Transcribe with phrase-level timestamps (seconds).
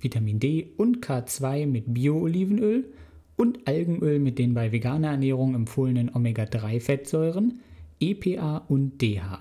[0.00, 2.84] Vitamin D und K2 mit Bio-Olivenöl
[3.36, 7.60] und Algenöl mit den bei veganer Ernährung empfohlenen Omega-3-Fettsäuren,
[7.98, 9.40] EPA und DHA.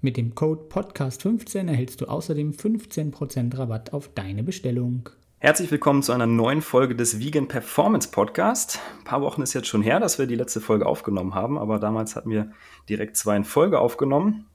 [0.00, 5.10] Mit dem Code Podcast15 erhältst du außerdem 15% Rabatt auf deine Bestellung.
[5.40, 8.80] Herzlich willkommen zu einer neuen Folge des Vegan Performance Podcast.
[9.00, 11.78] Ein paar Wochen ist jetzt schon her, dass wir die letzte Folge aufgenommen haben, aber
[11.78, 12.50] damals hatten wir
[12.88, 14.46] direkt zwei in Folge aufgenommen.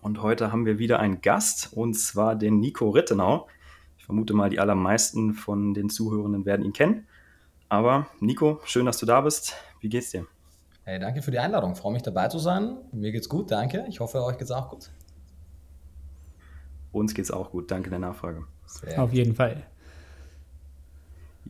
[0.00, 3.46] Und heute haben wir wieder einen Gast, und zwar den Nico Rittenau.
[4.04, 7.06] Ich vermute mal, die allermeisten von den Zuhörenden werden ihn kennen.
[7.70, 9.54] Aber Nico, schön, dass du da bist.
[9.80, 10.26] Wie geht's dir?
[10.82, 11.72] Hey, danke für die Einladung.
[11.72, 12.76] Ich freue mich dabei zu sein.
[12.92, 13.86] Mir geht's gut, danke.
[13.88, 14.90] Ich hoffe, euch geht's auch gut.
[16.92, 17.70] Uns geht's auch gut.
[17.70, 18.44] Danke der Nachfrage.
[18.66, 19.62] Sehr Auf jeden Fall.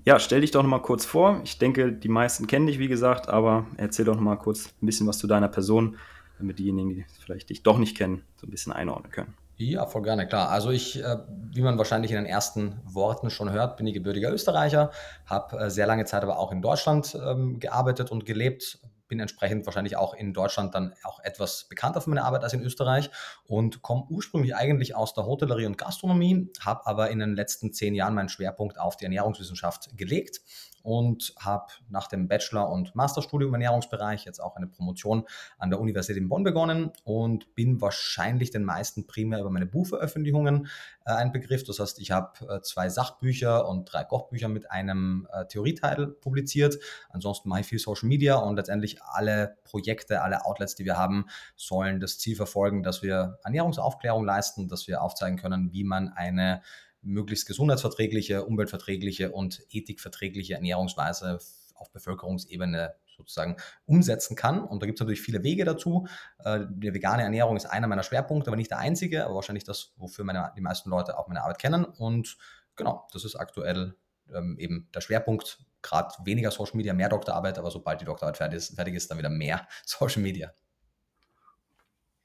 [0.05, 1.41] Ja, stell dich doch noch mal kurz vor.
[1.43, 4.87] Ich denke, die meisten kennen dich, wie gesagt, aber erzähl doch noch mal kurz ein
[4.87, 5.97] bisschen was zu deiner Person,
[6.39, 9.34] damit diejenigen, die vielleicht dich doch nicht kennen, so ein bisschen einordnen können.
[9.56, 10.50] Ja, voll gerne, klar.
[10.50, 14.33] Also ich, äh, wie man wahrscheinlich in den ersten Worten schon hört, bin ich gebürtiger
[14.33, 14.91] Österreicher,
[15.27, 19.64] habe äh, sehr lange Zeit aber auch in Deutschland ähm, gearbeitet und gelebt, bin entsprechend
[19.64, 23.10] wahrscheinlich auch in Deutschland dann auch etwas bekannter für meine Arbeit als in Österreich
[23.44, 27.94] und komme ursprünglich eigentlich aus der Hotellerie und Gastronomie, habe aber in den letzten zehn
[27.94, 30.41] Jahren meinen Schwerpunkt auf die Ernährungswissenschaft gelegt
[30.85, 35.25] und habe nach dem Bachelor- und Masterstudium im Ernährungsbereich jetzt auch eine Promotion
[35.59, 40.69] an der Universität in Bonn begonnen und bin wahrscheinlich den meisten primär über meine Buchveröffentlichungen
[41.07, 41.65] äh, ein Begriff.
[41.65, 46.79] Das heißt, ich habe äh, zwei Sachbücher und drei Kochbücher mit einem äh, Theorieteil publiziert.
[47.09, 51.25] Ansonsten mache ich viel Social Media und letztendlich alle Projekte, alle Outlets, die wir haben,
[51.57, 56.61] sollen das Ziel verfolgen, dass wir Ernährungsaufklärung leisten, dass wir aufzeigen können, wie man eine
[57.04, 61.38] möglichst gesundheitsverträgliche, umweltverträgliche und ethikverträgliche Ernährungsweise
[61.75, 63.56] auf Bevölkerungsebene sozusagen
[63.87, 64.65] umsetzen kann.
[64.65, 66.06] Und da gibt es natürlich viele Wege dazu.
[66.38, 69.93] Äh, die vegane Ernährung ist einer meiner Schwerpunkte, aber nicht der einzige, aber wahrscheinlich das,
[69.97, 71.84] wofür meine, die meisten Leute auch meine Arbeit kennen.
[71.84, 72.37] Und
[72.76, 73.94] genau, das ist aktuell
[74.32, 75.64] ähm, eben der Schwerpunkt.
[75.82, 79.19] Gerade weniger Social Media, mehr Doktorarbeit, aber sobald die Doktorarbeit fertig ist, fertig ist dann
[79.19, 80.53] wieder mehr Social Media.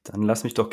[0.04, 0.70] Dann lass mich doch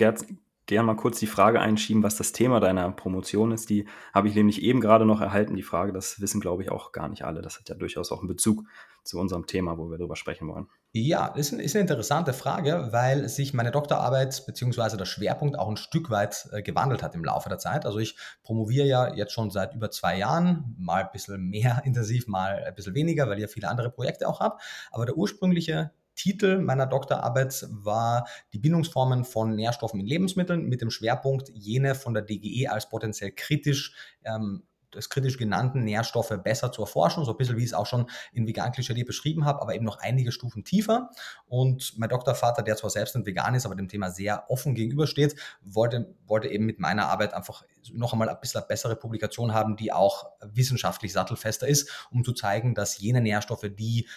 [0.66, 3.70] gerne mal kurz die Frage einschieben, was das Thema deiner Promotion ist.
[3.70, 5.92] Die habe ich nämlich eben gerade noch erhalten, die Frage.
[5.92, 7.40] Das wissen, glaube ich, auch gar nicht alle.
[7.40, 8.64] Das hat ja durchaus auch einen Bezug
[9.04, 10.66] zu unserem Thema, wo wir darüber sprechen wollen.
[10.92, 14.96] Ja, ist, ein, ist eine interessante Frage, weil sich meine Doktorarbeit bzw.
[14.96, 17.86] der Schwerpunkt auch ein Stück weit äh, gewandelt hat im Laufe der Zeit.
[17.86, 22.26] Also ich promoviere ja jetzt schon seit über zwei Jahren, mal ein bisschen mehr intensiv,
[22.26, 24.56] mal ein bisschen weniger, weil ich ja viele andere Projekte auch habe.
[24.90, 30.90] Aber der ursprüngliche Titel meiner Doktorarbeit war die Bindungsformen von Nährstoffen in Lebensmitteln mit dem
[30.90, 33.94] Schwerpunkt jene von der DGE als potenziell kritisch
[34.24, 34.64] ähm,
[34.96, 38.08] des kritisch genannten Nährstoffe besser zu erforschen, so ein bisschen wie ich es auch schon
[38.32, 41.10] in Vegan Klischee beschrieben habe, aber eben noch einige Stufen tiefer.
[41.46, 45.36] Und mein Doktorvater, der zwar selbst ein Vegan ist, aber dem Thema sehr offen gegenübersteht,
[45.62, 49.76] wollte, wollte eben mit meiner Arbeit einfach noch einmal ein bisschen eine bessere Publikation haben,
[49.76, 54.08] die auch wissenschaftlich sattelfester ist, um zu zeigen, dass jene Nährstoffe, die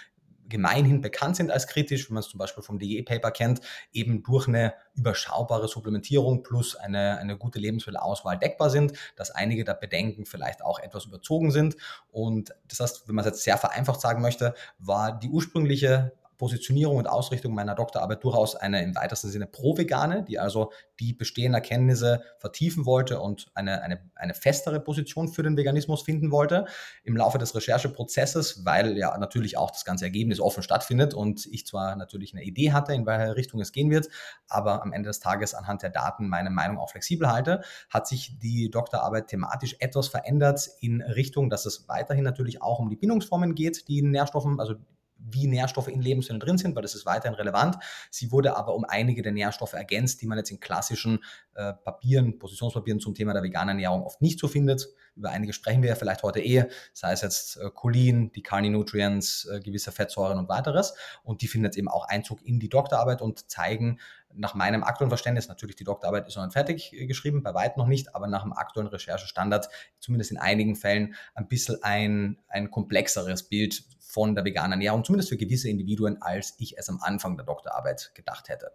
[0.49, 3.61] gemeinhin bekannt sind als kritisch, wenn man es zum Beispiel vom DE-Paper kennt,
[3.93, 9.75] eben durch eine überschaubare Supplementierung plus eine, eine gute Lebensmittelauswahl deckbar sind, dass einige der
[9.75, 11.77] Bedenken vielleicht auch etwas überzogen sind.
[12.11, 16.95] Und das heißt, wenn man es jetzt sehr vereinfacht sagen möchte, war die ursprüngliche Positionierung
[16.95, 22.23] und Ausrichtung meiner Doktorarbeit durchaus eine im weitesten Sinne pro-vegane, die also die bestehenden Erkenntnisse
[22.39, 26.65] vertiefen wollte und eine, eine, eine festere Position für den Veganismus finden wollte.
[27.03, 31.67] Im Laufe des Rechercheprozesses, weil ja natürlich auch das ganze Ergebnis offen stattfindet und ich
[31.67, 34.07] zwar natürlich eine Idee hatte, in welche Richtung es gehen wird,
[34.47, 38.39] aber am Ende des Tages anhand der Daten meine Meinung auch flexibel halte, hat sich
[38.39, 43.55] die Doktorarbeit thematisch etwas verändert in Richtung, dass es weiterhin natürlich auch um die Bindungsformen
[43.55, 44.75] geht, die in Nährstoffen, also
[45.19, 47.77] wie Nährstoffe in Lebensmitteln drin sind, weil das ist weiterhin relevant.
[48.09, 51.23] Sie wurde aber um einige der Nährstoffe ergänzt, die man jetzt in klassischen
[51.55, 54.87] äh, Papieren, Positionspapieren zum Thema der veganen Ernährung oft nicht so findet.
[55.15, 59.49] Über einige sprechen wir ja vielleicht heute eh, sei es jetzt äh, Cholin, die Carni-Nutrients,
[59.51, 60.93] äh, gewisse Fettsäuren und weiteres.
[61.23, 63.99] Und die finden jetzt eben auch Einzug in die Doktorarbeit und zeigen
[64.33, 67.79] nach meinem aktuellen Verständnis, natürlich die Doktorarbeit ist noch nicht fertig äh, geschrieben, bei weitem
[67.79, 69.69] noch nicht, aber nach dem aktuellen Recherchestandard,
[69.99, 75.29] zumindest in einigen Fällen, ein bisschen ein, ein komplexeres Bild von der veganen Ernährung, zumindest
[75.29, 78.71] für gewisse Individuen, als ich es am Anfang der Doktorarbeit gedacht hätte.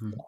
[0.00, 0.20] Mhm.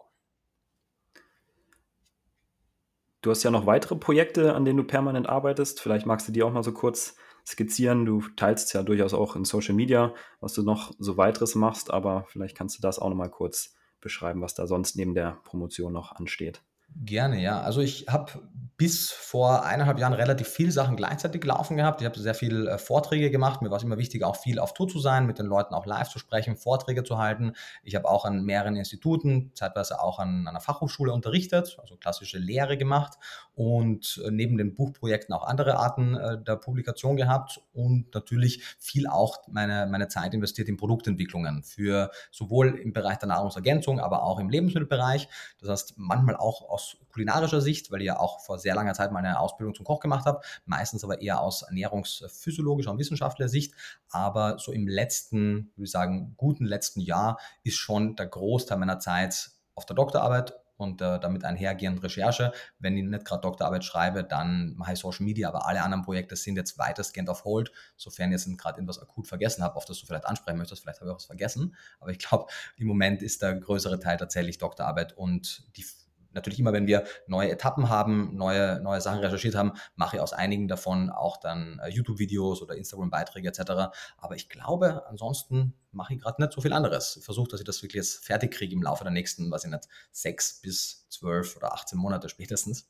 [3.22, 5.80] du hast ja noch weitere Projekte, an denen du permanent arbeitest.
[5.80, 7.16] Vielleicht magst du die auch mal so kurz
[7.46, 8.04] skizzieren.
[8.04, 12.24] Du teilst ja durchaus auch in Social Media, was du noch so weiteres machst, aber
[12.28, 15.92] vielleicht kannst du das auch noch mal kurz beschreiben, was da sonst neben der Promotion
[15.92, 16.62] noch ansteht.
[16.96, 17.60] Gerne, ja.
[17.60, 18.32] Also ich habe
[18.80, 22.00] bis vor eineinhalb Jahren relativ viele Sachen gleichzeitig laufen gehabt.
[22.00, 23.60] Ich habe sehr viele äh, Vorträge gemacht.
[23.60, 25.84] Mir war es immer wichtig, auch viel auf Tour zu sein, mit den Leuten auch
[25.84, 27.52] live zu sprechen, Vorträge zu halten.
[27.82, 32.38] Ich habe auch an mehreren Instituten, zeitweise auch an, an einer Fachhochschule unterrichtet, also klassische
[32.38, 33.18] Lehre gemacht
[33.54, 39.06] und äh, neben den Buchprojekten auch andere Arten äh, der Publikation gehabt und natürlich viel
[39.06, 44.38] auch meine, meine Zeit investiert in Produktentwicklungen für sowohl im Bereich der Nahrungsergänzung, aber auch
[44.38, 45.28] im Lebensmittelbereich.
[45.60, 46.79] Das heißt, manchmal auch aus
[47.12, 50.26] kulinarischer Sicht, weil ich ja auch vor sehr langer Zeit meine Ausbildung zum Koch gemacht
[50.26, 53.74] habe, meistens aber eher aus ernährungsphysiologischer und wissenschaftlicher Sicht.
[54.10, 58.98] Aber so im letzten, würde ich sagen, guten letzten Jahr ist schon der Großteil meiner
[58.98, 62.52] Zeit auf der Doktorarbeit und äh, damit einhergehend Recherche.
[62.78, 66.36] Wenn ich nicht gerade Doktorarbeit schreibe, dann mache ich Social Media, aber alle anderen Projekte
[66.36, 70.00] sind jetzt weitestgehend auf Hold, sofern ich jetzt gerade etwas akut vergessen habe, auf das
[70.00, 70.82] du vielleicht ansprechen möchtest.
[70.82, 74.16] Vielleicht habe ich auch was vergessen, aber ich glaube, im Moment ist der größere Teil
[74.16, 75.84] tatsächlich Doktorarbeit und die
[76.32, 80.32] natürlich immer, wenn wir neue Etappen haben, neue, neue Sachen recherchiert haben, mache ich aus
[80.32, 83.92] einigen davon auch dann äh, YouTube-Videos oder Instagram-Beiträge etc.
[84.18, 87.16] Aber ich glaube, ansonsten mache ich gerade nicht so viel anderes.
[87.16, 89.70] Ich versuche, dass ich das wirklich jetzt fertig kriege im Laufe der nächsten, weiß ich
[89.70, 92.88] nicht, sechs bis zwölf oder 18 Monate spätestens.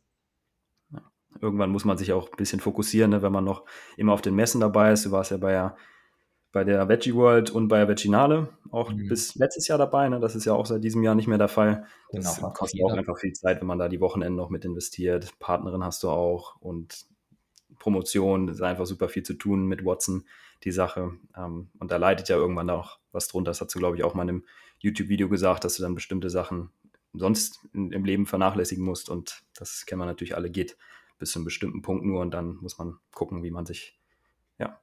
[1.41, 3.65] Irgendwann muss man sich auch ein bisschen fokussieren, ne, wenn man noch
[3.97, 5.07] immer auf den Messen dabei ist.
[5.07, 5.77] Du warst ja bei der
[6.53, 9.09] bei der Veggie World und bei der Veginale auch mhm.
[9.09, 10.09] bis letztes Jahr dabei.
[10.09, 10.21] Ne?
[10.21, 11.87] Das ist ja auch seit diesem Jahr nicht mehr der Fall.
[12.13, 15.39] Das genau, kostet auch einfach viel Zeit, wenn man da die Wochenenden noch mit investiert.
[15.39, 17.07] Partnerin hast du auch und
[17.79, 20.25] Promotion, das ist einfach super viel zu tun mit Watson,
[20.65, 21.13] die Sache.
[21.37, 23.51] Ähm, und da leidet ja irgendwann auch was drunter.
[23.51, 24.45] Das hast du, glaube ich, auch mal in einem
[24.79, 26.71] YouTube-Video gesagt, dass du dann bestimmte Sachen
[27.13, 29.09] sonst im Leben vernachlässigen musst.
[29.09, 30.77] Und das kennen wir natürlich alle, geht
[31.19, 32.21] bis zu einem bestimmten Punkt nur.
[32.21, 33.99] Und dann muss man gucken, wie man sich
[34.59, 34.81] ja,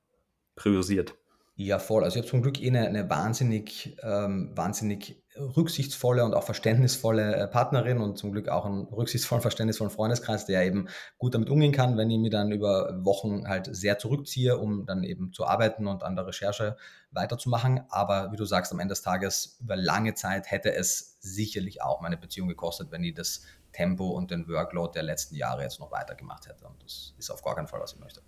[0.55, 1.15] priorisiert.
[1.59, 2.03] Ja, voll.
[2.03, 7.35] Also ich habe zum Glück eh eine, eine wahnsinnig, ähm, wahnsinnig rücksichtsvolle und auch verständnisvolle
[7.35, 10.87] äh, Partnerin und zum Glück auch einen rücksichtsvollen, verständnisvollen Freundeskreis, der eben
[11.17, 15.03] gut damit umgehen kann, wenn ich mir dann über Wochen halt sehr zurückziehe, um dann
[15.03, 16.77] eben zu arbeiten und an der Recherche
[17.09, 17.81] weiterzumachen.
[17.89, 22.01] Aber wie du sagst, am Ende des Tages über lange Zeit hätte es sicherlich auch
[22.01, 23.41] meine Beziehung gekostet, wenn ich das
[23.73, 26.67] Tempo und den Workload der letzten Jahre jetzt noch weitergemacht hätte.
[26.67, 28.21] Und das ist auf gar keinen Fall, was ich möchte.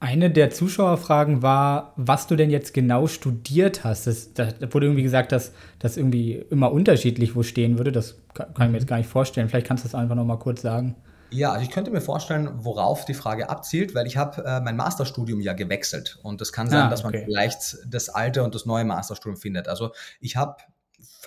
[0.00, 4.06] Eine der Zuschauerfragen war, was du denn jetzt genau studiert hast.
[4.06, 7.90] Das, da wurde irgendwie gesagt, dass das irgendwie immer unterschiedlich wo stehen würde.
[7.90, 9.48] Das kann, kann ich mir jetzt gar nicht vorstellen.
[9.48, 10.94] Vielleicht kannst du das einfach noch mal kurz sagen.
[11.30, 14.76] Ja, also ich könnte mir vorstellen, worauf die Frage abzielt, weil ich habe äh, mein
[14.76, 18.64] Masterstudium ja gewechselt und es kann sein, ah, dass man vielleicht das alte und das
[18.64, 19.68] neue Masterstudium findet.
[19.68, 19.90] Also
[20.20, 20.56] ich habe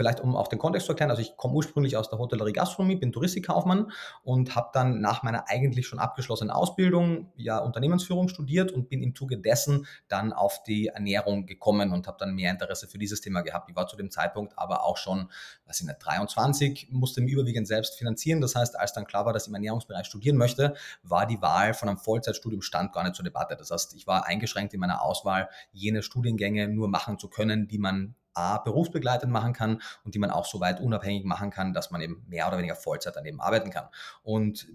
[0.02, 2.96] vielleicht um auch den Kontext zu erklären, also ich komme ursprünglich aus der Hotellerie Gastronomie,
[2.96, 3.92] bin Touristikkaufmann
[4.24, 9.14] und habe dann nach meiner eigentlich schon abgeschlossenen Ausbildung ja Unternehmensführung studiert und bin im
[9.14, 13.42] Zuge dessen dann auf die Ernährung gekommen und habe dann mehr Interesse für dieses Thema
[13.42, 13.70] gehabt.
[13.70, 15.30] Ich war zu dem Zeitpunkt aber auch schon,
[15.68, 18.42] weiß ich nicht, 23, musste mich überwiegend selbst finanzieren.
[18.42, 20.74] Das heißt, als dann klar war, dass ich im Ernährungsbereich studieren möchte,
[21.04, 23.56] war die Wahl von einem Vollzeitstudium stand gar nicht zur Debatte.
[23.56, 27.78] Das heißt, ich war eingeschränkt in meiner Auswahl, jene Studiengänge nur machen zu können, die
[27.78, 31.92] man A, berufsbegleitend machen kann und die man auch so weit unabhängig machen kann, dass
[31.92, 33.88] man eben mehr oder weniger Vollzeit daneben arbeiten kann.
[34.24, 34.68] Und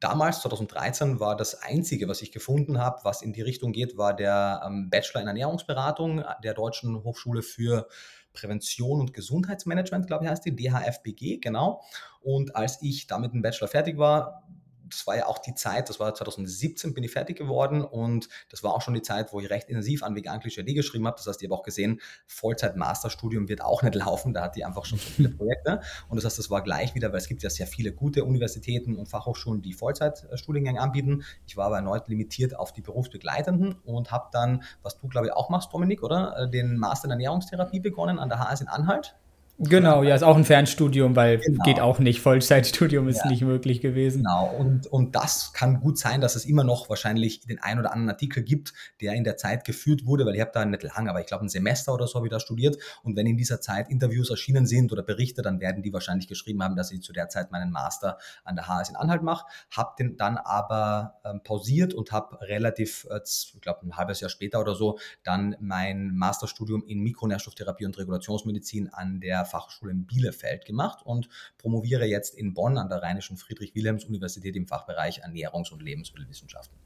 [0.00, 4.14] damals, 2013, war das Einzige, was ich gefunden habe, was in die Richtung geht, war
[4.14, 7.86] der ähm, Bachelor in Ernährungsberatung der Deutschen Hochschule für
[8.32, 11.82] Prävention und Gesundheitsmanagement, glaube ich, heißt die, DHFBG, genau.
[12.20, 14.44] Und als ich damit im Bachelor fertig war,
[14.90, 18.62] das war ja auch die Zeit, das war 2017, bin ich fertig geworden und das
[18.62, 21.16] war auch schon die Zeit, wo ich recht intensiv an vegan Klischee geschrieben habe.
[21.16, 24.84] Das heißt, ich habe auch gesehen, Vollzeit-Masterstudium wird auch nicht laufen, da hat die einfach
[24.84, 25.80] schon so viele Projekte.
[26.08, 28.96] Und das heißt, das war gleich wieder, weil es gibt ja sehr viele gute Universitäten
[28.96, 31.24] und Fachhochschulen, die Vollzeitstudiengänge anbieten.
[31.46, 35.32] Ich war aber erneut limitiert auf die Berufsbegleitenden und habe dann, was du glaube ich
[35.32, 36.48] auch machst, Dominik, oder?
[36.48, 39.16] Den Master in Ernährungstherapie begonnen an der HS in Anhalt.
[39.62, 41.62] Genau, ja, ist auch ein Fernstudium, weil genau.
[41.64, 42.22] geht auch nicht.
[42.22, 43.30] Vollzeitstudium ist ja.
[43.30, 44.22] nicht möglich gewesen.
[44.22, 47.92] Genau, und, und das kann gut sein, dass es immer noch wahrscheinlich den ein oder
[47.92, 51.10] anderen Artikel gibt, der in der Zeit geführt wurde, weil ich habe da nicht lange,
[51.10, 52.78] aber ich glaube ein Semester oder so habe ich da studiert.
[53.02, 56.62] Und wenn in dieser Zeit Interviews erschienen sind oder Berichte, dann werden die wahrscheinlich geschrieben
[56.62, 59.44] haben, dass ich zu der Zeit meinen Master an der HS in Anhalt mache.
[59.70, 64.30] Habe den dann aber ähm, pausiert und habe relativ, äh, ich glaube ein halbes Jahr
[64.30, 70.64] später oder so, dann mein Masterstudium in Mikronährstofftherapie und Regulationsmedizin an der Fachschule in Bielefeld
[70.64, 71.28] gemacht und
[71.58, 76.78] promoviere jetzt in Bonn an der Rheinischen Friedrich-Wilhelms-Universität im Fachbereich Ernährungs- und Lebensmittelwissenschaften.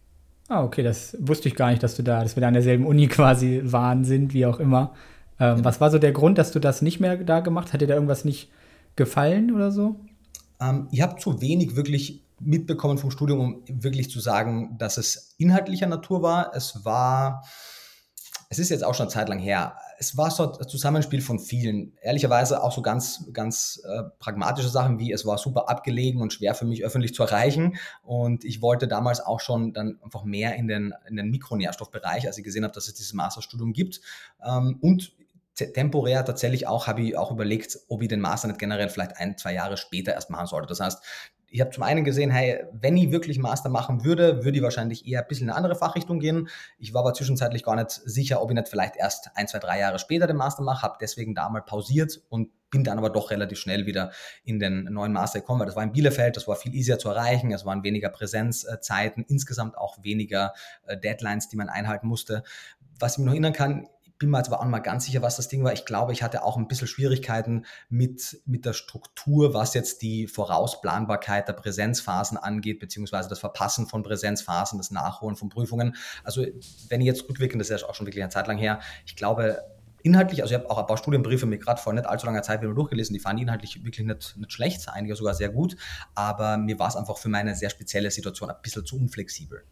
[0.49, 2.87] Ah, okay, das wusste ich gar nicht, dass du da, dass wir da an derselben
[2.87, 4.95] Uni quasi waren, sind, wie auch immer.
[5.39, 5.65] Ähm, ja.
[5.65, 7.73] Was war so der Grund, dass du das nicht mehr da gemacht hast?
[7.75, 8.51] Hat dir da irgendwas nicht
[8.97, 10.01] gefallen oder so?
[10.61, 15.35] Ähm, ich habe zu wenig wirklich mitbekommen vom Studium, um wirklich zu sagen, dass es
[15.39, 16.55] inhaltlicher Natur war.
[16.55, 17.45] Es war,
[18.55, 19.77] es ist jetzt auch schon eine Zeit lang her.
[19.99, 21.97] Es war so ein Zusammenspiel von vielen.
[22.01, 26.55] Ehrlicherweise auch so ganz, ganz äh, pragmatische Sachen wie, es war super abgelegen und schwer
[26.55, 27.77] für mich öffentlich zu erreichen.
[28.05, 32.39] Und ich wollte damals auch schon dann einfach mehr in den, in den Mikronährstoffbereich, als
[32.39, 34.01] ich gesehen habe, dass es dieses Masterstudium gibt.
[34.47, 35.17] Ähm, und
[35.57, 39.37] temporär tatsächlich auch, habe ich auch überlegt, ob ich den Master nicht generell vielleicht ein,
[39.37, 40.69] zwei Jahre später erst machen sollte.
[40.69, 41.03] Das heißt,
[41.55, 45.07] ich habe zum einen gesehen, hey, wenn ich wirklich Master machen würde, würde ich wahrscheinlich
[45.07, 46.49] eher ein bisschen in eine andere Fachrichtung gehen.
[46.79, 49.79] Ich war aber zwischenzeitlich gar nicht sicher, ob ich nicht vielleicht erst ein, zwei, drei
[49.79, 53.31] Jahre später den Master mache, habe deswegen da mal pausiert und bin dann aber doch
[53.31, 54.11] relativ schnell wieder
[54.43, 57.09] in den neuen Master gekommen, weil das war in Bielefeld, das war viel easier zu
[57.09, 60.55] erreichen, es waren weniger Präsenzzeiten, insgesamt auch weniger
[60.87, 62.43] äh, Deadlines, die man einhalten musste.
[62.99, 63.87] Was ich mich noch erinnern kann,
[64.25, 65.75] bin mir jetzt aber auch mal ganz sicher, was das Ding war.
[65.75, 70.27] Ich glaube, ich hatte auch ein bisschen Schwierigkeiten mit, mit der Struktur, was jetzt die
[70.27, 75.95] Vorausplanbarkeit der Präsenzphasen angeht, beziehungsweise das Verpassen von Präsenzphasen, das Nachholen von Prüfungen.
[76.23, 76.47] Also
[76.89, 79.15] wenn ich jetzt rückwirkend, das ist ja auch schon wirklich eine Zeit lang her, ich
[79.15, 79.63] glaube,
[80.03, 82.63] inhaltlich, also ich habe auch ein paar Studienbriefe mir gerade vor nicht allzu langer Zeit
[82.63, 85.77] wieder durchgelesen, die fanden inhaltlich wirklich nicht, nicht schlecht, einige sogar sehr gut,
[86.15, 89.65] aber mir war es einfach für meine sehr spezielle Situation ein bisschen zu unflexibel.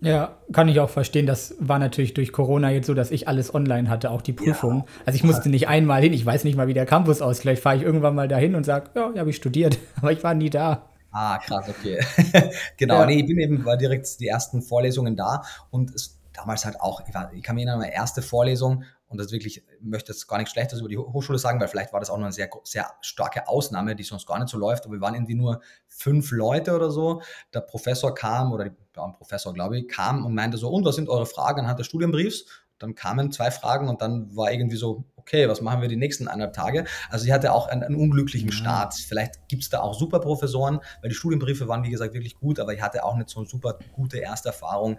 [0.00, 1.26] Ja, kann ich auch verstehen.
[1.26, 4.78] Das war natürlich durch Corona jetzt so, dass ich alles online hatte, auch die Prüfung.
[4.78, 4.84] Ja.
[5.06, 7.42] Also ich musste nicht einmal hin, ich weiß nicht mal, wie der Campus aussieht.
[7.42, 10.22] Vielleicht fahre ich irgendwann mal dahin und sage, ja, ja habe ich studiert, aber ich
[10.22, 10.90] war nie da.
[11.12, 11.98] Ah, krass, okay.
[12.76, 13.06] genau, ja.
[13.06, 17.02] nee, ich bin eben, war direkt die ersten Vorlesungen da und es, damals halt auch,
[17.08, 20.26] ich, war, ich kann mich erinnern, meine erste Vorlesung und das wirklich, ich möchte jetzt
[20.26, 22.50] gar nichts Schlechtes über die Hochschule sagen, weil vielleicht war das auch noch eine sehr,
[22.64, 26.32] sehr starke Ausnahme, die sonst gar nicht so läuft, aber wir waren irgendwie nur fünf
[26.32, 27.22] Leute oder so.
[27.54, 30.96] Der Professor kam, oder ja, ein Professor, glaube ich, kam und meinte so, und was
[30.96, 32.46] sind eure Fragen anhand des Studienbriefs?
[32.78, 36.28] Dann kamen zwei Fragen und dann war irgendwie so, okay, was machen wir die nächsten
[36.28, 36.84] eineinhalb Tage?
[37.08, 38.94] Also ich hatte auch einen, einen unglücklichen Start.
[38.94, 42.60] Vielleicht gibt es da auch super Professoren, weil die Studienbriefe waren, wie gesagt, wirklich gut,
[42.60, 44.98] aber ich hatte auch nicht so eine super gute erste Erfahrung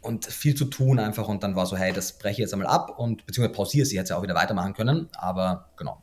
[0.00, 2.68] und viel zu tun einfach und dann war so, hey, das breche ich jetzt einmal
[2.68, 6.02] ab und beziehungsweise pausiere sie, hätte ja auch wieder weitermachen können, aber genau.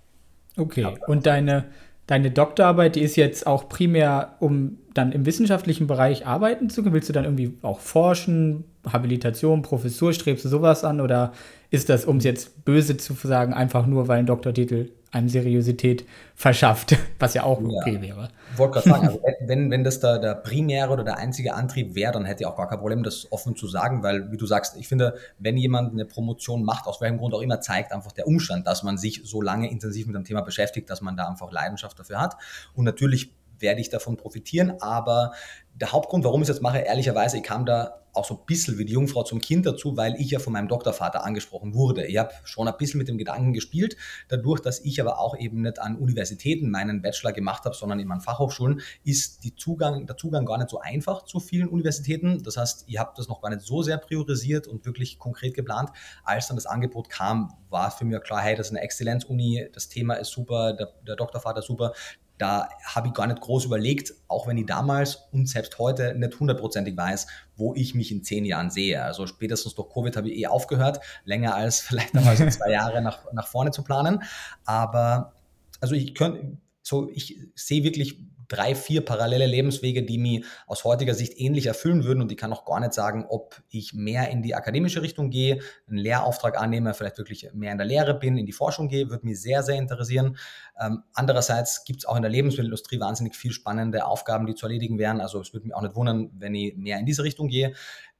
[0.57, 0.93] Okay, ja.
[1.07, 1.65] und deine,
[2.07, 6.95] deine Doktorarbeit, die ist jetzt auch primär, um dann im wissenschaftlichen Bereich arbeiten zu können?
[6.95, 11.33] Willst du dann irgendwie auch forschen, Habilitation, Professur, strebst du sowas an oder
[11.69, 16.05] ist das, um es jetzt böse zu sagen, einfach nur, weil ein Doktortitel einem Seriosität
[16.35, 18.01] verschafft, was ja auch okay ja.
[18.01, 18.29] wäre.
[18.51, 21.95] Ich wollte gerade sagen, also wenn, wenn das der, der primäre oder der einzige Antrieb
[21.95, 24.45] wäre, dann hätte ich auch gar kein Problem, das offen zu sagen, weil, wie du
[24.45, 28.11] sagst, ich finde, wenn jemand eine Promotion macht, aus welchem Grund auch immer, zeigt einfach
[28.11, 31.27] der Umstand, dass man sich so lange intensiv mit dem Thema beschäftigt, dass man da
[31.27, 32.35] einfach Leidenschaft dafür hat.
[32.73, 35.31] Und natürlich werde ich davon profitieren, aber
[35.79, 38.79] der Hauptgrund, warum ich es jetzt mache, ehrlicherweise, ich kam da auch so ein bisschen
[38.79, 42.07] wie die Jungfrau zum Kind dazu, weil ich ja von meinem Doktorvater angesprochen wurde.
[42.07, 43.95] Ich habe schon ein bisschen mit dem Gedanken gespielt,
[44.27, 48.11] dadurch, dass ich aber auch eben nicht an Universitäten meinen Bachelor gemacht habe, sondern eben
[48.11, 52.41] an Fachhochschulen, ist Zugang, der Zugang gar nicht so einfach zu vielen Universitäten.
[52.41, 55.91] Das heißt, ich habe das noch gar nicht so sehr priorisiert und wirklich konkret geplant.
[56.23, 59.89] Als dann das Angebot kam, war für mich klar, hey, das ist eine Exzellenzuni, das
[59.89, 61.93] Thema ist super, der, der Doktorvater super,
[62.37, 66.39] da habe ich gar nicht groß überlegt, auch wenn ich damals und selbst heute nicht
[66.39, 69.03] hundertprozentig weiß, wo ich mich in zehn Jahren sehe.
[69.03, 73.01] Also spätestens durch Covid habe ich eh aufgehört, länger als vielleicht einmal so zwei Jahre
[73.01, 74.23] nach, nach vorne zu planen.
[74.65, 75.33] Aber
[75.81, 81.13] also ich könnte, so ich sehe wirklich drei, vier parallele Lebenswege, die mich aus heutiger
[81.13, 82.21] Sicht ähnlich erfüllen würden.
[82.21, 85.59] Und ich kann auch gar nicht sagen, ob ich mehr in die akademische Richtung gehe,
[85.87, 89.25] einen Lehrauftrag annehme, vielleicht wirklich mehr in der Lehre bin, in die Forschung gehe, würde
[89.25, 90.37] mich sehr, sehr interessieren.
[90.79, 94.97] Ähm, andererseits gibt es auch in der Lebensmittelindustrie wahnsinnig viel spannende Aufgaben, die zu erledigen
[94.97, 95.21] wären.
[95.21, 97.73] Also es würde mich auch nicht wundern, wenn ich mehr in diese Richtung gehe.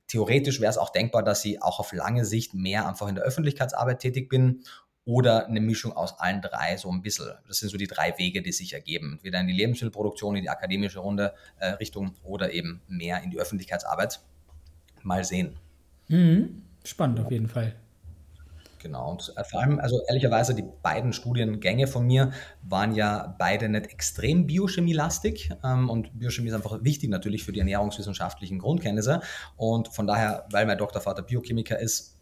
[0.07, 3.25] Theoretisch wäre es auch denkbar, dass ich auch auf lange Sicht mehr einfach in der
[3.25, 4.63] Öffentlichkeitsarbeit tätig bin
[5.07, 7.31] oder eine Mischung aus allen drei so ein bisschen.
[7.47, 9.13] Das sind so die drei Wege, die sich ergeben.
[9.13, 13.39] Entweder in die Lebensmittelproduktion, in die akademische Runde äh, Richtung oder eben mehr in die
[13.39, 14.19] Öffentlichkeitsarbeit.
[15.03, 15.55] Mal sehen.
[16.09, 16.61] Mhm.
[16.83, 17.73] Spannend auf jeden Fall.
[18.79, 22.31] Genau, und äh, vor allem, also ehrlicherweise, die beiden Studiengänge von mir
[22.63, 27.59] waren ja beide nicht extrem biochemielastig ähm, und Biochemie ist einfach wichtig natürlich für die
[27.59, 29.21] ernährungswissenschaftlichen Grundkenntnisse
[29.55, 32.16] und von daher, weil mein Doktorvater Biochemiker ist,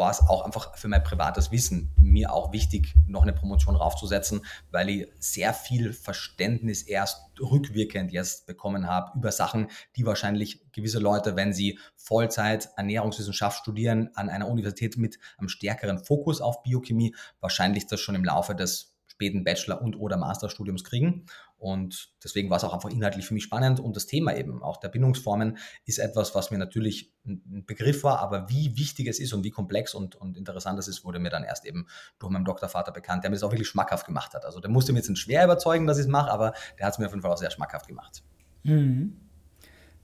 [0.00, 4.44] war es auch einfach für mein privates Wissen mir auch wichtig, noch eine Promotion raufzusetzen,
[4.72, 10.98] weil ich sehr viel Verständnis erst rückwirkend jetzt bekommen habe über Sachen, die wahrscheinlich gewisse
[10.98, 17.14] Leute, wenn sie Vollzeit Ernährungswissenschaft studieren, an einer Universität mit einem stärkeren Fokus auf Biochemie,
[17.40, 21.26] wahrscheinlich das schon im Laufe des späten Bachelor- und oder Masterstudiums kriegen.
[21.60, 24.78] Und deswegen war es auch einfach inhaltlich für mich spannend und das Thema eben auch
[24.78, 29.34] der Bindungsformen ist etwas, was mir natürlich ein Begriff war, aber wie wichtig es ist
[29.34, 31.86] und wie komplex und, und interessant es ist, wurde mir dann erst eben
[32.18, 34.46] durch meinen Doktorvater bekannt, der mir das auch wirklich schmackhaft gemacht hat.
[34.46, 36.98] Also der musste mir jetzt schwer überzeugen, dass ich es mache, aber der hat es
[36.98, 38.22] mir auf jeden Fall auch sehr schmackhaft gemacht.
[38.62, 39.18] Mhm.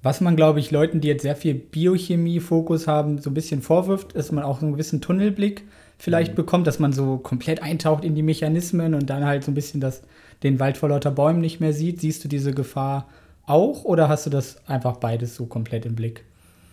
[0.03, 4.13] Was man, glaube ich, Leuten, die jetzt sehr viel Biochemie-Fokus haben, so ein bisschen vorwirft,
[4.13, 5.67] ist man auch so einen gewissen Tunnelblick
[5.99, 6.37] vielleicht mhm.
[6.37, 9.81] bekommt, dass man so komplett eintaucht in die Mechanismen und dann halt so ein bisschen
[9.81, 10.03] das,
[10.43, 12.01] den Wald vor lauter Bäumen nicht mehr sieht.
[12.01, 13.09] Siehst du diese Gefahr
[13.47, 16.25] auch oder hast du das einfach beides so komplett im Blick?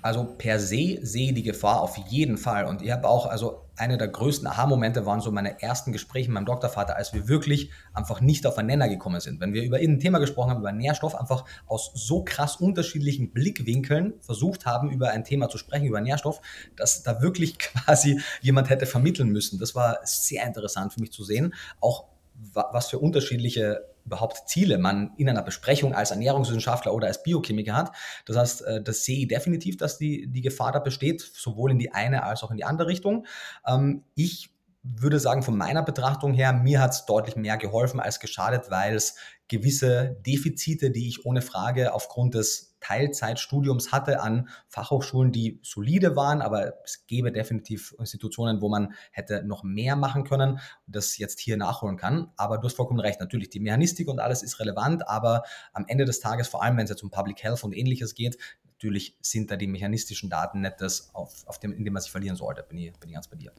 [0.04, 2.66] Also per se sehe die Gefahr auf jeden Fall.
[2.66, 6.36] Und ich habe auch, also eine der größten Aha-Momente waren so meine ersten Gespräche mit
[6.36, 9.40] meinem Doktorvater, als wir wirklich einfach nicht auf einen Nenner gekommen sind.
[9.40, 14.16] Wenn wir über ein Thema gesprochen haben, über Nährstoff, einfach aus so krass unterschiedlichen Blickwinkeln
[14.20, 16.42] versucht haben, über ein Thema zu sprechen, über Nährstoff,
[16.76, 19.58] dass da wirklich quasi jemand hätte vermitteln müssen.
[19.58, 21.54] Das war sehr interessant für mich zu sehen.
[21.80, 22.06] Auch
[22.54, 27.92] was für unterschiedliche überhaupt Ziele man in einer Besprechung als Ernährungswissenschaftler oder als Biochemiker hat.
[28.26, 31.80] Das heißt, äh, das sehe ich definitiv, dass die, die Gefahr da besteht, sowohl in
[31.80, 33.26] die eine als auch in die andere Richtung.
[33.66, 38.20] Ähm, ich würde sagen, von meiner Betrachtung her, mir hat es deutlich mehr geholfen als
[38.20, 39.16] geschadet, weil es
[39.48, 46.42] gewisse Defizite, die ich ohne Frage aufgrund des Teilzeitstudiums hatte an Fachhochschulen, die solide waren,
[46.42, 51.56] aber es gäbe definitiv Institutionen, wo man hätte noch mehr machen können, das jetzt hier
[51.58, 52.32] nachholen kann.
[52.36, 56.06] Aber du hast vollkommen recht, natürlich, die Mechanistik und alles ist relevant, aber am Ende
[56.06, 59.50] des Tages, vor allem wenn es jetzt um Public Health und ähnliches geht, natürlich sind
[59.50, 62.64] da die mechanistischen Daten nicht das, auf, auf dem, in dem man sich verlieren sollte,
[62.64, 63.54] bin ich, bin ich ganz bei dir.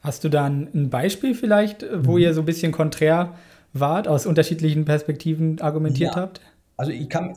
[0.00, 2.18] Hast du da ein Beispiel vielleicht, wo mhm.
[2.18, 3.34] ihr so ein bisschen konträr
[3.72, 6.20] wart, aus unterschiedlichen Perspektiven argumentiert ja.
[6.20, 6.40] habt?
[6.78, 7.34] Also ich kann,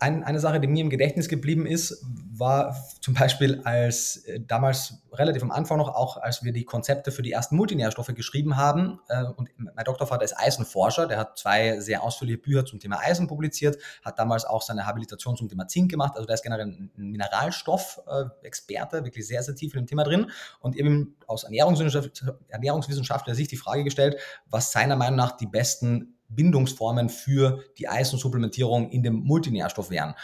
[0.00, 2.04] ein, eine Sache, die mir im Gedächtnis geblieben ist,
[2.36, 7.10] war zum Beispiel als äh, damals relativ am Anfang noch, auch als wir die Konzepte
[7.10, 9.00] für die ersten Multinährstoffe geschrieben haben.
[9.08, 13.26] Äh, und mein Doktorvater ist Eisenforscher, der hat zwei sehr ausführliche Bücher zum Thema Eisen
[13.26, 16.12] publiziert, hat damals auch seine Habilitation zum Thema Zink gemacht.
[16.16, 20.30] Also der ist generell ein Mineralstoff-Experte, wirklich sehr, sehr tief in dem Thema drin.
[20.60, 24.16] Und eben aus Ernährungswissenschaftler Sicht die Frage gestellt,
[24.50, 30.14] was seiner Meinung nach die besten Bindungsformen für die Eisensupplementierung in dem Multinährstoff wären.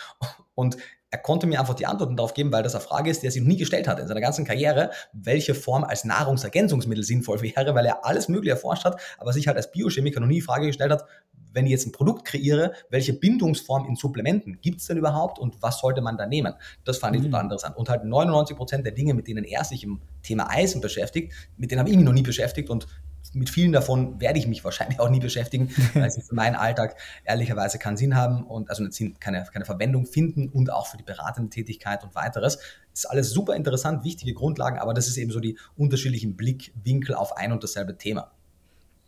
[0.54, 0.76] Und
[1.12, 3.32] er konnte mir einfach die Antworten darauf geben, weil das eine Frage ist, die er
[3.32, 7.74] sich noch nie gestellt hat in seiner ganzen Karriere, welche Form als Nahrungsergänzungsmittel sinnvoll wäre,
[7.74, 10.66] weil er alles Mögliche erforscht hat, aber sich halt als Biochemiker noch nie die Frage
[10.66, 11.04] gestellt hat,
[11.52, 15.60] wenn ich jetzt ein Produkt kreiere, welche Bindungsform in Supplementen gibt es denn überhaupt und
[15.62, 16.54] was sollte man da nehmen?
[16.84, 17.26] Das fand ich mhm.
[17.26, 17.76] total interessant.
[17.76, 21.72] Und halt 99 Prozent der Dinge, mit denen er sich im Thema Eisen beschäftigt, mit
[21.72, 22.86] denen habe ich mich noch nie beschäftigt und
[23.32, 26.96] mit vielen davon werde ich mich wahrscheinlich auch nie beschäftigen, weil sie für meinen Alltag
[27.24, 28.84] ehrlicherweise keinen Sinn haben und also
[29.20, 32.56] keine, keine Verwendung finden und auch für die beratende Tätigkeit und weiteres.
[32.90, 37.14] Das ist alles super interessant, wichtige Grundlagen, aber das ist eben so die unterschiedlichen Blickwinkel
[37.14, 38.32] auf ein und dasselbe Thema.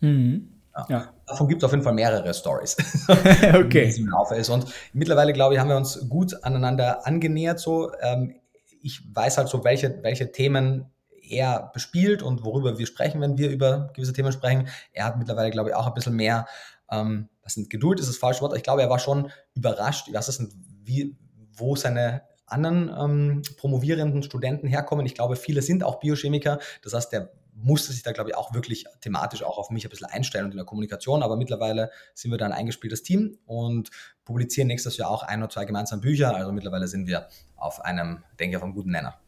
[0.00, 0.48] Mhm.
[0.74, 0.86] Ja.
[0.88, 1.14] Ja.
[1.26, 2.76] Davon gibt es auf jeden Fall mehrere Stories,
[3.54, 3.92] okay.
[3.92, 4.48] die im Laufe ist.
[4.48, 7.60] Und mittlerweile, glaube ich, haben wir uns gut aneinander angenähert.
[7.60, 8.36] So, ähm,
[8.80, 10.91] ich weiß halt so, welche, welche Themen
[11.32, 14.68] er bespielt und worüber wir sprechen, wenn wir über gewisse Themen sprechen.
[14.92, 16.46] Er hat mittlerweile, glaube ich, auch ein bisschen mehr,
[16.90, 20.28] ähm, was sind Geduld ist das falsche Wort, ich glaube, er war schon überrascht, was
[20.28, 21.16] ist wie,
[21.54, 25.06] wo seine anderen ähm, promovierenden Studenten herkommen.
[25.06, 26.58] Ich glaube, viele sind auch Biochemiker.
[26.82, 29.90] Das heißt, der musste sich da, glaube ich, auch wirklich thematisch auch auf mich ein
[29.90, 31.22] bisschen einstellen und in der Kommunikation.
[31.22, 33.90] Aber mittlerweile sind wir da ein eingespieltes Team und
[34.24, 36.34] publizieren nächstes Jahr auch ein oder zwei gemeinsame Bücher.
[36.34, 39.18] Also mittlerweile sind wir auf einem, denke ich, auf einem guten Nenner.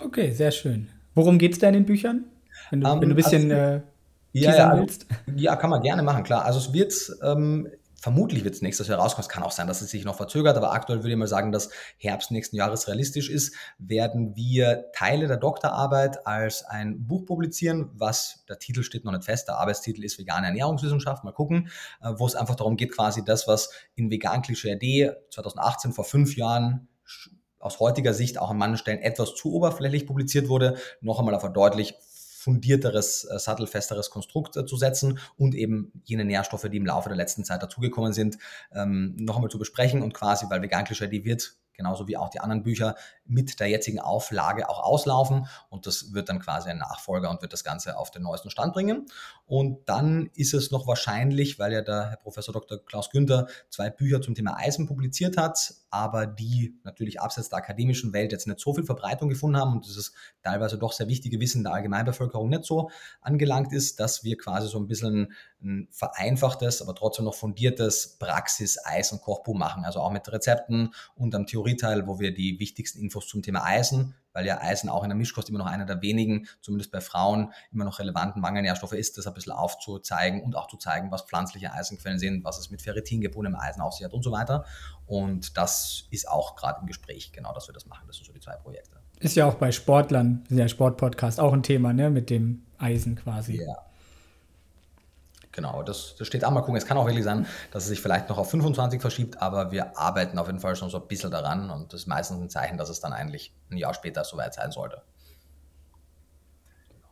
[0.00, 0.88] Okay, sehr schön.
[1.14, 2.24] Worum geht es da in den Büchern?
[2.70, 3.80] Wenn du, um, wenn du ein bisschen also, äh,
[4.32, 5.06] ja, ja, willst.
[5.36, 6.44] Ja, kann man gerne machen, klar.
[6.44, 7.68] Also es wird, ähm,
[8.04, 9.22] vermutlich wird es nächstes Jahr rauskommen.
[9.22, 11.52] Es kann auch sein, dass es sich noch verzögert, aber aktuell würde ich mal sagen,
[11.52, 17.90] dass Herbst nächsten Jahres realistisch ist, werden wir Teile der Doktorarbeit als ein Buch publizieren,
[17.94, 21.68] was, der Titel steht noch nicht fest, der Arbeitstitel ist vegane Ernährungswissenschaft, mal gucken,
[22.02, 26.04] äh, wo es einfach darum geht, quasi das, was in Vegan Klischee AD 2018 vor
[26.04, 26.88] fünf Jahren
[27.64, 31.44] aus heutiger Sicht auch an manchen Stellen etwas zu oberflächlich publiziert wurde, noch einmal auf
[31.44, 31.94] ein deutlich
[32.44, 37.16] fundierteres, äh, sattelfesteres Konstrukt äh, zu setzen und eben jene Nährstoffe, die im Laufe der
[37.16, 38.36] letzten Zeit dazugekommen sind,
[38.74, 42.40] ähm, noch einmal zu besprechen und quasi, weil Vegan die wird genauso wie auch die
[42.40, 47.30] anderen Bücher mit der jetzigen Auflage auch auslaufen und das wird dann quasi ein Nachfolger
[47.30, 49.06] und wird das Ganze auf den neuesten Stand bringen.
[49.46, 52.78] Und dann ist es noch wahrscheinlich, weil ja der Herr Professor Dr.
[52.84, 58.12] Klaus Günther zwei Bücher zum Thema Eisen publiziert hat, aber die natürlich abseits der akademischen
[58.12, 61.64] Welt jetzt nicht so viel Verbreitung gefunden haben und dieses teilweise doch sehr wichtige Wissen
[61.64, 65.32] der Allgemeinbevölkerung nicht so angelangt ist, dass wir quasi so ein bisschen
[65.64, 69.84] ein vereinfachtes, aber trotzdem noch fundiertes Praxis-Eis- und Kochbuch machen.
[69.84, 74.14] Also auch mit Rezepten und am Theorieteil, wo wir die wichtigsten Infos zum Thema Eisen,
[74.32, 77.52] weil ja Eisen auch in der Mischkost immer noch einer der wenigen, zumindest bei Frauen,
[77.72, 81.72] immer noch relevanten Mangelnährstoffe ist, das ein bisschen aufzuzeigen und auch zu zeigen, was pflanzliche
[81.72, 84.64] Eisenquellen sind, was es mit Ferritin gebundenem Eisen auf sich hat und so weiter.
[85.06, 88.06] Und das ist auch gerade im Gespräch, genau, dass wir das machen.
[88.06, 88.98] Das sind so die zwei Projekte.
[89.20, 93.62] Ist ja auch bei Sportlern, der Sportpodcast, auch ein Thema, ne, mit dem Eisen quasi.
[93.62, 93.93] Ja.
[95.54, 96.76] Genau, das, das steht auch mal gucken.
[96.76, 99.96] Es kann auch wirklich sein, dass es sich vielleicht noch auf 25 verschiebt, aber wir
[99.96, 102.76] arbeiten auf jeden Fall schon so ein bisschen daran und das ist meistens ein Zeichen,
[102.76, 105.02] dass es dann eigentlich ein Jahr später soweit sein sollte.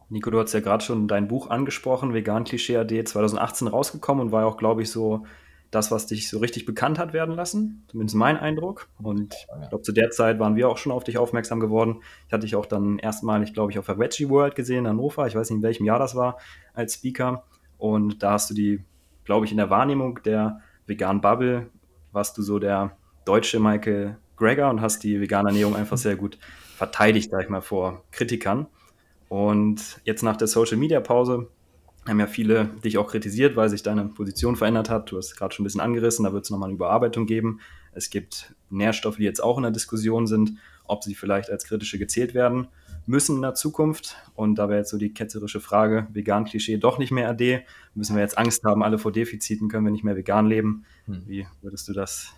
[0.08, 4.32] Nico, du hast ja gerade schon dein Buch angesprochen, Vegan Klischee AD 2018 rausgekommen und
[4.32, 5.24] war ja auch, glaube ich, so
[5.70, 7.86] das, was dich so richtig bekannt hat werden lassen.
[7.88, 8.88] Zumindest mein Eindruck.
[9.00, 12.02] Und ich glaube, zu der Zeit waren wir auch schon auf dich aufmerksam geworden.
[12.26, 15.26] Ich hatte dich auch dann erstmalig, glaube ich, auf der Veggie World gesehen in Hannover.
[15.28, 16.36] Ich weiß nicht, in welchem Jahr das war,
[16.74, 17.44] als Speaker.
[17.82, 18.84] Und da hast du die,
[19.24, 21.68] glaube ich, in der Wahrnehmung der veganen Bubble,
[22.12, 26.38] warst du so der deutsche Michael Greger und hast die vegane Ernährung einfach sehr gut
[26.76, 28.68] verteidigt, sag ich mal, vor Kritikern.
[29.28, 31.48] Und jetzt nach der Social Media Pause
[32.06, 35.10] haben ja viele dich auch kritisiert, weil sich deine Position verändert hat.
[35.10, 37.58] Du hast gerade schon ein bisschen angerissen, da wird es nochmal eine Überarbeitung geben.
[37.90, 40.52] Es gibt Nährstoffe, die jetzt auch in der Diskussion sind,
[40.84, 42.68] ob sie vielleicht als kritische gezählt werden
[43.06, 44.16] müssen in der Zukunft.
[44.34, 47.64] Und da wäre jetzt so die ketzerische Frage, vegan-Klischee doch nicht mehr AD.
[47.94, 50.84] Müssen wir jetzt Angst haben, alle vor Defiziten, können wir nicht mehr vegan leben?
[51.06, 51.22] Hm.
[51.26, 52.34] Wie würdest du das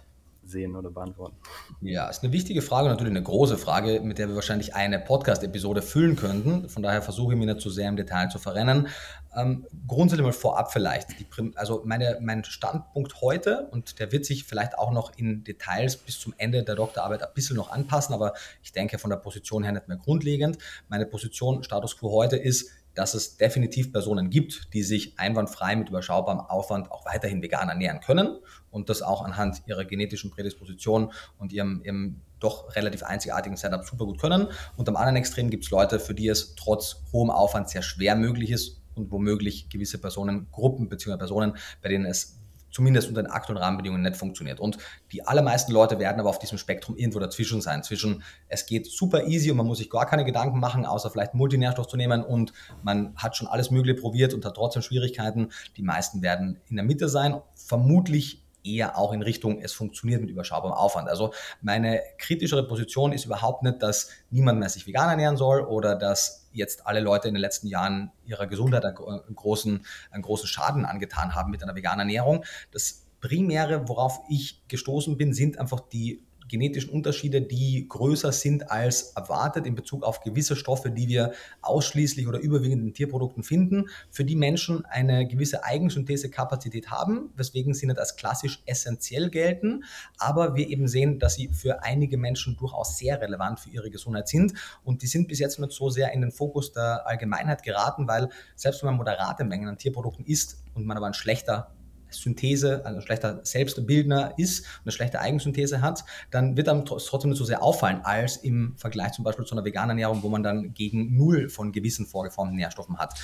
[0.49, 1.37] sehen oder beantworten?
[1.81, 5.83] Ja, ist eine wichtige Frage, natürlich eine große Frage, mit der wir wahrscheinlich eine Podcast-Episode
[5.83, 6.69] füllen könnten.
[6.69, 8.89] Von daher versuche ich mich nicht zu sehr im Detail zu verrennen.
[9.37, 11.19] Ähm, grundsätzlich mal vorab vielleicht.
[11.19, 11.27] Die,
[11.57, 16.21] also meine, mein Standpunkt heute, und der wird sich vielleicht auch noch in Details bis
[16.21, 19.73] zum Ende der Doktorarbeit ein bisschen noch anpassen, aber ich denke von der Position her
[19.73, 20.59] nicht mehr grundlegend.
[20.89, 25.89] Meine Position, Status quo heute ist, dass es definitiv Personen gibt, die sich einwandfrei mit
[25.89, 28.39] überschaubarem Aufwand auch weiterhin vegan ernähren können
[28.71, 34.05] und das auch anhand ihrer genetischen Prädisposition und ihrem, ihrem doch relativ einzigartigen Setup super
[34.05, 34.49] gut können.
[34.77, 38.17] Und am anderen Extrem gibt es Leute, für die es trotz hohem Aufwand sehr schwer
[38.17, 41.17] möglich ist und womöglich gewisse Personengruppen bzw.
[41.17, 42.39] Personen, bei denen es
[42.75, 44.59] zumindest unter den aktuellen Rahmenbedingungen nicht funktioniert.
[44.59, 44.79] Und
[45.13, 47.83] die allermeisten Leute werden aber auf diesem Spektrum irgendwo dazwischen sein.
[47.83, 51.35] Zwischen es geht super easy und man muss sich gar keine Gedanken machen, außer vielleicht
[51.35, 55.51] Multinährstoff zu nehmen und man hat schon alles Mögliche probiert und hat trotzdem Schwierigkeiten.
[55.77, 60.31] Die meisten werden in der Mitte sein, vermutlich eher auch in Richtung, es funktioniert mit
[60.31, 61.09] überschaubarem Aufwand.
[61.09, 65.95] Also meine kritischere Position ist überhaupt nicht, dass niemand mehr sich vegan ernähren soll oder
[65.95, 70.85] dass jetzt alle Leute in den letzten Jahren ihrer Gesundheit einen großen, einen großen Schaden
[70.85, 72.45] angetan haben mit einer veganen Ernährung.
[72.71, 79.13] Das Primäre, worauf ich gestoßen bin, sind einfach die genetischen Unterschiede, die größer sind als
[79.17, 84.25] erwartet in Bezug auf gewisse Stoffe, die wir ausschließlich oder überwiegend in Tierprodukten finden, für
[84.25, 89.85] die Menschen eine gewisse Eigensynthesekapazität haben, weswegen sie nicht als klassisch essentiell gelten,
[90.19, 94.29] aber wir eben sehen, dass sie für einige Menschen durchaus sehr relevant für ihre Gesundheit
[94.29, 94.55] sind.
[94.85, 98.29] Und die sind bis jetzt nicht so sehr in den Fokus der Allgemeinheit geraten, weil
[98.57, 101.74] selbst wenn man moderate Mengen an Tierprodukten isst und man aber ein schlechter
[102.17, 107.31] Synthese, also ein schlechter Selbstbildner ist und eine schlechte Eigensynthese hat, dann wird einem trotzdem
[107.31, 110.43] nicht so sehr auffallen, als im Vergleich zum Beispiel zu einer veganen Ernährung, wo man
[110.43, 113.15] dann gegen null von gewissen vorgeformten Nährstoffen hat.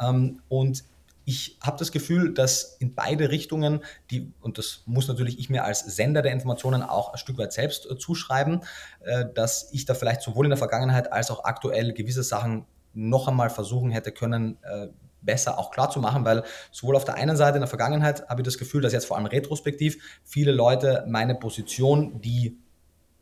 [0.00, 0.84] Ähm, und
[1.24, 5.64] ich habe das Gefühl, dass in beide Richtungen, die, und das muss natürlich ich mir
[5.64, 8.62] als Sender der Informationen auch ein Stück weit selbst äh, zuschreiben,
[9.04, 13.28] äh, dass ich da vielleicht sowohl in der Vergangenheit als auch aktuell gewisse Sachen noch
[13.28, 14.88] einmal versuchen hätte können, äh,
[15.22, 18.42] besser auch klar zu machen, weil sowohl auf der einen Seite in der Vergangenheit habe
[18.42, 22.58] ich das Gefühl, dass jetzt vor allem retrospektiv viele Leute meine Position, die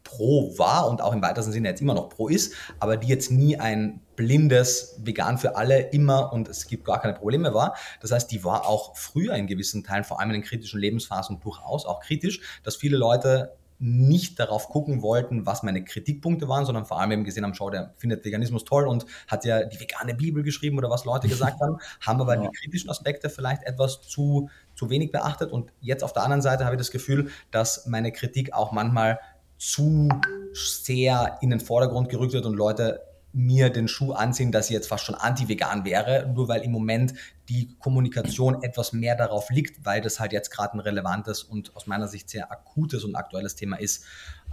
[0.09, 3.31] pro war und auch im weitesten Sinne jetzt immer noch pro ist, aber die jetzt
[3.31, 7.77] nie ein blindes Vegan für alle immer und es gibt gar keine Probleme war.
[8.01, 11.41] Das heißt, die war auch früher in gewissen Teilen, vor allem in den kritischen Lebensphasen
[11.41, 16.85] durchaus auch kritisch, dass viele Leute nicht darauf gucken wollten, was meine Kritikpunkte waren, sondern
[16.85, 20.15] vor allem eben gesehen haben, schau, der findet Veganismus toll und hat ja die vegane
[20.15, 22.43] Bibel geschrieben oder was Leute gesagt haben, haben aber ja.
[22.43, 25.53] die kritischen Aspekte vielleicht etwas zu, zu wenig beachtet.
[25.53, 29.21] Und jetzt auf der anderen Seite habe ich das Gefühl, dass meine Kritik auch manchmal
[29.59, 30.09] zu
[30.53, 34.89] sehr in den Vordergrund gerückt wird und Leute mir den Schuh anziehen, dass ich jetzt
[34.89, 37.15] fast schon anti-vegan wäre, nur weil im Moment
[37.49, 41.87] die Kommunikation etwas mehr darauf liegt, weil das halt jetzt gerade ein relevantes und aus
[41.87, 44.05] meiner Sicht sehr akutes und aktuelles Thema ist.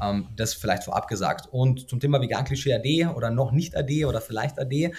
[0.01, 1.47] Ähm, das vielleicht vorab gesagt.
[1.51, 4.93] Und zum Thema Vegan-Klischee AD oder noch nicht AD oder vielleicht AD.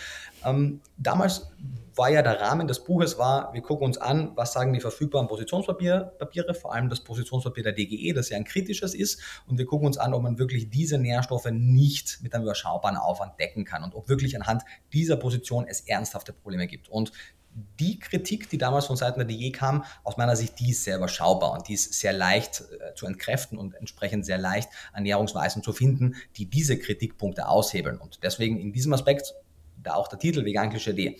[0.45, 1.49] Ähm, damals
[1.97, 5.29] war ja der Rahmen des Buches war, wir gucken uns an, was sagen die verfügbaren
[5.29, 9.87] Positionspapiere, vor allem das Positionspapier der DGE, das ja ein kritisches ist, und wir gucken
[9.87, 13.95] uns an, ob man wirklich diese Nährstoffe nicht mit einem überschaubaren Aufwand decken kann und
[13.95, 16.91] ob wirklich anhand dieser Position es ernsthafte Probleme gibt.
[16.91, 17.13] Und
[17.81, 20.97] die Kritik, die damals von Seiten der DG kam, aus meiner Sicht, die ist sehr
[20.97, 25.73] überschaubar und die ist sehr leicht äh, zu entkräften und entsprechend sehr leicht Ernährungsweisen zu
[25.73, 27.99] finden, die diese Kritikpunkte aushebeln.
[27.99, 29.35] Und deswegen in diesem Aspekt
[29.83, 31.19] da auch der Titel Vegan Klischee.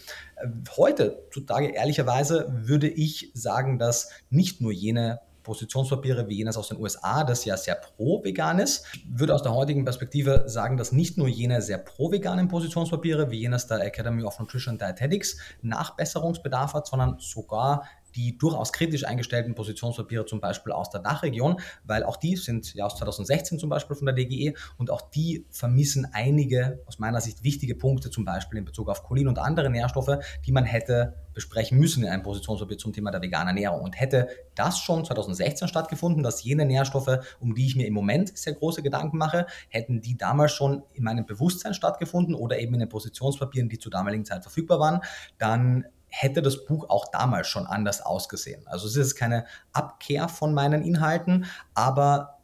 [0.77, 6.81] Heute, zutage ehrlicherweise, würde ich sagen, dass nicht nur jene Positionspapiere wie jenes aus den
[6.81, 8.85] USA, das ja sehr pro-vegan ist.
[8.95, 13.39] Ich würde aus der heutigen Perspektive sagen, dass nicht nur jene sehr pro-veganen Positionspapiere wie
[13.39, 17.85] jenes der Academy of Nutrition Dietetics Nachbesserungsbedarf hat, sondern sogar
[18.17, 22.87] die durchaus kritisch eingestellten Positionspapiere zum Beispiel aus der Dachregion, weil auch die sind ja
[22.87, 27.45] aus 2016 zum Beispiel von der DGE und auch die vermissen einige aus meiner Sicht
[27.45, 31.79] wichtige Punkte, zum Beispiel in Bezug auf Cholin und andere Nährstoffe, die man hätte besprechen
[31.79, 33.83] müssen in einem Positionspapier zum Thema der veganen Ernährung.
[33.83, 38.37] Und hätte das schon 2016 stattgefunden, dass jene Nährstoffe, um die ich mir im Moment
[38.37, 42.81] sehr große Gedanken mache, hätten die damals schon in meinem Bewusstsein stattgefunden oder eben in
[42.81, 45.01] den Positionspapieren, die zur damaligen Zeit verfügbar waren,
[45.37, 48.67] dann hätte das Buch auch damals schon anders ausgesehen.
[48.67, 52.39] Also es ist keine Abkehr von meinen Inhalten, aber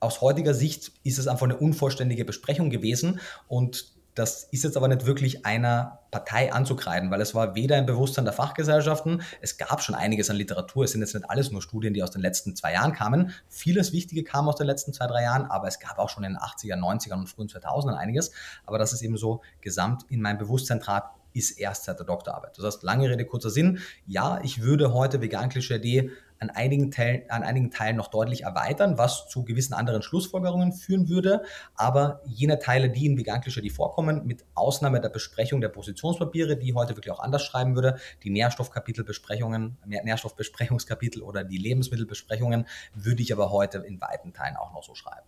[0.00, 4.88] aus heutiger Sicht ist es einfach eine unvollständige Besprechung gewesen und das ist jetzt aber
[4.88, 9.82] nicht wirklich einer Partei anzukreiden, weil es war weder im Bewusstsein der Fachgesellschaften, es gab
[9.82, 12.56] schon einiges an Literatur, es sind jetzt nicht alles nur Studien, die aus den letzten
[12.56, 13.32] zwei Jahren kamen.
[13.48, 16.32] Vieles Wichtige kam aus den letzten zwei, drei Jahren, aber es gab auch schon in
[16.32, 18.32] den 80er, 90ern und frühen 2000ern einiges.
[18.66, 22.56] Aber dass es eben so gesamt in mein Bewusstsein trat, ist erst seit der Doktorarbeit.
[22.56, 23.78] Das heißt, lange Rede, kurzer Sinn.
[24.06, 28.96] Ja, ich würde heute Vegan Klischee an einigen, Teilen, an einigen Teilen noch deutlich erweitern,
[28.96, 31.42] was zu gewissen anderen Schlussfolgerungen führen würde.
[31.74, 36.70] Aber jene Teile, die in Vegan Klischee vorkommen, mit Ausnahme der Besprechung der Positionspapiere, die
[36.70, 43.32] ich heute wirklich auch anders schreiben würde, die Nährstoffkapitelbesprechungen, Nährstoffbesprechungskapitel oder die Lebensmittelbesprechungen, würde ich
[43.32, 45.26] aber heute in weiten Teilen auch noch so schreiben.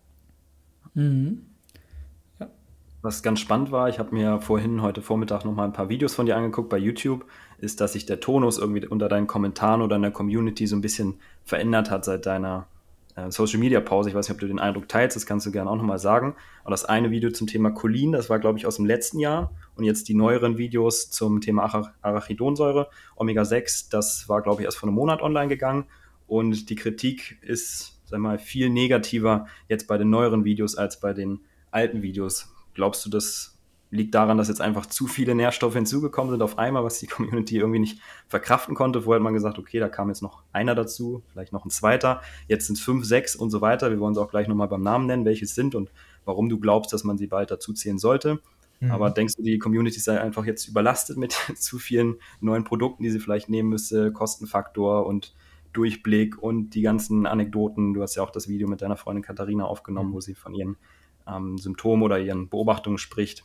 [0.95, 1.52] Mhm.
[3.03, 6.15] Was ganz spannend war, ich habe mir vorhin heute Vormittag noch mal ein paar Videos
[6.15, 7.25] von dir angeguckt bei YouTube,
[7.57, 10.81] ist, dass sich der Tonus irgendwie unter deinen Kommentaren oder in der Community so ein
[10.81, 12.65] bisschen verändert hat seit deiner
[13.17, 14.07] äh, Social Media Pause.
[14.07, 15.99] Ich weiß nicht, ob du den Eindruck teilst, das kannst du gerne auch noch mal
[15.99, 16.33] sagen.
[16.61, 19.51] Aber das eine Video zum Thema Cholin, das war, glaube ich, aus dem letzten Jahr.
[19.75, 22.87] Und jetzt die neueren Videos zum Thema Arachidonsäure,
[23.17, 25.87] Omega-6, das war, glaube ich, erst vor einem Monat online gegangen.
[26.25, 31.11] Und die Kritik ist, sag mal, viel negativer jetzt bei den neueren Videos als bei
[31.11, 32.52] den alten Videos.
[32.73, 33.53] Glaubst du, das
[33.93, 37.57] liegt daran, dass jetzt einfach zu viele Nährstoffe hinzugekommen sind auf einmal, was die Community
[37.57, 39.03] irgendwie nicht verkraften konnte?
[39.03, 42.21] Vorher hat man gesagt, okay, da kam jetzt noch einer dazu, vielleicht noch ein zweiter.
[42.47, 43.91] Jetzt sind es fünf, sechs und so weiter.
[43.91, 45.91] Wir wollen sie auch gleich nochmal beim Namen nennen, welche es sind und
[46.25, 48.39] warum du glaubst, dass man sie bald dazuzählen sollte.
[48.79, 48.91] Mhm.
[48.91, 53.11] Aber denkst du, die Community sei einfach jetzt überlastet mit zu vielen neuen Produkten, die
[53.11, 55.35] sie vielleicht nehmen müsste, Kostenfaktor und
[55.71, 57.93] Durchblick und die ganzen Anekdoten?
[57.93, 60.13] Du hast ja auch das Video mit deiner Freundin Katharina aufgenommen, mhm.
[60.15, 60.77] wo sie von ihren
[61.27, 63.43] ähm, Symptomen oder ihren Beobachtungen spricht.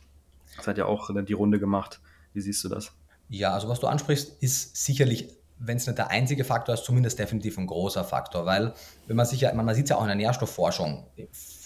[0.57, 2.01] Das hat ja auch die Runde gemacht.
[2.33, 2.91] Wie siehst du das?
[3.29, 7.19] Ja, also was du ansprichst, ist sicherlich, wenn es nicht der einzige Faktor ist, zumindest
[7.19, 8.73] definitiv ein großer Faktor, weil
[9.07, 11.05] wenn man sich ja, man, sieht es ja auch in der Nährstoffforschung,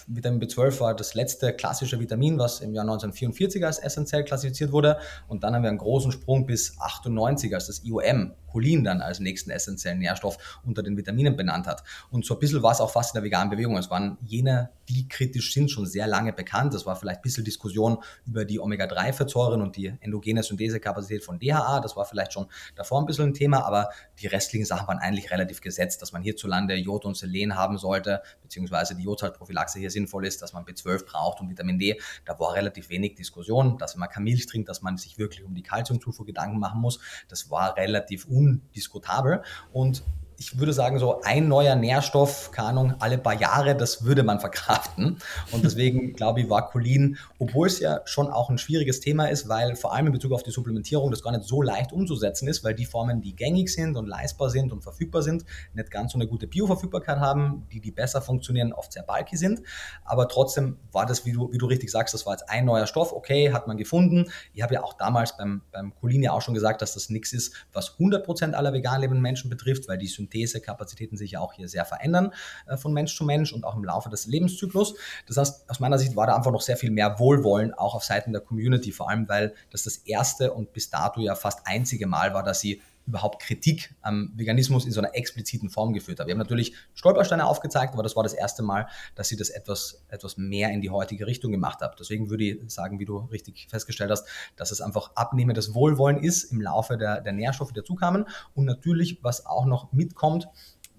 [0.07, 4.97] Vitamin B12 war das letzte klassische Vitamin, was im Jahr 1944 als essentiell klassifiziert wurde.
[5.27, 9.19] Und dann haben wir einen großen Sprung bis 98 als das IOM Cholin dann als
[9.19, 11.83] nächsten essentiellen Nährstoff unter den Vitaminen benannt hat.
[12.11, 13.77] Und so ein bisschen war es auch fast in der veganen Bewegung.
[13.77, 16.73] Es waren jene, die kritisch sind, schon sehr lange bekannt.
[16.73, 21.79] Es war vielleicht ein bisschen Diskussion über die Omega-3-Fettsäuren und die endogene Synthesekapazität von DHA.
[21.81, 23.89] Das war vielleicht schon davor ein bisschen ein Thema, aber
[24.19, 28.21] die restlichen Sachen waren eigentlich relativ gesetzt, dass man hierzulande Jod und Selen haben sollte,
[28.43, 31.99] beziehungsweise die Jodsalzprophylaxe hier sinnvoll ist, dass man B12 braucht und Vitamin D.
[32.25, 35.55] Da war relativ wenig Diskussion, dass man kein Milch trinkt, dass man sich wirklich um
[35.55, 36.99] die Kalziumzufuhr Gedanken machen muss.
[37.27, 39.43] Das war relativ un undiskutabel.
[39.71, 40.03] Und
[40.37, 44.39] ich würde sagen, so ein neuer Nährstoff, keine Ahnung, alle paar Jahre, das würde man
[44.39, 45.17] verkraften.
[45.51, 49.49] Und deswegen glaube ich, war Cholin, obwohl es ja schon auch ein schwieriges Thema ist,
[49.49, 52.63] weil vor allem in Bezug auf die Supplementierung das gar nicht so leicht umzusetzen ist,
[52.63, 56.17] weil die Formen, die gängig sind und leistbar sind und verfügbar sind, nicht ganz so
[56.17, 59.61] eine gute Bioverfügbarkeit haben, die, die besser funktionieren, oft sehr bulky sind.
[60.03, 62.87] Aber trotzdem war das, wie du, wie du richtig sagst, das war jetzt ein neuer
[62.87, 64.29] Stoff, okay, hat man gefunden.
[64.53, 67.33] Ich habe ja auch damals beim, beim Cholin ja auch schon gesagt, dass das nichts
[67.33, 71.69] ist, was 100% aller vegan lebenden Menschen betrifft, weil die Synthesekapazitäten sich ja auch hier
[71.69, 72.33] sehr verändern
[72.67, 74.95] äh, von Mensch zu Mensch und auch im Laufe des Lebenszyklus.
[75.27, 78.03] Das heißt, aus meiner Sicht war da einfach noch sehr viel mehr Wohlwollen auch auf
[78.03, 82.07] Seiten der Community, vor allem weil das das erste und bis dato ja fast einzige
[82.07, 86.27] Mal war, dass sie überhaupt Kritik am Veganismus in so einer expliziten Form geführt hat.
[86.27, 90.03] Wir haben natürlich Stolpersteine aufgezeigt, aber das war das erste Mal, dass sie das etwas,
[90.07, 91.99] etwas mehr in die heutige Richtung gemacht hat.
[91.99, 96.45] Deswegen würde ich sagen, wie du richtig festgestellt hast, dass es einfach abnehmendes Wohlwollen ist
[96.45, 98.25] im Laufe der, der Nährstoffe, die dazukamen.
[98.55, 100.47] Und natürlich, was auch noch mitkommt,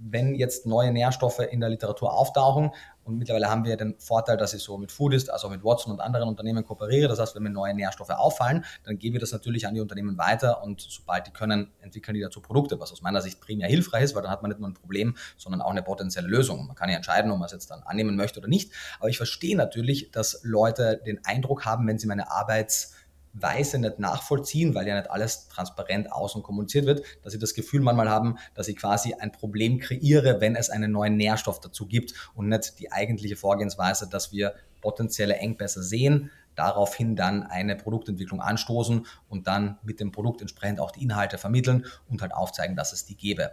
[0.07, 2.71] wenn jetzt neue Nährstoffe in der Literatur auftauchen,
[3.05, 6.01] und mittlerweile haben wir den Vorteil, dass ich so mit Foodist, also mit Watson und
[6.01, 7.07] anderen Unternehmen kooperiere.
[7.07, 10.17] Das heißt, wenn mir neue Nährstoffe auffallen, dann geben wir das natürlich an die Unternehmen
[10.17, 14.05] weiter und sobald die können, entwickeln die dazu Produkte, was aus meiner Sicht primär hilfreich
[14.05, 16.67] ist, weil dann hat man nicht nur ein Problem, sondern auch eine potenzielle Lösung.
[16.67, 18.73] Man kann ja entscheiden, ob man es jetzt dann annehmen möchte oder nicht.
[19.01, 22.95] Aber ich verstehe natürlich, dass Leute den Eindruck haben, wenn sie meine Arbeits
[23.35, 27.81] Weise nicht nachvollziehen, weil ja nicht alles transparent außen kommuniziert wird, dass sie das Gefühl
[27.81, 32.15] manchmal haben, dass ich quasi ein Problem kreiere, wenn es einen neuen Nährstoff dazu gibt
[32.35, 39.07] und nicht die eigentliche Vorgehensweise, dass wir potenzielle Engpässe sehen, daraufhin dann eine Produktentwicklung anstoßen
[39.29, 43.05] und dann mit dem Produkt entsprechend auch die Inhalte vermitteln und halt aufzeigen, dass es
[43.05, 43.51] die gäbe.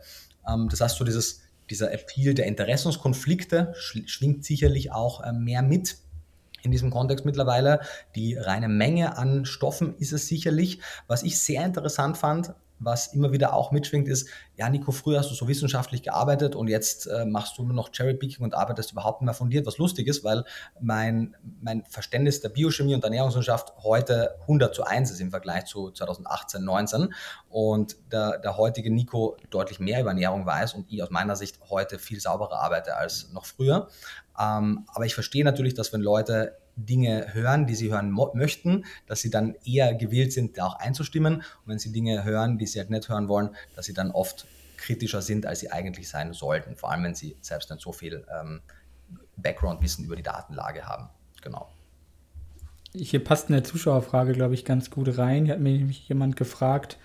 [0.47, 5.97] Ähm, das heißt, so dieses, dieser Appeal der Interessenskonflikte schwingt sicherlich auch äh, mehr mit
[6.63, 7.79] in diesem Kontext mittlerweile.
[8.15, 10.79] Die reine Menge an Stoffen ist es sicherlich.
[11.07, 15.29] Was ich sehr interessant fand, was immer wieder auch mitschwingt, ist, ja, Nico, früher hast
[15.29, 19.21] du so wissenschaftlich gearbeitet und jetzt äh, machst du nur noch Cherrypicking und arbeitest überhaupt
[19.21, 20.43] nicht mehr fundiert, was lustig ist, weil
[20.79, 25.91] mein, mein Verständnis der Biochemie und Ernährungswissenschaft heute 100 zu 1 ist im Vergleich zu
[25.91, 27.13] 2018, 19
[27.49, 31.59] und der, der heutige Nico deutlich mehr über Ernährung weiß und ich aus meiner Sicht
[31.69, 33.89] heute viel sauberer arbeite als noch früher.
[34.39, 39.21] Ähm, aber ich verstehe natürlich, dass wenn Leute Dinge hören, die sie hören möchten, dass
[39.21, 41.35] sie dann eher gewillt sind, da auch einzustimmen.
[41.35, 44.47] Und wenn sie Dinge hören, die sie halt nicht hören wollen, dass sie dann oft
[44.77, 46.75] kritischer sind, als sie eigentlich sein sollten.
[46.75, 48.61] Vor allem, wenn sie selbst nicht so viel ähm,
[49.37, 51.09] Background-Wissen über die Datenlage haben.
[51.41, 51.69] Genau.
[52.93, 55.45] Hier passt eine Zuschauerfrage, glaube ich, ganz gut rein.
[55.45, 56.97] Hier hat mich jemand gefragt,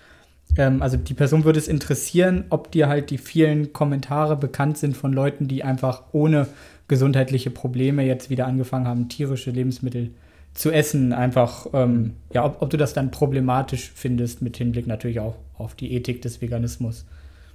[0.55, 4.97] ähm, also die Person würde es interessieren, ob dir halt die vielen Kommentare bekannt sind
[4.97, 6.47] von Leuten, die einfach ohne
[6.87, 10.11] gesundheitliche Probleme jetzt wieder angefangen haben, tierische Lebensmittel
[10.53, 11.13] zu essen.
[11.13, 15.75] Einfach, ähm, ja, ob, ob du das dann problematisch findest, mit Hinblick natürlich auch auf
[15.75, 17.05] die Ethik des Veganismus.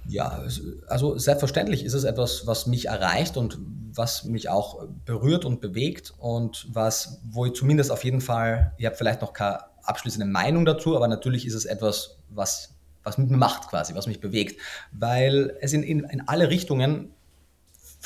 [0.07, 0.43] Ja,
[0.87, 3.57] also selbstverständlich ist es etwas, was mich erreicht und
[3.93, 8.85] was mich auch berührt und bewegt und was, wo ich zumindest auf jeden Fall, ich
[8.85, 13.29] habe vielleicht noch keine abschließende Meinung dazu, aber natürlich ist es etwas, was, was mit
[13.29, 14.59] mir macht quasi, was mich bewegt,
[14.91, 17.11] weil es in, in, in alle Richtungen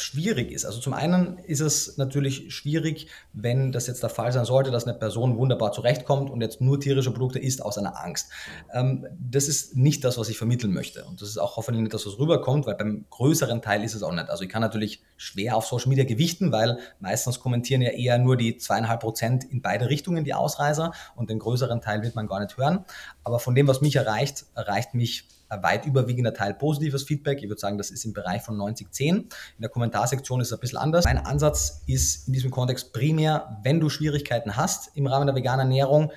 [0.01, 0.65] schwierig ist.
[0.65, 4.85] Also zum einen ist es natürlich schwierig, wenn das jetzt der Fall sein sollte, dass
[4.85, 8.29] eine Person wunderbar zurechtkommt und jetzt nur tierische Produkte isst aus einer Angst.
[8.73, 11.05] Ähm, das ist nicht das, was ich vermitteln möchte.
[11.05, 14.03] Und das ist auch hoffentlich nicht das, was rüberkommt, weil beim größeren Teil ist es
[14.03, 14.29] auch nicht.
[14.29, 18.37] Also ich kann natürlich schwer auf Social Media gewichten, weil meistens kommentieren ja eher nur
[18.37, 22.39] die zweieinhalb Prozent in beide Richtungen die Ausreißer und den größeren Teil wird man gar
[22.39, 22.85] nicht hören.
[23.23, 27.41] Aber von dem, was mich erreicht, erreicht mich weit überwiegender Teil positives Feedback.
[27.41, 29.07] Ich würde sagen, das ist im Bereich von 90-10.
[29.09, 29.29] In
[29.59, 31.05] der Kommentarsektion ist es ein bisschen anders.
[31.05, 35.67] Mein Ansatz ist in diesem Kontext primär, wenn du Schwierigkeiten hast im Rahmen der veganen
[35.67, 36.11] Ernährung,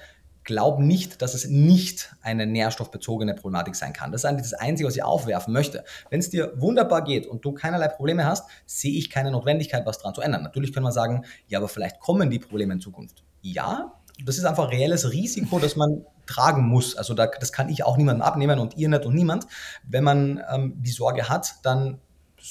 [0.45, 4.11] glaub nicht, dass es nicht eine nährstoffbezogene Problematik sein kann.
[4.11, 5.85] Das ist eigentlich das Einzige, was ich aufwerfen möchte.
[6.09, 9.99] Wenn es dir wunderbar geht und du keinerlei Probleme hast, sehe ich keine Notwendigkeit, was
[9.99, 10.43] daran zu ändern.
[10.43, 13.23] Natürlich können wir sagen, ja, aber vielleicht kommen die Probleme in Zukunft.
[13.43, 13.93] Ja,
[14.25, 16.97] das ist einfach reelles Risiko, das man tragen muss.
[16.97, 19.47] Also da, das kann ich auch niemandem abnehmen und ihr nicht und niemand.
[19.83, 22.01] Wenn man ähm, die Sorge hat, dann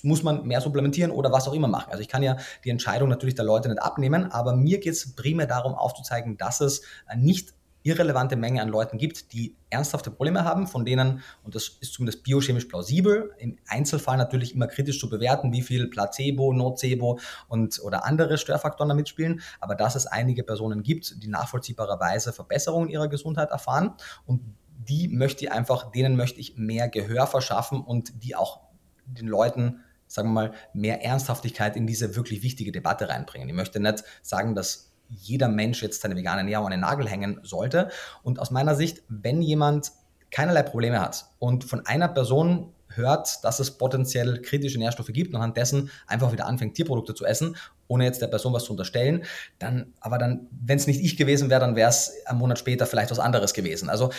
[0.04, 1.92] muss man mehr supplementieren oder was auch immer machen.
[1.92, 5.16] Also ich kann ja die Entscheidung natürlich der Leute nicht abnehmen, aber mir geht es
[5.16, 6.84] primär darum aufzuzeigen, dass es
[7.16, 11.94] nicht irrelevante Menge an Leuten gibt, die ernsthafte Probleme haben, von denen, und das ist
[11.94, 17.80] zumindest biochemisch plausibel, im Einzelfall natürlich immer kritisch zu bewerten, wie viel Placebo, Nocebo und
[17.82, 23.08] oder andere Störfaktoren da mitspielen, aber dass es einige Personen gibt, die nachvollziehbarerweise Verbesserungen ihrer
[23.08, 23.94] Gesundheit erfahren
[24.26, 24.42] und
[24.78, 28.62] die möchte ich einfach, denen möchte ich mehr Gehör verschaffen und die auch
[29.06, 33.48] den Leuten sagen wir mal, mehr Ernsthaftigkeit in diese wirklich wichtige Debatte reinbringen.
[33.48, 37.40] Ich möchte nicht sagen, dass jeder Mensch jetzt seine vegane Ernährung an den Nagel hängen
[37.44, 37.90] sollte.
[38.24, 39.92] Und aus meiner Sicht, wenn jemand
[40.32, 45.36] keinerlei Probleme hat und von einer Person hört, dass es potenziell kritische Nährstoffe gibt und
[45.36, 47.56] anhand dessen einfach wieder anfängt, Tierprodukte zu essen,
[47.88, 49.24] ohne jetzt der Person was zu unterstellen,
[49.60, 52.86] dann, aber dann, wenn es nicht ich gewesen wäre, dann wäre es einen Monat später
[52.86, 53.90] vielleicht was anderes gewesen.
[53.90, 54.12] Also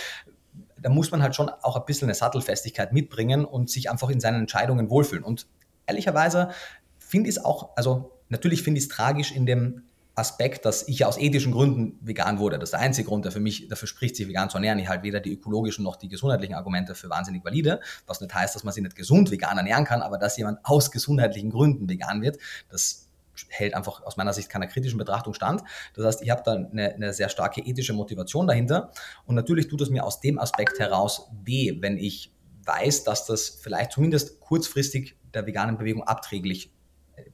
[0.81, 4.21] da muss man halt schon auch ein bisschen eine Sattelfestigkeit mitbringen und sich einfach in
[4.21, 5.25] seinen Entscheidungen wohlfühlen.
[5.25, 5.47] Und
[5.87, 6.51] ehrlicherweise
[6.99, 9.83] finde ich es auch, also natürlich finde ich es tragisch in dem
[10.21, 12.59] Aspekt, dass ich aus ethischen Gründen vegan wurde.
[12.59, 14.79] Das ist der einzige Grund, der für mich dafür spricht, sich vegan zu ernähren.
[14.79, 18.55] Ich halte weder die ökologischen noch die gesundheitlichen Argumente für wahnsinnig valide, was nicht heißt,
[18.55, 22.23] dass man sich nicht gesund vegan ernähren kann, aber dass jemand aus gesundheitlichen Gründen vegan
[22.23, 23.07] wird, das
[23.49, 25.63] hält einfach aus meiner Sicht keiner kritischen Betrachtung stand.
[25.95, 28.93] Das heißt, ich habe da eine, eine, sehr starke ethische Motivation dahinter.
[29.25, 32.33] Und natürlich tut es mir aus dem Aspekt heraus weh, wenn ich
[32.65, 36.71] weiß, dass das vielleicht zumindest kurzfristig der veganen Bewegung abträglich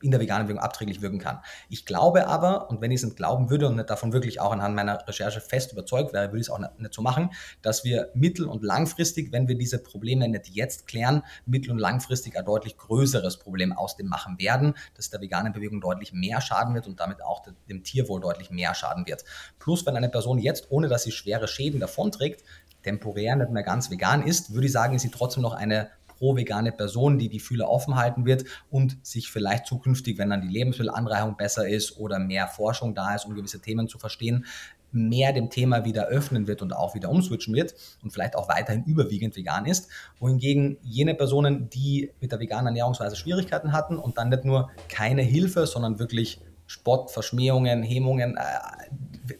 [0.02, 1.40] in der veganen Bewegung abträglich wirken kann.
[1.68, 4.52] Ich glaube aber, und wenn ich es nicht glauben würde und nicht davon wirklich auch
[4.52, 7.30] anhand meiner Recherche fest überzeugt wäre, würde ich es auch nicht, so machen,
[7.62, 12.38] dass wir mittel- und langfristig, wenn wir diese Probleme nicht jetzt klären, mittel- und langfristig
[12.38, 16.74] ein deutlich größeres Problem aus dem machen werden, dass der veganen Bewegung deutlich mehr schaden
[16.74, 19.24] wird und damit auch dem Tierwohl deutlich mehr schaden wird.
[19.58, 22.44] Plus, wenn eine Person jetzt, ohne dass sie schwere Schäden davonträgt,
[22.82, 26.72] temporär nicht mehr ganz vegan ist, würde ich sagen, ist sie trotzdem noch eine pro-vegane
[26.72, 31.36] Person, die die Fühler offen halten wird und sich vielleicht zukünftig, wenn dann die Lebensmittelanreichung
[31.36, 34.44] besser ist oder mehr Forschung da ist, um gewisse Themen zu verstehen,
[34.92, 38.84] mehr dem Thema wieder öffnen wird und auch wieder umswitchen wird und vielleicht auch weiterhin
[38.84, 39.90] überwiegend vegan ist.
[40.18, 45.22] Wohingegen jene Personen, die mit der veganen Ernährungsweise Schwierigkeiten hatten und dann nicht nur keine
[45.22, 48.40] Hilfe, sondern wirklich Spott, Verschmähungen, Hemmungen, äh,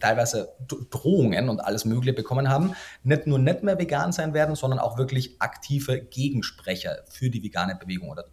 [0.01, 0.55] teilweise
[0.91, 4.99] Drohungen und alles Mögliche bekommen haben, nicht nur nicht mehr vegan sein werden, sondern auch
[4.99, 8.25] wirklich aktive Gegensprecher für die vegane Bewegung oder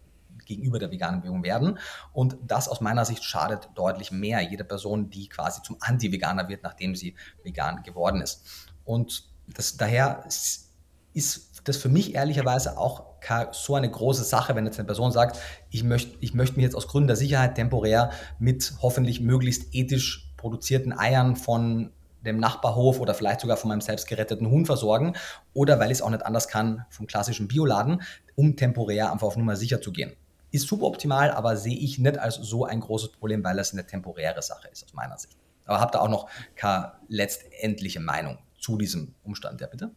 [0.45, 1.80] gegenüber der veganen Bewegung werden.
[2.12, 6.64] Und das aus meiner Sicht schadet deutlich mehr jede Person, die quasi zum Anti-Veganer wird,
[6.64, 8.43] nachdem sie vegan geworden ist.
[8.84, 10.70] Und das, daher ist
[11.64, 13.14] das für mich ehrlicherweise auch
[13.54, 15.39] so eine große Sache, wenn jetzt eine Person sagt,
[15.70, 20.22] ich möchte, ich möchte mich jetzt aus Gründen der Sicherheit temporär mit hoffentlich möglichst ethisch
[20.43, 21.89] produzierten Eiern von
[22.25, 25.15] dem Nachbarhof oder vielleicht sogar von meinem selbst geretteten Huhn versorgen
[25.53, 28.01] oder weil ich es auch nicht anders kann vom klassischen Bioladen,
[28.35, 30.11] um temporär einfach auf Nummer sicher zu gehen.
[30.51, 34.41] Ist suboptimal, aber sehe ich nicht als so ein großes Problem, weil es eine temporäre
[34.41, 35.37] Sache ist aus meiner Sicht.
[35.65, 39.91] Aber habt ihr auch noch keine letztendliche Meinung zu diesem Umstand, ja bitte?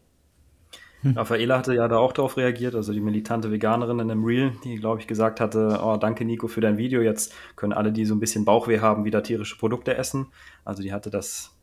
[1.02, 1.16] Hm.
[1.16, 4.76] Raffaela hatte ja da auch darauf reagiert, also die militante Veganerin in einem Reel, die,
[4.76, 8.14] glaube ich, gesagt hatte, oh, danke Nico für dein Video, jetzt können alle, die so
[8.14, 10.26] ein bisschen Bauchweh haben, wieder tierische Produkte essen.
[10.64, 11.54] Also die hatte das,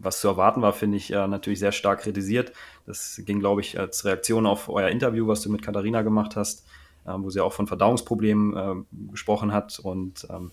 [0.00, 2.52] was zu erwarten war, finde ich, ja, natürlich sehr stark kritisiert.
[2.86, 6.66] Das ging, glaube ich, als Reaktion auf euer Interview, was du mit Katharina gemacht hast,
[7.06, 10.50] äh, wo sie auch von Verdauungsproblemen äh, gesprochen hat und ähm,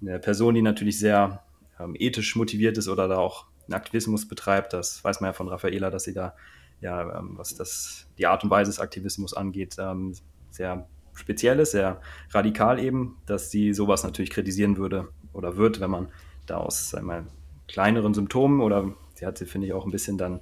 [0.00, 1.42] eine Person, die natürlich sehr
[1.78, 5.48] ähm, ethisch motiviert ist oder da auch einen Aktivismus betreibt, das weiß man ja von
[5.48, 6.34] Raffaela, dass sie da
[6.80, 10.14] ja, ähm, was das, die Art und Weise des Aktivismus angeht, ähm,
[10.50, 12.00] sehr speziell ist, sehr
[12.30, 16.08] radikal eben, dass sie sowas natürlich kritisieren würde oder wird, wenn man
[16.46, 17.26] da aus einmal
[17.66, 20.40] kleineren Symptomen oder sie hat sie, finde ich, auch ein bisschen dann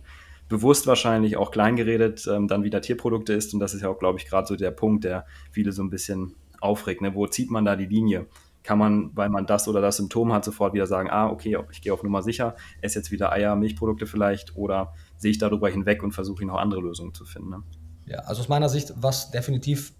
[0.48, 3.52] bewusst wahrscheinlich auch kleingeredet, ähm, dann wieder Tierprodukte isst.
[3.54, 5.90] Und das ist ja auch, glaube ich, gerade so der Punkt, der viele so ein
[5.90, 7.02] bisschen aufregt.
[7.02, 7.14] Ne?
[7.14, 8.26] Wo zieht man da die Linie?
[8.62, 11.82] Kann man, weil man das oder das Symptom hat, sofort wieder sagen, ah, okay, ich
[11.82, 16.02] gehe auf Nummer sicher, esse jetzt wieder Eier, Milchprodukte vielleicht oder sehe ich darüber hinweg
[16.02, 17.50] und versuche noch andere Lösungen zu finden.
[17.50, 17.62] Ne?
[18.06, 19.92] Ja, also aus meiner Sicht, was definitiv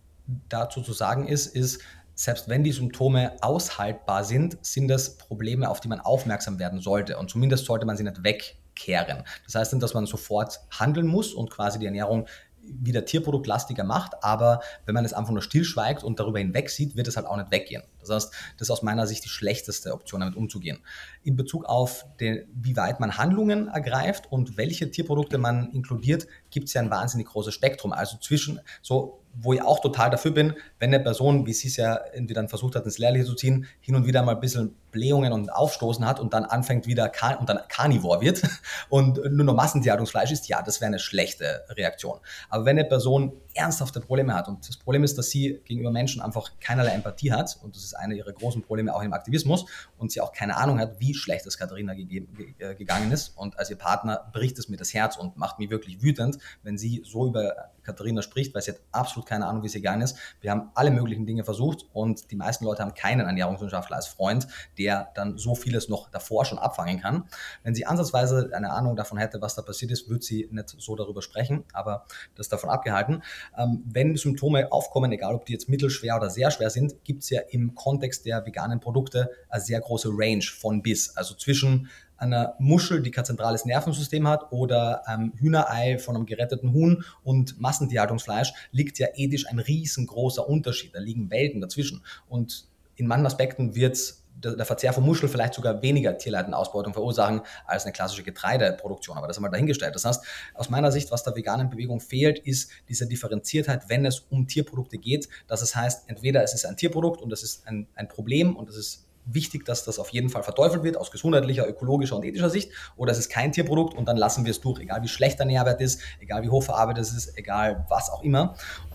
[0.49, 1.83] dazu zu sagen ist, ist,
[2.15, 7.19] selbst wenn die Symptome aushaltbar sind, sind das Probleme, auf die man aufmerksam werden sollte.
[7.19, 9.23] Und zumindest sollte man sie nicht wegkehren.
[9.45, 12.27] Das heißt nicht, dass man sofort handeln muss und quasi die Ernährung
[12.69, 17.09] wieder tierproduktlastiger macht, aber wenn man es einfach nur stillschweigt und darüber hinweg sieht, wird
[17.09, 17.83] es halt auch nicht weggehen.
[18.01, 20.79] Das heißt, das ist aus meiner Sicht die schlechteste Option, damit umzugehen.
[21.23, 26.69] In Bezug auf den, wie weit man Handlungen ergreift und welche Tierprodukte man inkludiert, gibt
[26.69, 27.93] es ja ein wahnsinnig großes Spektrum.
[27.93, 31.77] Also zwischen so wo ich auch total dafür bin, wenn eine Person, wie sie es
[31.77, 34.75] ja irgendwie dann versucht hat, ins Lehrliche zu ziehen, hin und wieder mal ein bisschen
[34.91, 38.43] Blähungen und Aufstoßen hat und dann anfängt wieder und dann Carnivore wird
[38.89, 42.19] und nur noch Massentierhaltungsfleisch ist, ja, das wäre eine schlechte Reaktion.
[42.49, 46.23] Aber wenn eine Person ernsthafte Probleme hat und das Problem ist, dass sie gegenüber Menschen
[46.23, 49.67] einfach keinerlei Empathie hat und das ist eine ihrer großen Probleme auch im Aktivismus
[49.99, 53.59] und sie auch keine Ahnung hat, wie schlecht es Katharina gegeben, äh, gegangen ist und
[53.59, 57.03] als ihr Partner bricht es mir das Herz und macht mich wirklich wütend, wenn sie
[57.05, 60.19] so über Katharina spricht, weil sie hat absolut keine Ahnung, wie sie gegangen ist.
[60.41, 64.49] Wir haben alle möglichen Dinge versucht und die meisten Leute haben keinen Ernährungswissenschaftler als Freund,
[64.77, 67.25] der dann so vieles noch davor schon abfangen kann.
[67.63, 70.97] Wenn sie ansatzweise eine Ahnung davon hätte, was da passiert ist, würde sie nicht so
[70.97, 73.23] darüber sprechen, aber das ist davon abgehalten.
[73.57, 77.31] Ähm, wenn Symptome aufkommen, egal ob die jetzt mittelschwer oder sehr schwer sind, gibt es
[77.31, 81.17] ja im Kontext der veganen Produkte eine sehr große Range von bis.
[81.17, 81.89] Also zwischen
[82.19, 87.61] einer Muschel, die kein zentrales Nervensystem hat, oder einem Hühnerei von einem geretteten Huhn und
[87.61, 90.95] Massentierhaltungsfleisch liegt ja ethisch ein riesengroßer Unterschied.
[90.95, 92.03] Da liegen Welten dazwischen.
[92.29, 97.85] Und in manchen Aspekten wird der Verzehr von Muschel vielleicht sogar weniger Tierleitenausbeutung verursachen als
[97.85, 99.17] eine klassische Getreideproduktion.
[99.17, 99.95] Aber das haben wir dahingestellt.
[99.95, 100.25] Das heißt,
[100.55, 104.99] aus meiner Sicht, was der veganen Bewegung fehlt, ist diese Differenziertheit, wenn es um Tierprodukte
[104.99, 105.29] geht.
[105.47, 108.69] Dass es heißt, entweder es ist ein Tierprodukt und es ist ein, ein Problem und
[108.69, 112.51] es ist wichtig, dass das auf jeden Fall verteufelt wird, aus gesundheitlicher, ökologischer und ethischer
[112.51, 115.41] Sicht, oder es ist kein Tierprodukt und dann lassen wir es durch, egal wie schlecht
[115.41, 118.55] der Nährwert ist, egal wie hoch verarbeitet es ist, egal was auch immer.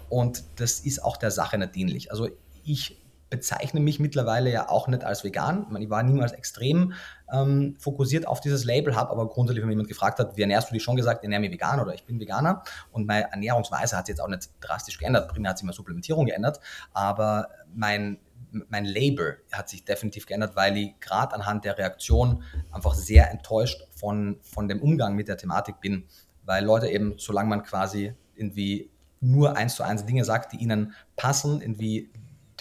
[0.09, 2.11] Und das ist auch der Sache nicht dienlich.
[2.11, 2.29] Also
[2.63, 3.00] ich
[3.31, 5.63] bezeichne mich mittlerweile ja auch nicht als vegan.
[5.63, 6.93] Ich, meine, ich war niemals extrem
[7.33, 10.73] ähm, fokussiert auf dieses Label, habe aber grundsätzlich, wenn jemand gefragt hat, wie ernährst du
[10.73, 12.61] dich, schon gesagt, ich ernähre mich vegan oder ich bin Veganer.
[12.91, 15.29] Und meine Ernährungsweise hat sich jetzt auch nicht drastisch geändert.
[15.29, 16.59] Primär hat sich meine Supplementierung geändert,
[16.93, 18.19] aber mein
[18.67, 23.87] mein Label hat sich definitiv geändert, weil ich gerade anhand der Reaktion einfach sehr enttäuscht
[23.95, 26.03] von, von dem Umgang mit der Thematik bin,
[26.43, 28.89] weil Leute eben, solange man quasi irgendwie
[29.21, 32.09] nur eins zu eins Dinge sagt, die ihnen passen, irgendwie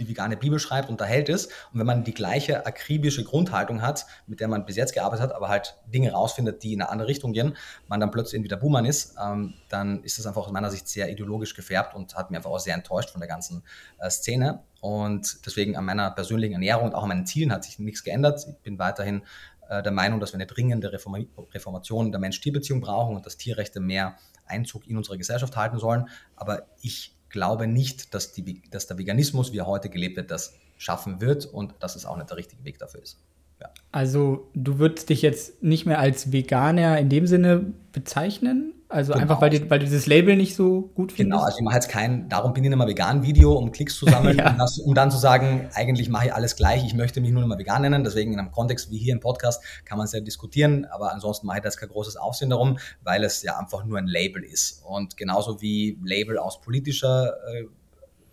[0.00, 1.46] die vegane Bibel schreibt, unterhält es.
[1.46, 5.34] Und wenn man die gleiche akribische Grundhaltung hat, mit der man bis jetzt gearbeitet hat,
[5.34, 8.84] aber halt Dinge rausfindet, die in eine andere Richtung gehen, man dann plötzlich wieder Buhmann
[8.84, 12.38] ist, ähm, dann ist das einfach aus meiner Sicht sehr ideologisch gefärbt und hat mir
[12.38, 13.62] einfach auch sehr enttäuscht von der ganzen
[13.98, 14.64] äh, Szene.
[14.80, 18.46] Und deswegen an meiner persönlichen Ernährung und auch an meinen Zielen hat sich nichts geändert.
[18.48, 19.22] Ich bin weiterhin
[19.68, 23.80] äh, der Meinung, dass wir eine dringende Reform Reformation der Mensch-Tier-Beziehung brauchen und dass Tierrechte
[23.80, 26.08] mehr Einzug in unsere Gesellschaft halten sollen.
[26.34, 30.54] Aber ich glaube nicht, dass, die, dass der Veganismus, wie er heute gelebt wird, das
[30.76, 33.18] schaffen wird und dass es auch nicht der richtige Weg dafür ist.
[33.60, 33.70] Ja.
[33.92, 38.72] Also du würdest dich jetzt nicht mehr als Veganer in dem Sinne bezeichnen?
[38.90, 39.22] Also genau.
[39.22, 41.18] einfach, weil du, weil du dieses Label nicht so gut findest?
[41.18, 44.04] Genau, also ich mache jetzt kein, darum bin ich nicht mehr Vegan-Video, um Klicks zu
[44.04, 44.50] sammeln, ja.
[44.50, 47.46] um, das, um, dann zu sagen, eigentlich mache ich alles gleich, ich möchte mich nur
[47.46, 48.02] mal vegan nennen.
[48.02, 51.46] Deswegen in einem Kontext wie hier im Podcast kann man es ja diskutieren, aber ansonsten
[51.46, 54.82] mache ich da kein großes Aufsehen darum, weil es ja einfach nur ein Label ist.
[54.84, 57.66] Und genauso wie Label aus politischer äh,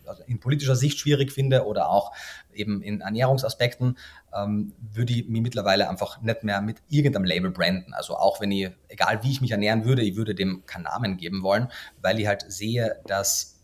[0.08, 2.12] also in politischer Sicht schwierig finde oder auch
[2.54, 3.98] eben in Ernährungsaspekten,
[4.34, 7.94] ähm, würde ich mich mittlerweile einfach nicht mehr mit irgendeinem Label branden.
[7.94, 11.18] Also auch wenn ich, egal wie ich mich ernähren würde, ich würde dem keinen Namen
[11.18, 11.70] geben wollen,
[12.02, 13.58] weil ich halt sehe, dass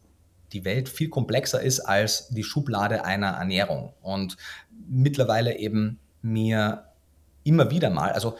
[0.53, 3.93] die Welt viel komplexer ist als die Schublade einer Ernährung.
[4.01, 4.37] Und
[4.87, 6.85] mittlerweile eben mir
[7.43, 8.37] immer wieder mal, also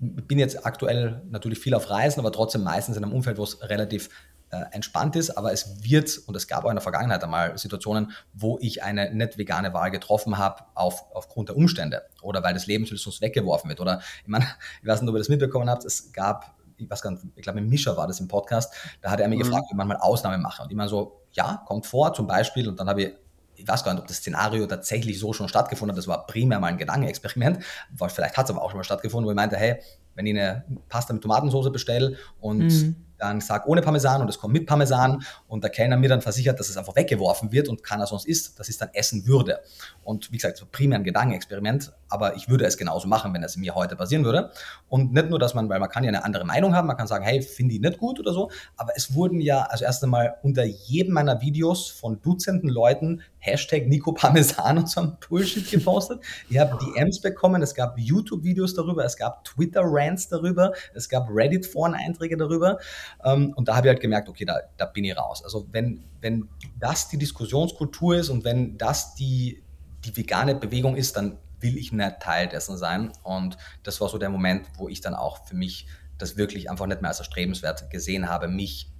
[0.00, 3.42] ich bin jetzt aktuell natürlich viel auf Reisen, aber trotzdem meistens in einem Umfeld, wo
[3.42, 4.10] es relativ
[4.50, 8.58] entspannt ist, aber es wird, und es gab auch in der Vergangenheit einmal Situationen, wo
[8.60, 13.02] ich eine nicht vegane Wahl getroffen habe auf, aufgrund der Umstände oder weil das Lebensmittel
[13.02, 13.80] sonst weggeworfen wird.
[13.80, 14.46] Oder ich meine,
[14.82, 17.42] ich weiß nicht, ob ihr das mitbekommen habt, es gab, ich weiß gar nicht, ich
[17.42, 18.72] glaube, mit Mischer war das im Podcast,
[19.02, 19.40] da hat er mir mhm.
[19.40, 20.62] gefragt, ob man mal Ausnahme mache.
[20.62, 23.14] Und ich meine so, ja, kommt vor, zum Beispiel, und dann habe ich
[23.60, 25.98] ich weiß gar nicht, ob das Szenario tatsächlich so schon stattgefunden hat.
[25.98, 27.58] Das war primär mal ein Gedankenexperiment.
[28.06, 29.80] Vielleicht hat es aber auch schon mal stattgefunden, wo ich meinte, hey,
[30.14, 34.38] wenn ich eine Pasta mit Tomatensauce bestelle und mhm dann sag ohne Parmesan und es
[34.38, 37.82] kommt mit Parmesan und der Kellner mir dann versichert, dass es einfach weggeworfen wird und
[37.82, 39.60] keiner sonst isst, dass ich es dann essen würde.
[40.04, 43.74] Und wie gesagt, primär ein Gedankenexperiment, aber ich würde es genauso machen, wenn es mir
[43.74, 44.50] heute passieren würde.
[44.88, 47.06] Und nicht nur, dass man, weil man kann ja eine andere Meinung haben, man kann
[47.06, 50.36] sagen, hey, finde ich nicht gut oder so, aber es wurden ja also erst einmal
[50.42, 56.20] unter jedem meiner Videos von Dutzenden Leuten Hashtag Nico Parmesan und so ein Bullshit gepostet.
[56.48, 62.36] Ich habe DMs bekommen, es gab YouTube-Videos darüber, es gab Twitter-Rants darüber, es gab Reddit-Foren-Einträge
[62.36, 62.78] darüber.
[63.24, 65.42] Ähm, und da habe ich halt gemerkt, okay, da, da bin ich raus.
[65.42, 69.62] Also wenn, wenn das die Diskussionskultur ist und wenn das die,
[70.04, 73.12] die vegane Bewegung ist, dann will ich nicht Teil dessen sein.
[73.22, 75.86] Und das war so der Moment, wo ich dann auch für mich
[76.18, 78.90] das wirklich einfach nicht mehr als erstrebenswert gesehen habe, mich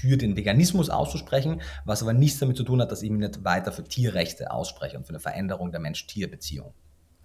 [0.00, 3.44] für den Veganismus auszusprechen, was aber nichts damit zu tun hat, dass ich mich nicht
[3.44, 6.72] weiter für Tierrechte ausspreche und für eine Veränderung der Mensch-Tier-Beziehung.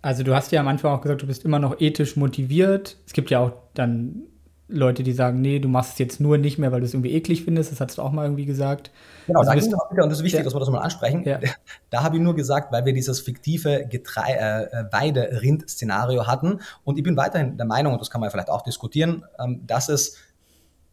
[0.02, 2.98] Also du hast ja am Anfang auch gesagt, du bist immer noch ethisch motiviert.
[3.08, 4.28] Es gibt ja auch dann
[4.68, 7.14] Leute, die sagen, nee, du machst es jetzt nur nicht mehr, weil du es irgendwie
[7.14, 7.72] eklig findest.
[7.72, 8.92] Das hast du auch mal irgendwie gesagt.
[9.28, 10.44] Genau, also da ging es und das ist wichtig, ja.
[10.44, 11.24] dass wir das mal ansprechen.
[11.24, 11.40] Ja.
[11.92, 16.60] Da habe ich nur gesagt, weil wir dieses fiktive Getrei äh, Weide-Rind-Szenario hatten.
[16.84, 19.88] Und ich bin weiterhin der Meinung, und das kann man vielleicht auch diskutieren, ähm, dass
[19.88, 20.18] es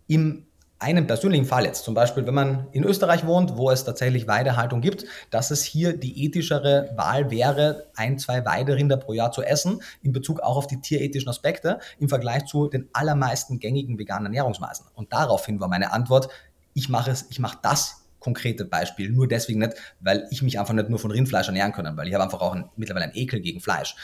[0.07, 0.47] im
[0.83, 4.81] einem persönlichen Fall jetzt, zum Beispiel, wenn man in Österreich wohnt, wo es tatsächlich Weidehaltung
[4.81, 9.81] gibt, dass es hier die ethischere Wahl wäre, ein, zwei Weiderinder pro Jahr zu essen,
[10.03, 14.87] in Bezug auch auf die tierethischen Aspekte, im Vergleich zu den allermeisten gängigen veganen Ernährungsweisen.
[14.95, 16.29] Und daraufhin war meine Antwort,
[16.75, 19.11] ich mache es, ich mache das konkrete Beispiel.
[19.11, 22.15] Nur deswegen nicht, weil ich mich einfach nicht nur von Rindfleisch ernähren kann, weil ich
[22.15, 23.97] habe einfach auch ein, mittlerweile einen Ekel gegen Fleisch.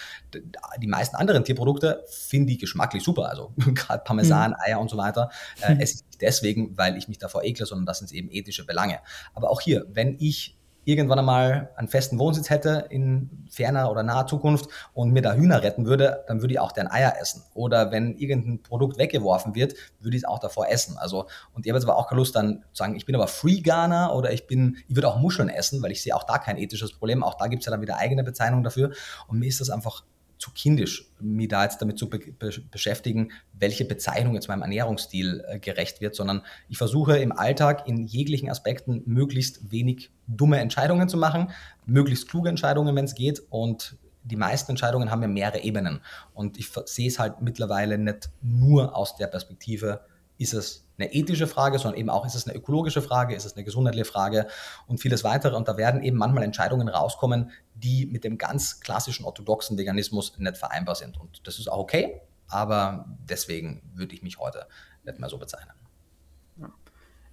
[0.81, 4.57] Die meisten anderen Tierprodukte finde ich geschmacklich super, also gerade Parmesan, mhm.
[4.61, 5.31] Eier und so weiter.
[5.67, 5.81] Mhm.
[5.81, 8.99] Es ist nicht deswegen, weil ich mich davor ekle, sondern das sind eben ethische Belange.
[9.35, 10.58] Aber auch hier, wenn ich
[10.89, 15.63] irgendwann einmal einen festen Wohnsitz hätte in ferner oder naher Zukunft und mir da Hühner
[15.63, 17.43] retten würde, dann würde ich auch deren Eier essen.
[17.53, 20.97] Oder wenn irgendein Produkt weggeworfen wird, würde ich es auch davor essen.
[20.97, 24.15] Also, und habe jetzt aber auch keine Lust dann zu sagen, ich bin aber Free-Ghana
[24.15, 26.95] oder ich bin, ich würde auch Muscheln essen, weil ich sehe auch da kein ethisches
[26.95, 27.23] Problem.
[27.23, 28.91] Auch da gibt es ja dann wieder eigene Bezeichnungen dafür.
[29.27, 30.05] Und mir ist das einfach
[30.39, 35.45] zu kindisch, mich da jetzt damit zu be be beschäftigen, welche Bezeichnung jetzt meinem Ernährungsstil
[35.47, 41.09] äh, gerecht wird, sondern ich versuche im Alltag in jeglichen Aspekten möglichst wenig dumme Entscheidungen
[41.09, 41.51] zu machen,
[41.87, 46.01] möglichst kluge Entscheidungen, wenn es geht und die meisten Entscheidungen haben ja mehrere Ebenen.
[46.35, 50.03] Und ich sehe es halt mittlerweile nicht nur aus der Perspektive,
[50.39, 53.55] ist es eine ethische Frage, sondern eben auch, ist es eine ökologische Frage, ist es
[53.55, 54.47] eine gesundheitliche Frage
[54.87, 55.57] und vieles weitere.
[55.57, 60.57] Und da werden eben manchmal Entscheidungen rauskommen, die mit dem ganz klassischen orthodoxen Veganismus nicht
[60.57, 61.19] vereinbar sind.
[61.19, 64.67] Und das ist auch okay, aber deswegen würde ich mich heute
[65.05, 65.75] nicht mehr so bezeichnen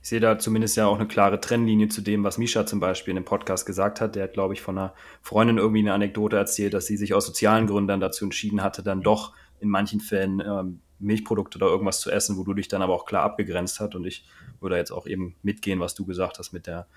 [0.06, 3.14] ich sehe da zumindest ja auch eine klare Trennlinie zu dem, was Misha zum Beispiel
[3.14, 4.16] in dem Podcast gesagt hat.
[4.16, 4.94] Der hat, glaube ich, von einer
[5.24, 9.02] Freundin irgendwie eine Anekdote erzählt, dass sie sich aus sozialen Gründen dazu entschieden hatte, dann
[9.02, 12.94] doch in manchen Fällen ähm, Milchprodukte oder irgendwas zu essen, wo du dich dann aber
[12.94, 13.96] auch klar abgegrenzt hast.
[13.96, 14.26] Und ich
[14.60, 16.88] würde jetzt auch eben mitgehen, was du gesagt hast mit der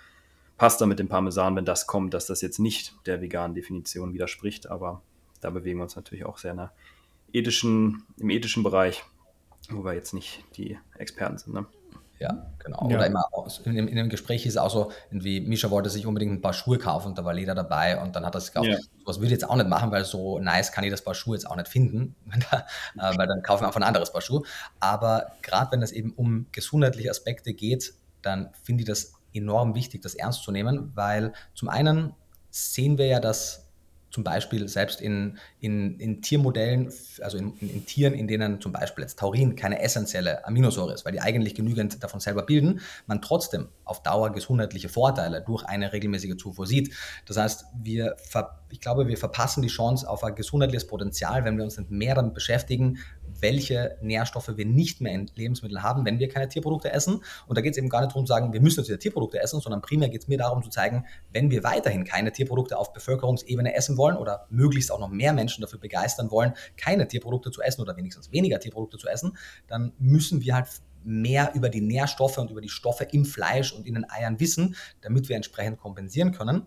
[0.57, 4.69] Pasta mit dem Parmesan, wenn das kommt, dass das jetzt nicht der veganen Definition widerspricht.
[4.69, 5.03] Aber
[5.41, 6.73] da bewegen wir uns natürlich auch sehr in der
[7.33, 9.05] ethischen, im ethischen Bereich,
[9.71, 11.55] wo wir jetzt nicht die Experten sind.
[11.55, 11.67] Ne?
[12.19, 12.89] Ja, genau.
[12.91, 12.97] Ja.
[12.97, 13.25] Oder immer
[13.64, 16.53] in, in, dem Gespräch ist es auch so, irgendwie, Misha wollte sich unbedingt ein paar
[16.53, 18.69] Schuhe kaufen und da war Leder dabei und dann hat er sich gekauft.
[18.69, 18.79] Ja.
[19.05, 21.37] Was würde ich jetzt auch nicht machen, weil so nice kann ich das Paar Schuhe
[21.37, 22.16] jetzt auch nicht finden,
[22.51, 24.43] äh, weil dann kaufen wir einfach ein anderes Paar Schuhe.
[24.81, 30.03] Aber gerade wenn es eben um gesundheitliche Aspekte geht, dann finde ich das enorm wichtig,
[30.03, 32.14] das ernst zu nehmen, weil zum einen
[32.51, 33.68] sehen wir ja, dass
[34.11, 38.73] zum Beispiel selbst in, in, in Tiermodellen, also in, in, in, Tieren, in denen zum
[38.73, 43.21] Beispiel jetzt Taurin keine essentielle Aminosäure ist, weil die eigentlich genügend davon selber bilden, man
[43.21, 46.95] trotzdem auf Dauer gesundheitliche Vorteile durch eine regelmäßige Zufuhr sieht.
[47.27, 48.17] Das heißt, wir,
[48.71, 52.15] ich glaube, wir verpassen die Chance auf ein gesundheitliches Potenzial, wenn wir uns nicht mehr
[52.15, 52.99] damit beschäftigen,
[53.41, 57.22] welche Nährstoffe wir nicht mehr in Lebensmitteln haben, wenn wir keine Tierprodukte essen.
[57.47, 59.41] Und da geht es eben gar nicht darum zu sagen, wir müssen jetzt wieder Tierprodukte
[59.41, 62.93] essen, sondern primär geht es mir darum zu zeigen, wenn wir weiterhin keine Tierprodukte auf
[62.93, 67.62] Bevölkerungsebene essen wollen oder möglichst auch noch mehr Menschen dafür begeistern wollen, keine Tierprodukte zu
[67.62, 69.36] essen oder wenigstens weniger Tierprodukte zu essen,
[69.66, 70.68] dann müssen wir halt
[71.05, 74.76] mehr über die Nährstoffe und über die Stoffe im Fleisch und in den Eiern wissen,
[75.01, 76.66] damit wir entsprechend kompensieren können.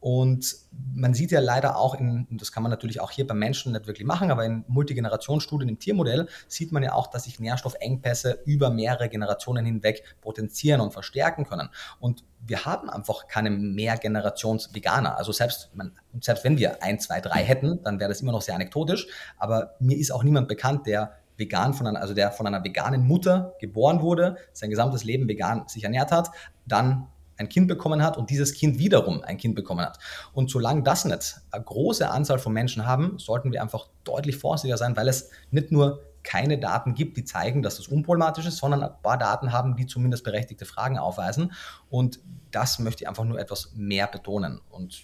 [0.00, 0.56] Und
[0.94, 3.86] man sieht ja leider auch, in, das kann man natürlich auch hier bei Menschen nicht
[3.86, 8.70] wirklich machen, aber in Multigenerationsstudien im Tiermodell sieht man ja auch, dass sich Nährstoffengpässe über
[8.70, 11.68] mehrere Generationen hinweg potenzieren und verstärken können.
[12.00, 15.18] Und wir haben einfach keine Mehrgenerations-Veganer.
[15.18, 18.42] Also selbst, man, selbst wenn wir ein, zwei, drei hätten, dann wäre das immer noch
[18.42, 19.06] sehr anekdotisch.
[19.36, 23.06] Aber mir ist auch niemand bekannt, der vegan von einer, also der von einer veganen
[23.06, 26.30] Mutter geboren wurde, sein gesamtes Leben vegan sich ernährt hat,
[26.66, 27.08] dann
[27.40, 29.98] ein Kind bekommen hat und dieses Kind wiederum ein Kind bekommen hat.
[30.32, 34.76] Und solange das nicht eine große Anzahl von Menschen haben, sollten wir einfach deutlich vorsichtiger
[34.76, 38.82] sein, weil es nicht nur keine Daten gibt, die zeigen, dass das unproblematisch ist, sondern
[38.82, 41.52] ein paar Daten haben, die zumindest berechtigte Fragen aufweisen.
[41.88, 42.20] Und
[42.50, 44.60] das möchte ich einfach nur etwas mehr betonen.
[44.68, 45.00] Und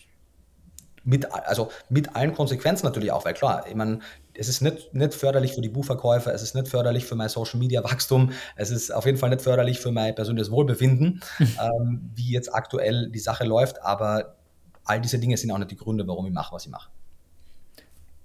[1.04, 4.00] mit, also mit allen Konsequenzen natürlich auch, weil klar, ich meine,
[4.38, 7.58] es ist nicht, nicht förderlich für die Buchverkäufe, es ist nicht förderlich für mein Social
[7.58, 12.32] Media Wachstum, es ist auf jeden Fall nicht förderlich für mein persönliches Wohlbefinden, ähm, wie
[12.32, 14.36] jetzt aktuell die Sache läuft, aber
[14.84, 16.90] all diese Dinge sind auch nicht die Gründe, warum ich mache, was ich mache.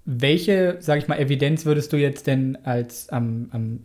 [0.04, 3.80] Welche, sage ich mal, Evidenz würdest du jetzt denn als am, am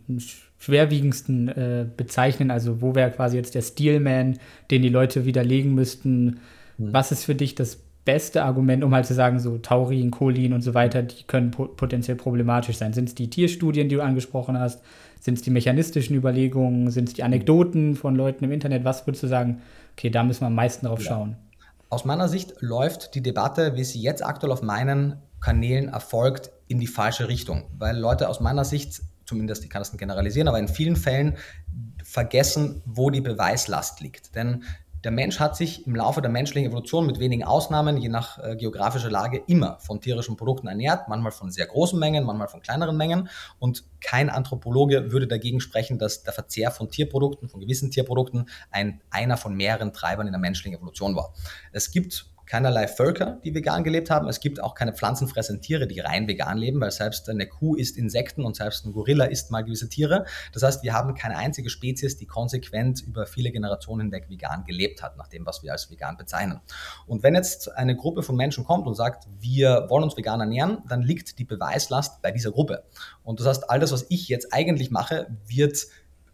[0.58, 2.50] schwerwiegendsten äh, bezeichnen?
[2.50, 4.38] Also wo wäre quasi jetzt der Steelman,
[4.72, 6.40] den die Leute widerlegen müssten?
[6.76, 6.92] Hm.
[6.92, 10.62] Was ist für dich das beste Argument, um halt zu sagen, so Taurin, Cholin und
[10.62, 12.94] so weiter, die können po potenziell problematisch sein?
[12.94, 14.80] Sind es die Tierstudien, die du angesprochen hast?
[15.20, 16.90] Sind es die mechanistischen Überlegungen?
[16.90, 18.82] Sind es die Anekdoten von Leuten im Internet?
[18.84, 19.60] Was würdest du sagen,
[19.92, 21.08] okay, da müssen wir am meisten drauf ja.
[21.08, 21.36] schauen?
[21.90, 26.80] Aus meiner Sicht läuft die Debatte, wie sie jetzt aktuell auf meinen Kanälen erfolgt, in
[26.80, 27.64] die falsche Richtung.
[27.76, 31.36] Weil Leute aus meiner Sicht, zumindest ich kann das nicht generalisieren, aber in vielen Fällen
[32.02, 34.34] vergessen, wo die Beweislast liegt.
[34.34, 34.64] Denn
[35.04, 38.56] der Mensch hat sich im Laufe der menschlichen Evolution mit wenigen Ausnahmen, je nach äh,
[38.56, 42.96] geografischer Lage, immer von tierischen Produkten ernährt, manchmal von sehr großen Mengen, manchmal von kleineren
[42.96, 43.28] Mengen.
[43.58, 49.00] Und kein Anthropologe würde dagegen sprechen, dass der Verzehr von Tierprodukten, von gewissen Tierprodukten, ein,
[49.10, 51.32] einer von mehreren Treibern in der menschlichen Evolution war.
[51.72, 54.26] Es gibt keinerlei Völker, die vegan gelebt haben.
[54.28, 57.96] Es gibt auch keine pflanzenfressenden Tiere, die rein vegan leben, weil selbst eine Kuh isst
[57.96, 60.24] Insekten und selbst ein Gorilla isst mal gewisse Tiere.
[60.52, 65.02] Das heißt, wir haben keine einzige Spezies, die konsequent über viele Generationen hinweg vegan gelebt
[65.02, 66.60] hat, nach dem, was wir als vegan bezeichnen.
[67.06, 70.78] Und wenn jetzt eine Gruppe von Menschen kommt und sagt, wir wollen uns vegan ernähren,
[70.88, 72.84] dann liegt die Beweislast bei dieser Gruppe.
[73.22, 75.86] Und das heißt, all das, was ich jetzt eigentlich mache, wird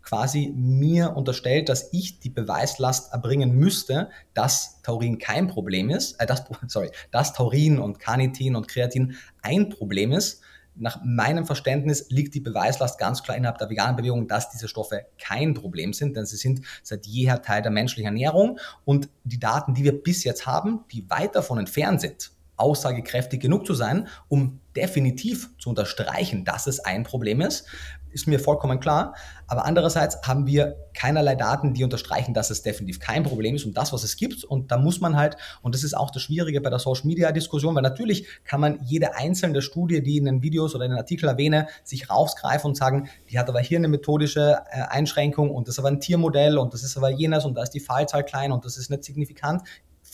[0.04, 6.26] quasi mir unterstellt, dass ich die Beweislast erbringen müsste, dass Taurin kein Problem ist, äh,
[6.26, 10.42] das, sorry, dass Taurin und Carnitin und Kreatin ein Problem ist.
[10.76, 15.06] Nach meinem Verständnis liegt die Beweislast ganz klar innerhalb der veganen Bewegung, dass diese Stoffe
[15.20, 19.74] kein Problem sind, denn sie sind seit jeher Teil der menschlichen Ernährung und die Daten,
[19.74, 24.60] die wir bis jetzt haben, die weit davon entfernt sind, aussagekräftig genug zu sein, um
[24.74, 27.66] definitiv zu unterstreichen, dass es ein Problem ist,
[28.14, 29.14] ist mir vollkommen klar.
[29.46, 33.76] Aber andererseits haben wir keinerlei Daten, die unterstreichen, dass es definitiv kein Problem ist und
[33.76, 34.44] das, was es gibt.
[34.44, 37.32] Und da muss man halt, und das ist auch das Schwierige bei der Social Media
[37.32, 40.98] Diskussion, weil natürlich kann man jede einzelne Studie, die in den Videos oder in den
[40.98, 45.68] Artikeln erwähne, sich rausgreifen und sagen, die hat aber hier eine methodische äh, Einschränkung und
[45.68, 48.24] das ist aber ein Tiermodell und das ist aber jenes und da ist die Fallzahl
[48.24, 49.62] klein und das ist nicht signifikant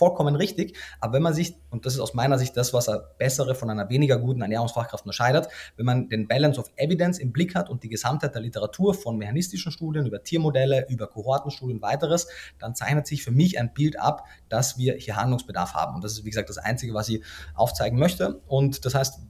[0.01, 0.79] vollkommen richtig.
[0.99, 3.69] Aber wenn man sich, und das ist aus meiner Sicht das, was eine bessere von
[3.69, 7.83] einer weniger guten Ernährungsfachkraft unterscheidet, wenn man den Balance of Evidence im Blick hat und
[7.83, 12.29] die Gesamtheit der Literatur von mechanistischen Studien über Tiermodelle, über Kohortenstudien weiteres,
[12.59, 15.97] dann zeichnet sich für mich ein Bild ab, dass wir hier Handlungsbedarf haben.
[15.97, 17.23] Und das ist, wie gesagt, das Einzige, was ich
[17.55, 18.41] aufzeigen möchte.
[18.47, 19.21] Und das heißt,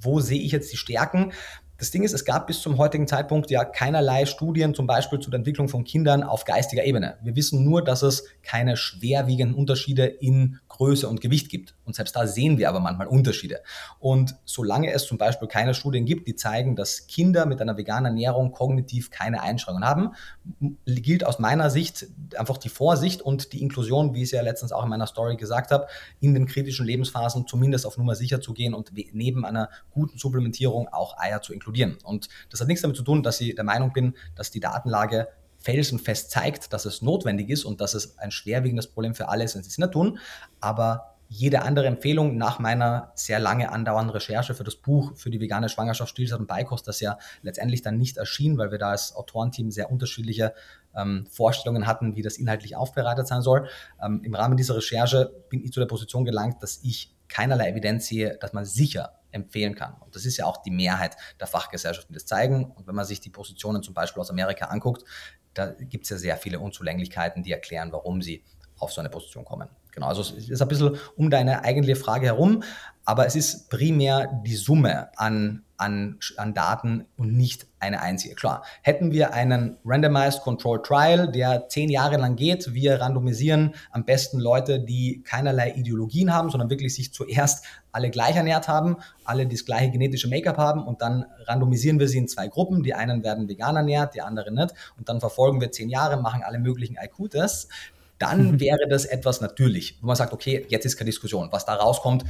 [0.00, 1.32] wo sehe ich jetzt die Stärken?
[1.76, 5.34] Das Ding ist, es gab bis zum heutigen Zeitpunkt ja keinerlei Studien, zum Beispiel zur
[5.34, 7.18] Entwicklung von Kindern auf geistiger Ebene.
[7.22, 11.74] Wir wissen nur, dass es keine schwerwiegenden Unterschiede in Größe und Gewicht gibt.
[11.84, 13.60] Und selbst da sehen wir aber manchmal Unterschiede.
[13.98, 18.06] Und solange es zum Beispiel keine Studien gibt, die zeigen, dass Kinder mit einer veganen
[18.06, 20.10] Ernährung kognitiv keine Einschränkungen haben,
[20.86, 22.06] gilt aus meiner Sicht
[22.36, 25.36] einfach die Vorsicht und die Inklusion, wie ich es ja letztens auch in meiner Story
[25.36, 25.88] gesagt habe,
[26.20, 30.88] in den kritischen Lebensphasen zumindest auf Nummer sicher zu gehen und neben einer guten Supplementierung
[30.88, 31.63] auch Eier zu inkludieren.
[32.04, 35.28] Und das hat nichts damit zu tun, dass ich der Meinung bin, dass die Datenlage
[35.58, 39.54] felsenfest zeigt, dass es notwendig ist und dass es ein schwerwiegendes Problem für alle ist,
[39.54, 40.18] wenn sie es nicht tun.
[40.60, 45.40] Aber jede andere Empfehlung nach meiner sehr lange andauernden Recherche für das Buch für die
[45.40, 49.16] vegane Schwangerschaft, Stillzeit und Beikost, das ja letztendlich dann nicht erschien, weil wir da als
[49.16, 50.54] Autorenteam sehr unterschiedliche
[50.94, 53.68] ähm, Vorstellungen hatten, wie das inhaltlich aufbereitet sein soll.
[54.02, 58.06] Ähm, Im Rahmen dieser Recherche bin ich zu der Position gelangt, dass ich keinerlei Evidenz
[58.06, 59.94] sehe, dass man sicher empfehlen kann.
[60.00, 62.72] Und das ist ja auch die Mehrheit der Fachgesellschaften, die das zeigen.
[62.72, 65.04] Und wenn man sich die Positionen zum Beispiel aus Amerika anguckt,
[65.52, 68.44] da gibt es ja sehr viele Unzulänglichkeiten, die erklären, warum sie
[68.78, 69.68] auf so eine Position kommen.
[69.94, 72.64] Genau, also es ist ein bisschen um deine eigentliche Frage herum,
[73.04, 78.34] aber es ist primär die Summe an, an, an Daten und nicht eine einzige.
[78.34, 84.04] Klar, hätten wir einen Randomized Control Trial, der zehn Jahre lang geht, wir randomisieren am
[84.04, 89.46] besten Leute, die keinerlei Ideologien haben, sondern wirklich sich zuerst alle gleich ernährt haben, alle
[89.46, 92.82] das gleiche genetische Make-up haben und dann randomisieren wir sie in zwei Gruppen.
[92.82, 94.74] Die einen werden vegan ernährt, die anderen nicht.
[94.98, 97.68] Und dann verfolgen wir zehn Jahre, machen alle möglichen IQ-Tests
[98.18, 98.60] dann mhm.
[98.60, 101.48] wäre das etwas natürlich, wo man sagt, okay, jetzt ist keine Diskussion.
[101.50, 102.24] Was da rauskommt,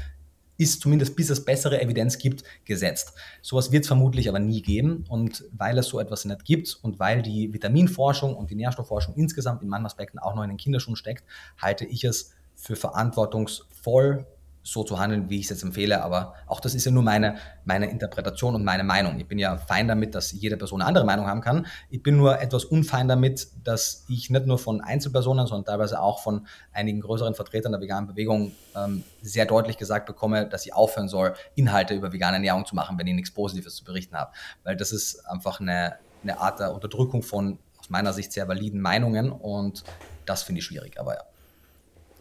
[0.56, 3.14] ist zumindest bis es bessere Evidenz gibt, gesetzt.
[3.42, 5.04] Sowas wird es vermutlich aber nie geben.
[5.08, 9.62] Und weil es so etwas nicht gibt und weil die Vitaminforschung und die Nährstoffforschung insgesamt
[9.62, 11.24] in manchen Aspekten auch noch in den Kinderschuhen steckt,
[11.60, 14.26] halte ich es für verantwortungsvoll
[14.64, 16.02] so zu handeln, wie ich es jetzt empfehle.
[16.02, 19.20] Aber auch das ist ja nur meine, meine Interpretation und meine Meinung.
[19.20, 21.66] Ich bin ja fein damit, dass jede Person eine andere Meinung haben kann.
[21.90, 26.20] Ich bin nur etwas unfein damit, dass ich nicht nur von Einzelpersonen, sondern teilweise auch
[26.20, 31.08] von einigen größeren Vertretern der veganen Bewegung ähm, sehr deutlich gesagt bekomme, dass ich aufhören
[31.08, 34.32] soll, Inhalte über vegane Ernährung zu machen, wenn ich nichts Positives zu berichten habe.
[34.64, 38.80] Weil das ist einfach eine, eine Art der Unterdrückung von aus meiner Sicht sehr validen
[38.80, 39.84] Meinungen und
[40.24, 41.20] das finde ich schwierig, aber ja.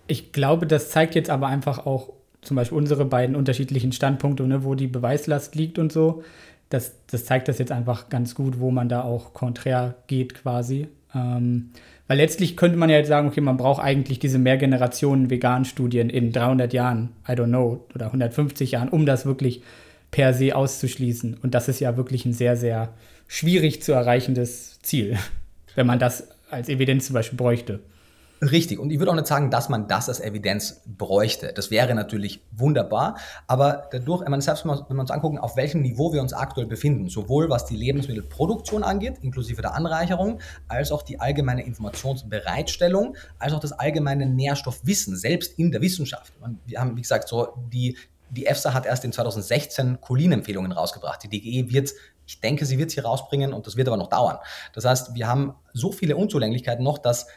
[0.08, 2.10] Ich glaube, das zeigt jetzt aber einfach auch
[2.44, 6.24] zum Beispiel unsere beiden unterschiedlichen Standpunkte, ne, wo die Beweislast liegt und so.
[6.70, 10.88] Das, das zeigt das jetzt einfach ganz gut, wo man da auch konträr geht quasi.
[11.14, 11.70] Ähm,
[12.08, 16.32] weil letztlich könnte man ja jetzt sagen, okay, man braucht eigentlich diese Mehrgenerationen Vegan-Studien in
[16.32, 19.62] 300 Jahren, I don't know, oder 150 Jahren, um das wirklich
[20.12, 21.38] per se auszuschließen.
[21.42, 22.94] Und das ist ja wirklich ein sehr, sehr
[23.28, 25.18] schwierig zu erreichendes Ziel,
[25.76, 27.80] wenn man das als Evidenz zum Beispiel bräuchte.
[28.42, 28.80] Richtig.
[28.80, 31.54] Und ich würde auch nicht sagen, dass man das als Evidenz bräuchte.
[31.54, 33.18] Das wäre natürlich wunderbar.
[33.48, 36.68] Aber dadurch, wenn man selbst wenn wir uns angucken, auf welchem Niveau wir uns aktuell
[36.68, 43.54] befinden, sowohl was die Lebensmittelproduktion angeht, inklusive der Anreicherung, als auch die allgemeine Informationsbereitstellung, als
[43.54, 46.34] auch das allgemeine Nährstoffwissen, selbst in der Wissenschaft.
[46.66, 47.98] Wir haben, wie gesagt, so die,
[48.30, 51.24] die EFSA hat erst in 2016 Cholin-Empfehlungen rausgebracht.
[51.24, 51.92] Die DGE wird
[52.26, 54.38] ich denke, sie wird sie rausbringen und das wird aber noch dauern.
[54.74, 57.28] Das heißt, wir haben so viele Unzulänglichkeiten noch, dass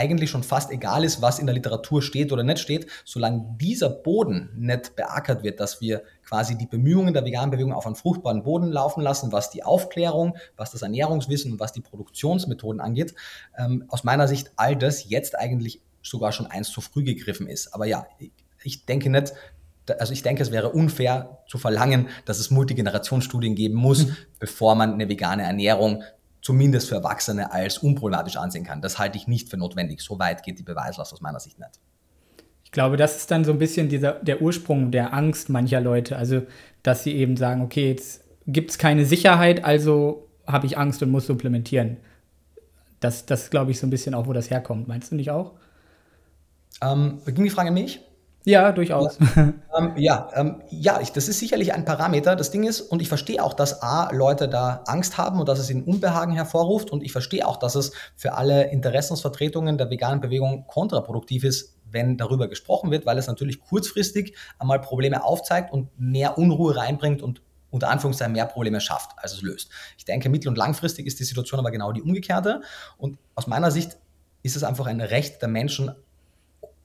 [0.00, 3.90] eigentlich schon fast egal ist, was in der Literatur steht oder nicht steht, solange dieser
[3.90, 8.42] Boden nicht beackert wird, dass wir quasi die Bemühungen der veganen Bewegung auf einen fruchtbaren
[8.42, 13.14] Boden laufen lassen, was die Aufklärung, was das Ernährungswissen und was die Produktionsmethoden angeht,
[13.58, 17.74] ähm, aus meiner Sicht all das jetzt eigentlich sogar schon eins zu früh gegriffen ist.
[17.74, 18.06] Aber ja,
[18.62, 19.34] ich denke nicht,
[19.98, 24.16] also ich denke, es wäre unfair zu verlangen, dass es Multigenerationsstudien geben muss, mhm.
[24.38, 26.04] bevor man eine vegane Ernährung
[26.42, 28.80] zumindest für Erwachsene als unproblematisch ansehen kann.
[28.80, 30.00] Das halte ich nicht für notwendig.
[30.00, 31.80] So weit geht die Beweislast aus meiner Sicht nicht.
[32.64, 36.16] Ich glaube, das ist dann so ein bisschen dieser, der Ursprung der Angst mancher Leute.
[36.16, 36.42] Also,
[36.82, 41.10] dass sie eben sagen, okay, jetzt gibt es keine Sicherheit, also habe ich Angst und
[41.10, 41.98] muss supplementieren.
[43.00, 44.88] Das, das glaube ich so ein bisschen auch, wo das herkommt.
[44.88, 45.54] Meinst du nicht auch?
[46.82, 48.00] Ähm, ging die Frage an mich?
[48.44, 49.18] Ja, durchaus.
[49.36, 52.36] Ja, ähm, ja, ähm, ja ich, das ist sicherlich ein Parameter.
[52.36, 55.58] Das Ding ist, und ich verstehe auch, dass A, Leute da Angst haben und dass
[55.58, 56.90] es ihnen Unbehagen hervorruft.
[56.90, 62.16] Und ich verstehe auch, dass es für alle Interessensvertretungen der veganen Bewegung kontraproduktiv ist, wenn
[62.16, 67.42] darüber gesprochen wird, weil es natürlich kurzfristig einmal Probleme aufzeigt und mehr Unruhe reinbringt und
[67.70, 69.70] unter Anführungszeichen mehr Probleme schafft, als es löst.
[69.96, 72.62] Ich denke, mittel- und langfristig ist die Situation aber genau die umgekehrte.
[72.96, 73.98] Und aus meiner Sicht
[74.42, 75.92] ist es einfach ein Recht der Menschen,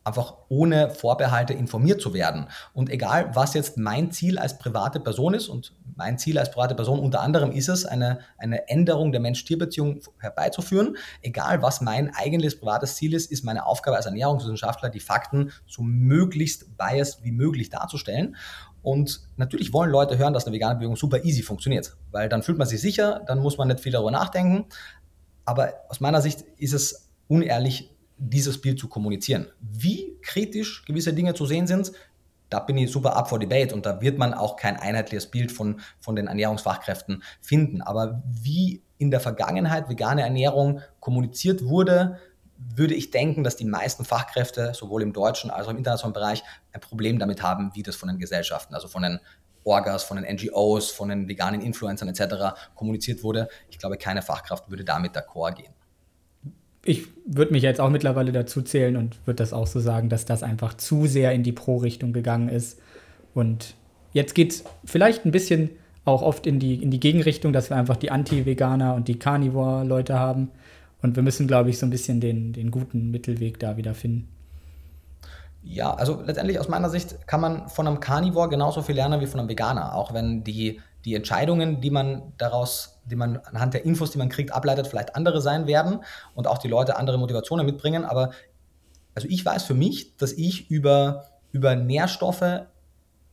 [0.05, 2.47] einfach ohne Vorbehalte informiert zu werden.
[2.73, 6.75] Und egal, was jetzt mein Ziel als private Person ist, und mein Ziel als private
[6.75, 12.59] Person unter anderem ist es, eine, eine Änderung der Mensch-Tier-Beziehung herbeizuführen, egal was mein eigentliches
[12.59, 17.71] privates Ziel ist, ist meine Aufgabe als Ernährungswissenschaftler, die Fakten so möglichst biased wie möglich
[17.71, 18.35] darzustellen.
[18.83, 22.59] Und natürlich wollen Leute hören, dass eine vegane Bewegung super easy funktioniert, weil dann fühlt
[22.59, 24.65] man sich sicher, dann muss man nicht viel darüber nachdenken.
[25.45, 29.47] Aber aus meiner Sicht ist es unehrlich, dieses Bild zu kommunizieren.
[29.59, 31.91] Wie kritisch gewisse Dinge zu sehen sind,
[32.49, 35.51] da bin ich super up for debate und da wird man auch kein einheitliches Bild
[35.51, 37.81] von, von den Ernährungsfachkräften finden.
[37.81, 42.19] Aber wie in der Vergangenheit vegane Ernährung kommuniziert wurde,
[42.57, 46.43] würde ich denken, dass die meisten Fachkräfte sowohl im deutschen als auch im internationalen Bereich
[46.71, 49.19] ein Problem damit haben, wie das von den Gesellschaften, also von den
[49.65, 52.55] Orgas, von den NGOs, von den veganen Influencern etc.
[52.75, 53.49] kommuniziert wurde.
[53.69, 55.73] Ich glaube, keine Fachkraft würde damit d'accord gehen
[56.85, 60.25] ich würde mich jetzt auch mittlerweile dazu zählen und würde das auch so sagen, dass
[60.25, 62.79] das einfach zu sehr in die Pro-Richtung gegangen ist.
[63.33, 63.73] Und
[64.13, 65.71] jetzt geht es vielleicht ein bisschen
[66.05, 70.19] auch oft in die, in die Gegenrichtung, dass wir einfach die Anti-Veganer und die Carnivore-Leute
[70.19, 70.51] haben.
[71.01, 74.29] Und wir müssen, glaube ich, so ein bisschen den, den guten Mittelweg da wieder finden.
[75.63, 79.25] Ja, also letztendlich aus meiner Sicht kann man von einem Carnivore genauso viel lernen wie
[79.25, 83.85] von einem Veganer, auch wenn die die Entscheidungen, die man daraus, die man anhand der
[83.85, 86.03] Infos, die man kriegt, ableitet, vielleicht andere sein werden
[86.33, 88.03] und auch die Leute andere Motivationen mitbringen.
[88.03, 88.31] Aber
[89.13, 92.65] also ich weiß für mich, dass ich über, über Nährstoffe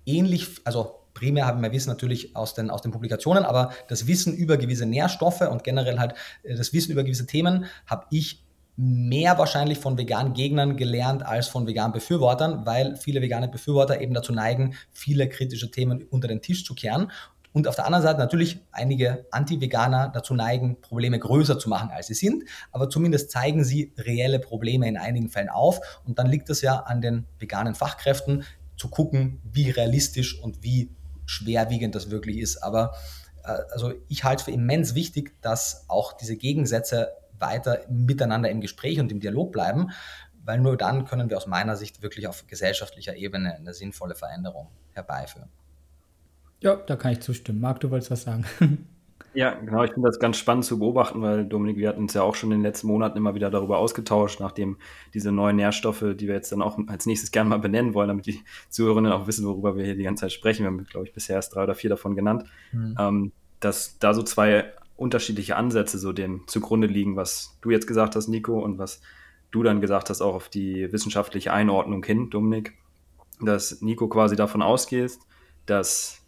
[0.05, 4.35] ähnlich, also primär haben wir Wissen natürlich aus den, aus den Publikationen, aber das Wissen
[4.35, 8.45] über gewisse Nährstoffe und generell halt äh, das Wissen über gewisse Themen habe ich
[8.77, 14.14] mehr wahrscheinlich von veganen Gegnern gelernt als von veganen Befürwortern, weil viele vegane Befürworter eben
[14.14, 17.11] dazu neigen, viele kritische Themen unter den Tisch zu kehren.
[17.53, 22.07] Und auf der anderen Seite natürlich einige Anti-Veganer dazu neigen, Probleme größer zu machen, als
[22.07, 22.44] sie sind.
[22.70, 25.80] Aber zumindest zeigen sie reelle Probleme in einigen Fällen auf.
[26.07, 28.44] Und dann liegt es ja an den veganen Fachkräften,
[28.76, 30.90] zu gucken, wie realistisch und wie
[31.24, 32.57] schwerwiegend das wirklich ist.
[32.62, 32.94] Aber
[33.44, 38.98] äh, also ich halte für immens wichtig, dass auch diese Gegensätze weiter miteinander im Gespräch
[38.98, 39.90] und im Dialog bleiben,
[40.44, 44.68] weil nur dann können wir aus meiner Sicht wirklich auf gesellschaftlicher Ebene eine sinnvolle Veränderung
[44.92, 45.48] herbeiführen.
[46.62, 47.60] Ja, da kann ich zustimmen.
[47.60, 48.44] Marc, du wolltest was sagen.
[49.34, 49.82] Ja, genau.
[49.82, 52.52] Ich finde das ganz spannend zu beobachten, weil Dominik, wir hatten uns ja auch schon
[52.52, 54.76] in den letzten Monaten immer wieder darüber ausgetauscht, nachdem
[55.14, 58.26] diese neuen Nährstoffe, die wir jetzt dann auch als nächstes gerne mal benennen wollen, damit
[58.26, 60.64] die Zuhörerinnen auch wissen, worüber wir hier die ganze Zeit sprechen.
[60.64, 62.94] Wir haben, glaube ich, bisher erst drei oder vier davon genannt, mhm.
[62.98, 68.16] ähm, dass da so zwei unterschiedliche Ansätze so dem zugrunde liegen, was du jetzt gesagt
[68.16, 69.00] hast, Nico, und was
[69.50, 72.74] du dann gesagt hast, auch auf die wissenschaftliche Einordnung hin, Dominik,
[73.40, 75.18] dass Nico quasi davon ausgeht,
[75.64, 76.22] dass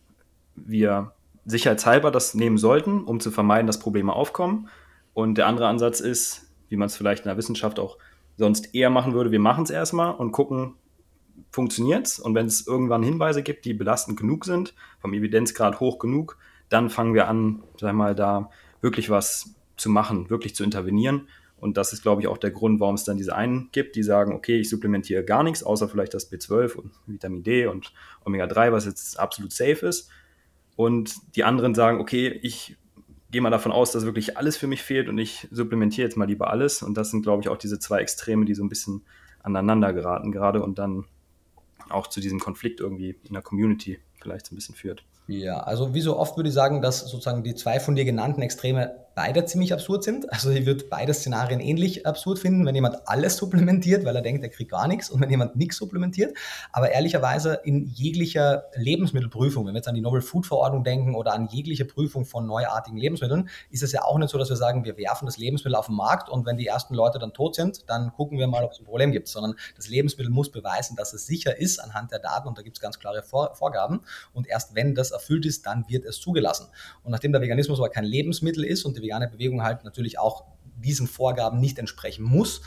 [0.56, 1.12] wir
[1.44, 4.68] sicherheitshalber das nehmen sollten, um zu vermeiden, dass Probleme aufkommen.
[5.12, 7.98] Und der andere Ansatz ist, wie man es vielleicht in der Wissenschaft auch
[8.36, 10.74] sonst eher machen würde, wir machen es erstmal und gucken,
[11.50, 12.18] funktioniert es.
[12.18, 16.38] Und wenn es irgendwann Hinweise gibt, die belastend genug sind, vom Evidenzgrad hoch genug,
[16.68, 18.50] dann fangen wir an, sag mal, da
[18.80, 21.28] wirklich was zu machen, wirklich zu intervenieren.
[21.56, 24.02] Und das ist, glaube ich, auch der Grund, warum es dann diese einen gibt, die
[24.02, 27.92] sagen, okay, ich supplementiere gar nichts, außer vielleicht das B12 und Vitamin D und
[28.24, 30.10] Omega-3, was jetzt absolut safe ist.
[30.76, 32.76] Und die anderen sagen, okay, ich
[33.30, 36.26] gehe mal davon aus, dass wirklich alles für mich fehlt und ich supplementiere jetzt mal
[36.26, 36.82] lieber alles.
[36.82, 39.02] Und das sind, glaube ich, auch diese zwei Extreme, die so ein bisschen
[39.42, 41.04] aneinander geraten gerade und dann
[41.90, 45.04] auch zu diesem Konflikt irgendwie in der Community vielleicht so ein bisschen führt.
[45.26, 48.42] Ja, also wie so oft würde ich sagen, dass sozusagen die zwei von dir genannten
[48.42, 50.30] Extreme beide ziemlich absurd sind.
[50.32, 54.42] Also ich würde beide Szenarien ähnlich absurd finden, wenn jemand alles supplementiert, weil er denkt,
[54.42, 56.36] er kriegt gar nichts und wenn jemand nichts supplementiert.
[56.72, 61.32] Aber ehrlicherweise in jeglicher Lebensmittelprüfung, wenn wir jetzt an die Novel Food Verordnung denken oder
[61.32, 64.84] an jegliche Prüfung von neuartigen Lebensmitteln, ist es ja auch nicht so, dass wir sagen,
[64.84, 67.88] wir werfen das Lebensmittel auf den Markt und wenn die ersten Leute dann tot sind,
[67.88, 71.12] dann gucken wir mal, ob es ein Problem gibt, sondern das Lebensmittel muss beweisen, dass
[71.12, 74.00] es sicher ist anhand der Daten und da gibt es ganz klare Vor Vorgaben
[74.32, 76.68] und erst wenn das erfüllt ist, dann wird es zugelassen.
[77.02, 80.44] Und nachdem der Veganismus aber kein Lebensmittel ist und die vegane Bewegung halt natürlich auch
[80.76, 82.62] diesen Vorgaben nicht entsprechen muss,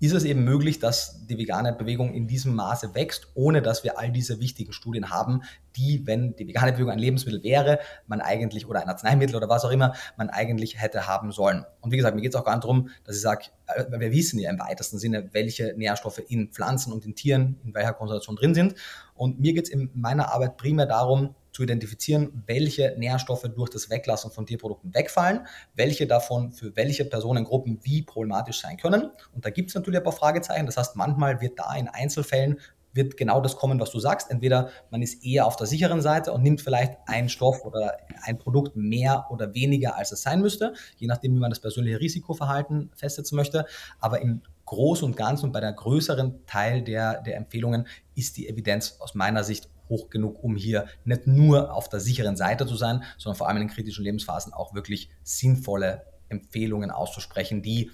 [0.00, 3.98] ist es eben möglich, dass die vegane Bewegung in diesem Maße wächst, ohne dass wir
[3.98, 5.42] all diese wichtigen Studien haben,
[5.76, 9.64] die, wenn die vegane Bewegung ein Lebensmittel wäre, man eigentlich oder ein Arzneimittel oder was
[9.64, 11.64] auch immer, man eigentlich hätte haben sollen.
[11.80, 14.12] Und wie gesagt, mir geht es auch gar nicht darum, dass ich sage, äh, wir
[14.12, 18.36] wissen ja im weitesten Sinne, welche Nährstoffe in Pflanzen und in Tieren in welcher Konzentration
[18.36, 18.74] drin sind.
[19.14, 23.88] Und mir geht es in meiner Arbeit primär darum, zu identifizieren, welche Nährstoffe durch das
[23.88, 29.10] Weglassen von Tierprodukten wegfallen, welche davon für welche Personengruppen wie problematisch sein können.
[29.32, 30.66] Und da gibt es natürlich ein paar Fragezeichen.
[30.66, 32.58] Das heißt, manchmal wird da in Einzelfällen
[32.94, 34.30] wird genau das kommen, was du sagst.
[34.30, 38.38] Entweder man ist eher auf der sicheren Seite und nimmt vielleicht einen Stoff oder ein
[38.38, 42.92] Produkt mehr oder weniger, als es sein müsste, je nachdem, wie man das persönliche Risikoverhalten
[42.94, 43.66] festsetzen möchte.
[43.98, 48.48] Aber im Großen und Ganzen und bei der größeren Teil der, der Empfehlungen ist die
[48.48, 52.76] Evidenz aus meiner Sicht hoch genug, um hier nicht nur auf der sicheren Seite zu
[52.76, 57.90] sein, sondern vor allem in kritischen Lebensphasen auch wirklich sinnvolle Empfehlungen auszusprechen, die,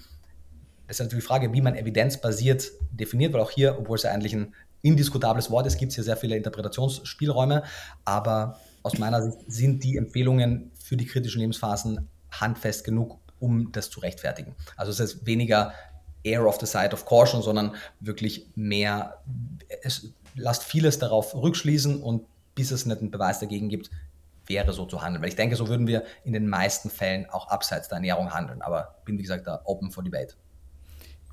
[0.87, 4.11] das ist natürlich die Frage, wie man evidenzbasiert definiert, weil auch hier, obwohl es ja
[4.11, 7.63] eigentlich ein indiskutables Wort ist, gibt es hier sehr viele Interpretationsspielräume,
[8.03, 13.89] aber aus meiner Sicht sind die Empfehlungen für die kritischen Lebensphasen handfest genug, um das
[13.89, 14.55] zu rechtfertigen.
[14.75, 15.73] Also es ist weniger
[16.23, 19.21] Air of the Side of Caution, sondern wirklich mehr,
[19.83, 22.23] es lasst vieles darauf rückschließen und
[22.55, 23.89] bis es nicht einen Beweis dagegen gibt,
[24.47, 25.21] wäre so zu handeln.
[25.21, 28.61] Weil ich denke, so würden wir in den meisten Fällen auch abseits der Ernährung handeln.
[28.61, 30.35] Aber bin, wie gesagt, da open for debate.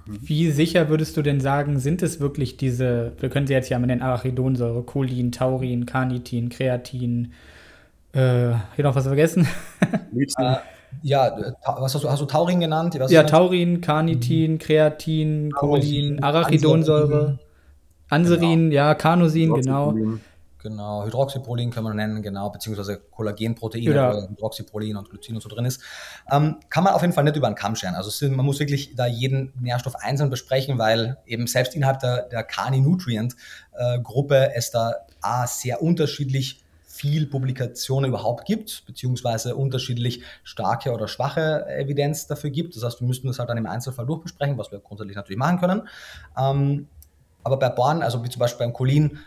[0.07, 3.79] Wie sicher würdest du denn sagen, sind es wirklich diese, wir können sie jetzt ja
[3.79, 7.35] mit den Arachidonsäure, Cholin, Taurin, Carnitin, Kreatin,
[8.13, 9.47] äh, hier noch was vergessen?
[10.39, 10.57] äh,
[11.03, 11.37] ja,
[11.67, 12.97] was hast du, hast du Taurin genannt?
[12.99, 14.59] Was ja, Taurin, Carnitin, mhm.
[14.59, 17.39] Kreatin, Cholin, Arachidonsäure,
[18.09, 18.75] Anserin, genau.
[18.75, 19.95] ja, Carnosin, genau.
[20.61, 24.13] Genau, Hydroxyprolin können wir nennen, genau, beziehungsweise Kollagenproteine, ja.
[24.13, 25.81] wo Hydroxyprolin und Glycin und so drin ist.
[26.31, 27.95] Ähm, kann man auf jeden Fall nicht über einen Kamm scheren.
[27.95, 32.23] Also sind, man muss wirklich da jeden Nährstoff einzeln besprechen, weil eben selbst innerhalb der,
[32.23, 36.65] der Carni-Nutrient-Gruppe es da A, sehr unterschiedlich
[36.99, 42.75] viel Publikationen überhaupt gibt, beziehungsweise unterschiedlich starke oder schwache Evidenz dafür gibt.
[42.75, 45.61] Das heißt, wir müssten das halt dann im Einzelfall durchbesprechen, was wir grundsätzlich natürlich machen
[45.61, 45.89] können.
[46.37, 46.89] Ähm,
[47.45, 49.19] aber bei Born, also wie zum Beispiel beim Cholin,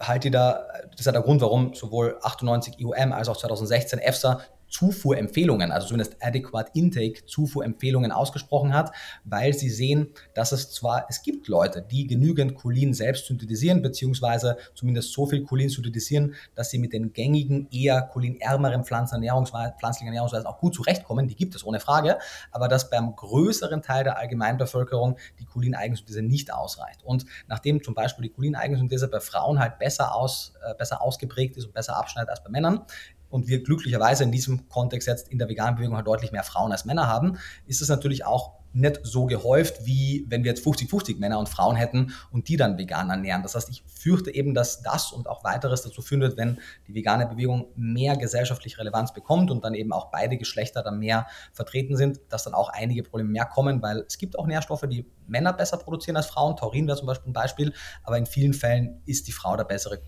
[0.00, 3.98] halt ihr da, das ist ja der Grund, warum sowohl 98 IOM als auch 2016
[3.98, 8.92] EFSA Zufuhrempfehlungen, also zumindest Adequate Intake Zufuhrempfehlungen ausgesprochen hat,
[9.24, 14.58] weil sie sehen, dass es zwar, es gibt Leute, die genügend Cholin selbst synthetisieren, beziehungsweise
[14.74, 20.58] zumindest so viel Cholin synthetisieren, dass sie mit den gängigen, eher cholinärmeren pflanzlichen Ernährungsweisen auch
[20.58, 22.18] gut zurechtkommen, die gibt es ohne Frage,
[22.52, 27.02] aber dass beim größeren Teil der Allgemeinbevölkerung die Cholin-Eigensynthese nicht ausreicht.
[27.04, 31.66] Und nachdem zum Beispiel die Cholin-Eigensynthese bei Frauen halt besser, aus, äh, besser ausgeprägt ist
[31.66, 32.82] und besser abschneidet als bei Männern,
[33.30, 36.72] und wir glücklicherweise in diesem Kontext jetzt in der veganen Bewegung halt deutlich mehr Frauen
[36.72, 41.18] als Männer haben, ist es natürlich auch nicht so gehäuft, wie wenn wir jetzt 50-50
[41.18, 43.42] Männer und Frauen hätten und die dann vegan ernähren.
[43.42, 46.94] Das heißt, ich fürchte eben, dass das und auch weiteres dazu führen wird, wenn die
[46.94, 51.96] vegane Bewegung mehr gesellschaftlich Relevanz bekommt und dann eben auch beide Geschlechter dann mehr vertreten
[51.96, 55.52] sind, dass dann auch einige Probleme mehr kommen, weil es gibt auch Nährstoffe, die Männer
[55.52, 56.56] besser produzieren als Frauen.
[56.56, 57.72] Taurin wäre zum Beispiel ein Beispiel,
[58.04, 60.00] aber in vielen Fällen ist die Frau der bessere,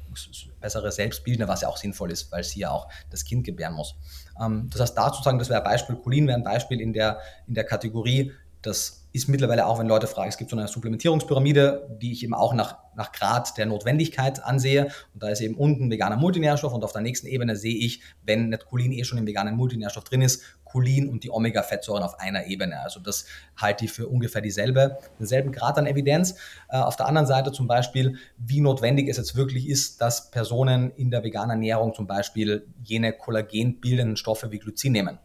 [0.60, 3.96] bessere Selbstbildner, was ja auch sinnvoll ist, weil sie ja auch das Kind gebären muss.
[4.40, 7.20] Ähm, das heißt, dazu sagen, das wäre ein Beispiel, Cholin wäre ein Beispiel in der,
[7.46, 11.96] in der Kategorie, das ist mittlerweile auch, wenn Leute fragen, es gibt so eine Supplementierungspyramide,
[12.00, 14.84] die ich eben auch nach, nach Grad der Notwendigkeit ansehe.
[15.14, 18.56] Und da ist eben unten veganer Multinährstoff und auf der nächsten Ebene sehe ich, wenn
[18.68, 22.80] Cholin eh schon im veganen Multinährstoff drin ist, Cholin und die Omega-Fettsäuren auf einer Ebene.
[22.80, 26.36] Also das halte ich für ungefähr dieselbe, denselben Grad an Evidenz.
[26.68, 30.90] Äh, auf der anderen Seite zum Beispiel, wie notwendig es jetzt wirklich ist, dass Personen
[30.96, 35.18] in der veganen Ernährung zum Beispiel jene kollagenbildenden Stoffe wie Glycin nehmen.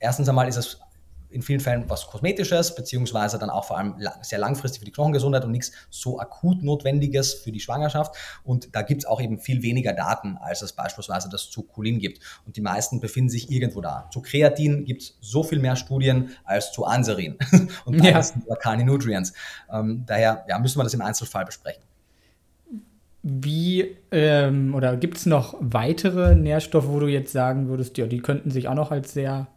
[0.00, 0.80] Erstens einmal ist es
[1.30, 5.44] in vielen Fällen was Kosmetisches, beziehungsweise dann auch vor allem sehr langfristig für die Knochengesundheit
[5.44, 8.14] und nichts so akut Notwendiges für die Schwangerschaft.
[8.44, 11.98] Und da gibt es auch eben viel weniger Daten, als es beispielsweise das zu Cholin
[11.98, 12.20] gibt.
[12.46, 14.08] Und die meisten befinden sich irgendwo da.
[14.12, 17.36] Zu Kreatin gibt es so viel mehr Studien als zu Anserin
[17.84, 18.22] und ja.
[18.60, 19.32] Carni Nutrients.
[19.70, 21.82] Ähm, daher ja, müssen wir das im Einzelfall besprechen.
[23.22, 28.20] Wie ähm, oder gibt es noch weitere Nährstoffe, wo du jetzt sagen würdest, ja, die
[28.20, 29.48] könnten sich auch noch als sehr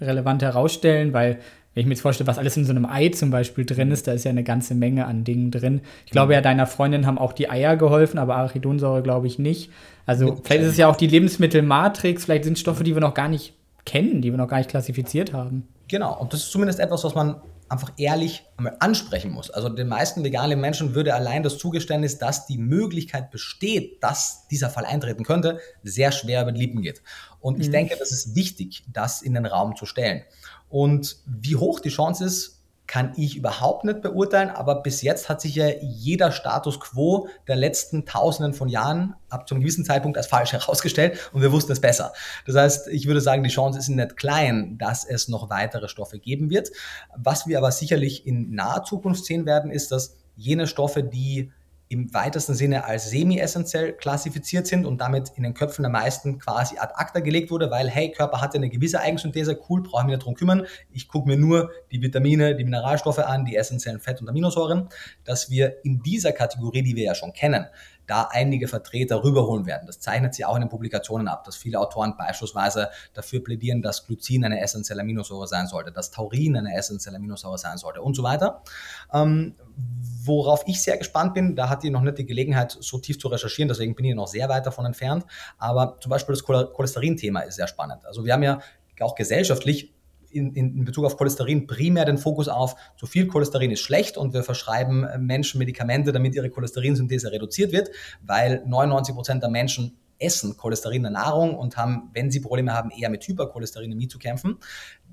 [0.00, 1.38] relevant herausstellen, weil
[1.74, 4.08] wenn ich mir jetzt vorstelle, was alles in so einem Ei zum Beispiel drin ist,
[4.08, 5.80] da ist ja eine ganze Menge an Dingen drin.
[6.06, 9.70] Ich glaube ja, deiner Freundin haben auch die Eier geholfen, aber Arachidonsäure glaube ich nicht.
[10.04, 13.28] Also vielleicht ist es ja auch die Lebensmittelmatrix, vielleicht sind Stoffe, die wir noch gar
[13.28, 15.68] nicht kennen, die wir noch gar nicht klassifiziert haben.
[15.86, 17.36] Genau, und das ist zumindest etwas, was man
[17.68, 19.50] einfach ehrlich einmal ansprechen muss.
[19.50, 24.70] Also den meisten veganen Menschen würde allein das Zugeständnis, dass die Möglichkeit besteht, dass dieser
[24.70, 27.02] Fall eintreten könnte, sehr schwer über die Lippen geht.
[27.40, 27.72] Und ich mhm.
[27.72, 30.22] denke, das ist wichtig, das in den Raum zu stellen.
[30.68, 32.57] Und wie hoch die Chance ist,
[32.88, 37.54] kann ich überhaupt nicht beurteilen, aber bis jetzt hat sich ja jeder Status quo der
[37.54, 41.70] letzten Tausenden von Jahren ab zu einem gewissen Zeitpunkt als falsch herausgestellt und wir wussten
[41.70, 42.12] es besser.
[42.46, 46.18] Das heißt, ich würde sagen, die Chance ist nicht klein, dass es noch weitere Stoffe
[46.18, 46.70] geben wird.
[47.14, 51.52] Was wir aber sicherlich in naher Zukunft sehen werden, ist, dass jene Stoffe, die
[51.88, 56.76] im weitesten Sinne als semi-essentiell klassifiziert sind und damit in den Köpfen der meisten quasi
[56.78, 60.06] ad acta gelegt wurde, weil, hey, Körper hat ja eine gewisse Eigensynthese, cool, brauche ich
[60.06, 60.66] mich nicht drum kümmern.
[60.92, 64.88] Ich gucke mir nur die Vitamine, die Mineralstoffe an, die essentiellen Fett- und Aminosäuren,
[65.24, 67.66] dass wir in dieser Kategorie, die wir ja schon kennen,
[68.08, 69.86] da einige Vertreter rüberholen werden.
[69.86, 74.06] Das zeichnet sich auch in den Publikationen ab, dass viele Autoren beispielsweise dafür plädieren, dass
[74.06, 78.22] Glycin eine essentielle Aminosäure sein sollte, dass Taurin eine essentielle Aminosäure sein sollte und so
[78.22, 78.62] weiter.
[79.12, 79.54] Ähm,
[80.24, 83.28] worauf ich sehr gespannt bin, da hatte ich noch nicht die Gelegenheit, so tief zu
[83.28, 85.24] recherchieren, deswegen bin ich noch sehr weit davon entfernt.
[85.58, 88.04] Aber zum Beispiel das Cholesterin-Thema ist sehr spannend.
[88.06, 88.60] Also wir haben ja
[89.00, 89.94] auch gesellschaftlich
[90.30, 94.34] in, in Bezug auf Cholesterin primär den Fokus auf, zu viel Cholesterin ist schlecht und
[94.34, 97.90] wir verschreiben Menschen Medikamente, damit ihre Cholesterinsynthese reduziert wird,
[98.22, 102.74] weil 99 Prozent der Menschen essen Cholesterin in der Nahrung und haben, wenn sie Probleme
[102.74, 104.58] haben, eher mit Hypercholesterinämie zu kämpfen.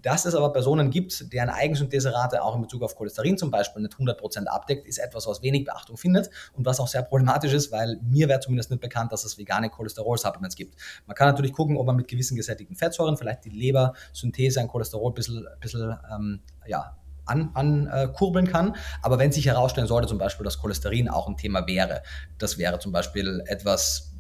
[0.05, 3.95] Dass es aber Personen gibt, deren Eigensyntheserate auch in Bezug auf Cholesterin zum Beispiel nicht
[3.95, 7.99] 100% abdeckt, ist etwas, was wenig Beachtung findet und was auch sehr problematisch ist, weil
[8.03, 10.75] mir wäre zumindest nicht bekannt, dass es vegane Cholesterol-Supplements gibt.
[11.07, 15.09] Man kann natürlich gucken, ob man mit gewissen gesättigten Fettsäuren vielleicht die Lebersynthese an Cholesterol
[15.09, 16.95] ein bisschen, bisschen ähm, ja,
[17.25, 18.75] ankurbeln an, äh, kann.
[19.01, 22.03] Aber wenn sich herausstellen sollte, zum Beispiel, dass Cholesterin auch ein Thema wäre,
[22.37, 24.14] das wäre zum Beispiel etwas,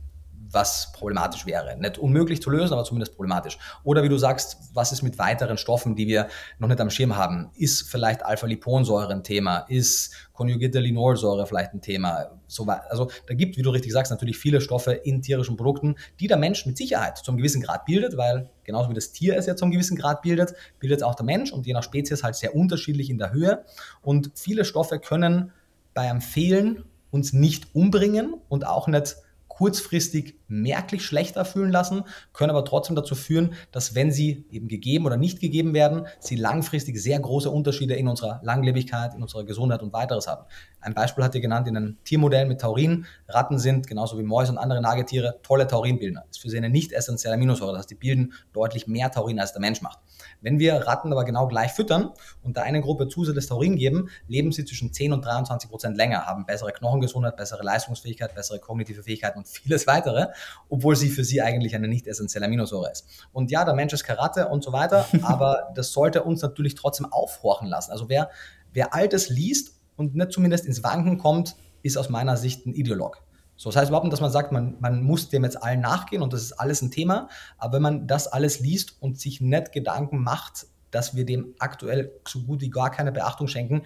[0.55, 1.77] was problematisch wäre.
[1.77, 3.59] Nicht unmöglich zu lösen, aber zumindest problematisch.
[3.83, 6.27] Oder wie du sagst, was ist mit weiteren Stoffen, die wir
[6.57, 7.51] noch nicht am Schirm haben?
[7.55, 9.59] Ist vielleicht Alpha-Liponsäure ein Thema?
[9.67, 12.31] Ist konjugierte Linolsäure vielleicht ein Thema?
[12.47, 16.27] So, also da gibt, wie du richtig sagst, natürlich viele Stoffe in tierischen Produkten, die
[16.27, 19.55] der Mensch mit Sicherheit zum gewissen Grad bildet, weil genauso wie das Tier es ja
[19.55, 22.55] zum gewissen Grad bildet, bildet es auch der Mensch und je nach Spezies halt sehr
[22.55, 23.65] unterschiedlich in der Höhe.
[24.01, 25.51] Und viele Stoffe können
[25.93, 29.17] bei einem Fehlen uns nicht umbringen und auch nicht
[29.55, 35.05] kurzfristig merklich schlechter fühlen lassen, können aber trotzdem dazu führen, dass wenn sie eben gegeben
[35.05, 39.81] oder nicht gegeben werden, sie langfristig sehr große Unterschiede in unserer Langlebigkeit, in unserer Gesundheit
[39.81, 40.45] und weiteres haben.
[40.85, 43.07] Ein Beispiel hat ihr genannt in einem Tiermodell mit Taurin.
[43.27, 46.25] Ratten sind, genauso wie Mäuse und andere Nagetiere, tolle Taurinbildner.
[46.27, 47.71] Das ist für sie eine nicht essentielle Aminosäure.
[47.71, 49.97] Das heißt, die bilden deutlich mehr Taurin, als der Mensch macht.
[50.41, 52.11] Wenn wir Ratten aber genau gleich füttern
[52.43, 56.27] und der einen Gruppe zusätzliches Taurin geben, leben sie zwischen 10 und 23 Prozent länger,
[56.27, 60.27] haben bessere Knochengesundheit, bessere Leistungsfähigkeit, bessere kognitive Fähigkeit und vieles weitere,
[60.69, 63.07] obwohl sie für sie eigentlich eine nicht essentielle Aminosäure ist.
[63.31, 67.11] Und ja, der Mensch ist Karate und so weiter, aber das sollte uns natürlich trotzdem
[67.11, 67.91] aufhorchen lassen.
[67.91, 68.29] Also wer,
[68.73, 73.21] wer Altes liest und nicht zumindest ins Wanken kommt, ist aus meiner Sicht ein Ideolog.
[73.57, 76.21] So, das heißt überhaupt nicht, dass man sagt, man, man muss dem jetzt allen nachgehen
[76.21, 77.29] und das ist alles ein Thema.
[77.57, 82.11] Aber wenn man das alles liest und sich nicht Gedanken macht, dass wir dem aktuell
[82.27, 83.83] so gut wie gar keine Beachtung schenken,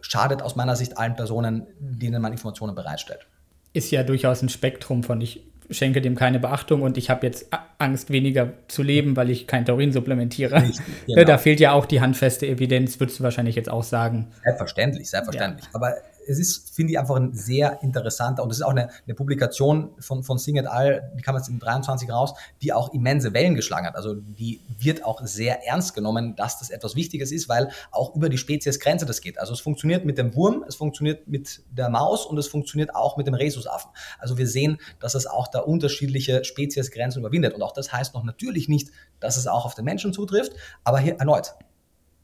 [0.00, 3.26] schadet aus meiner Sicht allen Personen, denen man Informationen bereitstellt.
[3.72, 7.48] Ist ja durchaus ein Spektrum von ich schenke dem keine Beachtung und ich habe jetzt
[7.78, 10.62] Angst, weniger zu leben, weil ich kein Taurin supplementiere.
[11.06, 11.24] Genau.
[11.24, 14.26] Da fehlt ja auch die handfeste Evidenz, würdest du wahrscheinlich jetzt auch sagen.
[14.44, 15.64] Selbstverständlich, selbstverständlich.
[15.64, 15.70] Ja.
[15.74, 15.94] Aber
[16.26, 19.90] es ist, finde ich, einfach ein sehr interessanter und es ist auch eine, eine Publikation
[19.98, 23.54] von, von Sing et al., die kam jetzt in 23 raus, die auch immense Wellen
[23.54, 23.96] geschlagen hat.
[23.96, 28.28] Also die wird auch sehr ernst genommen, dass das etwas Wichtiges ist, weil auch über
[28.28, 29.38] die Speziesgrenze das geht.
[29.38, 33.16] Also es funktioniert mit dem Wurm, es funktioniert mit der Maus und es funktioniert auch
[33.16, 33.90] mit dem Rhesusaffen.
[34.18, 37.54] Also wir sehen, dass es auch da unterschiedliche Speziesgrenzen überwindet.
[37.54, 40.52] Und auch das heißt noch natürlich nicht, dass es auch auf den Menschen zutrifft,
[40.84, 41.54] aber hier erneut,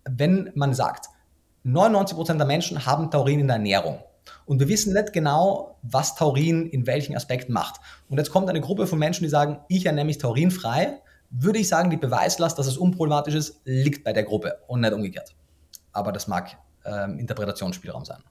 [0.05, 1.07] wenn man sagt,
[1.65, 4.01] 99% der Menschen haben Taurin in der Ernährung.
[4.45, 7.81] Und wir wissen nicht genau, was Taurin in welchen Aspekten macht.
[8.09, 11.01] Und jetzt kommt eine Gruppe von Menschen, die sagen, ich ernähre mich taurinfrei.
[11.31, 14.93] Würde ich sagen, die Beweislast, dass es unproblematisch ist, liegt bei der Gruppe und nicht
[14.93, 15.35] umgekehrt.
[15.93, 18.23] Aber das mag ähm, Interpretationsspielraum sein.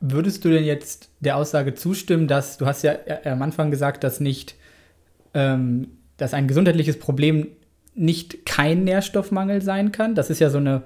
[0.00, 4.02] Würdest du denn jetzt der Aussage zustimmen, dass du hast ja äh, am Anfang gesagt,
[4.02, 4.56] dass nicht,
[5.32, 7.48] ähm, dass ein gesundheitliches Problem
[7.94, 10.14] nicht kein Nährstoffmangel sein kann?
[10.14, 10.82] Das ist ja so eine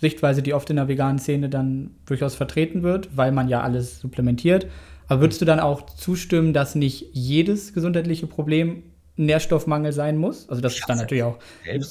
[0.00, 4.00] Sichtweise, die oft in der veganen Szene dann durchaus vertreten wird, weil man ja alles
[4.00, 4.66] supplementiert.
[5.08, 8.82] Aber würdest du dann auch zustimmen, dass nicht jedes gesundheitliche Problem
[9.18, 10.48] Nährstoffmangel sein muss.
[10.48, 11.38] Also dass ja, es dann natürlich auch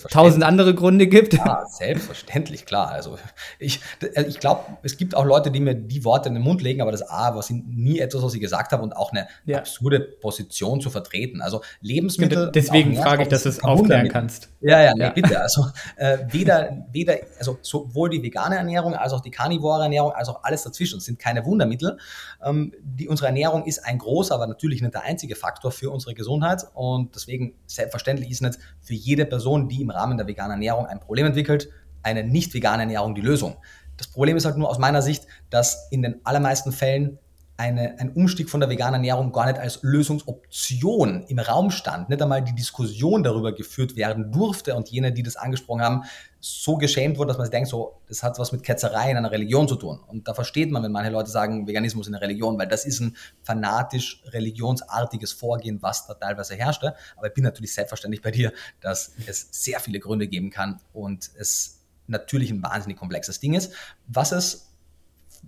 [0.09, 1.33] tausend andere Gründe gibt.
[1.33, 2.89] Ja, selbstverständlich, klar.
[2.89, 3.17] Also
[3.59, 3.81] ich,
[4.27, 6.91] ich glaube, es gibt auch Leute, die mir die Worte in den Mund legen, aber
[6.91, 9.57] das A, was sie nie etwas, was ich gesagt habe und auch eine ja.
[9.57, 11.41] absurde Position zu vertreten.
[11.41, 12.49] Also Lebensmittel.
[12.53, 14.49] Deswegen frage ich, dass du es aufklären kannst.
[14.59, 15.09] Ja, ja, nee, ja.
[15.11, 15.39] bitte.
[15.39, 20.29] Also äh, weder, weder, also sowohl die vegane Ernährung als auch die karnivore Ernährung als
[20.29, 21.97] auch alles dazwischen sind keine Wundermittel.
[22.43, 26.15] Ähm, die, unsere Ernährung ist ein großer, aber natürlich nicht der einzige Faktor für unsere
[26.15, 30.87] Gesundheit und deswegen selbstverständlich ist nicht für jede Person, die im Rahmen der veganen Ernährung
[30.87, 31.69] ein Problem entwickelt,
[32.01, 33.57] eine nicht vegane Ernährung die Lösung.
[33.97, 37.19] Das Problem ist halt nur aus meiner Sicht, dass in den allermeisten Fällen
[37.57, 42.21] eine, ein Umstieg von der veganen Ernährung gar nicht als Lösungsoption im Raum stand, nicht
[42.21, 46.03] einmal die Diskussion darüber geführt werden durfte und jene, die das angesprochen haben,
[46.39, 49.31] so geschämt wurden, dass man sich denkt, so, das hat was mit Ketzerei in einer
[49.31, 49.99] Religion zu tun.
[50.05, 52.99] Und da versteht man, wenn manche Leute sagen, Veganismus in der Religion, weil das ist
[52.99, 56.93] ein fanatisch religionsartiges Vorgehen, was da teilweise herrschte.
[57.15, 61.31] Aber ich bin natürlich selbstverständlich bei dir, dass es sehr viele Gründe geben kann und
[61.37, 63.73] es natürlich ein wahnsinnig komplexes Ding ist.
[64.07, 64.66] Was es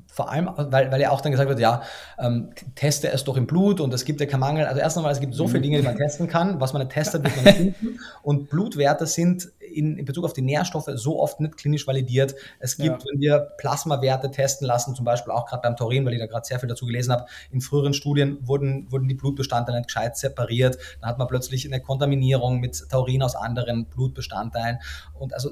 [0.08, 1.82] vor allem, weil, weil ja auch dann gesagt wird, ja,
[2.18, 4.66] ähm, teste es doch im Blut und es gibt ja keinen Mangel.
[4.66, 6.60] Also erst einmal, es gibt so viele Dinge, die man testen kann.
[6.60, 8.00] Was man nicht testet, wird man nicht finden.
[8.24, 12.36] Und Blutwerte sind in, in Bezug auf die Nährstoffe so oft nicht klinisch validiert.
[12.60, 13.10] Es gibt, ja.
[13.12, 16.46] wenn wir Plasmawerte testen lassen, zum Beispiel auch gerade beim Taurin, weil ich da gerade
[16.46, 20.78] sehr viel dazu gelesen habe, in früheren Studien wurden, wurden die Blutbestandteile nicht gescheit separiert.
[21.02, 24.80] Dann hat man plötzlich eine Kontaminierung mit Taurin aus anderen Blutbestandteilen.
[25.14, 25.52] Und also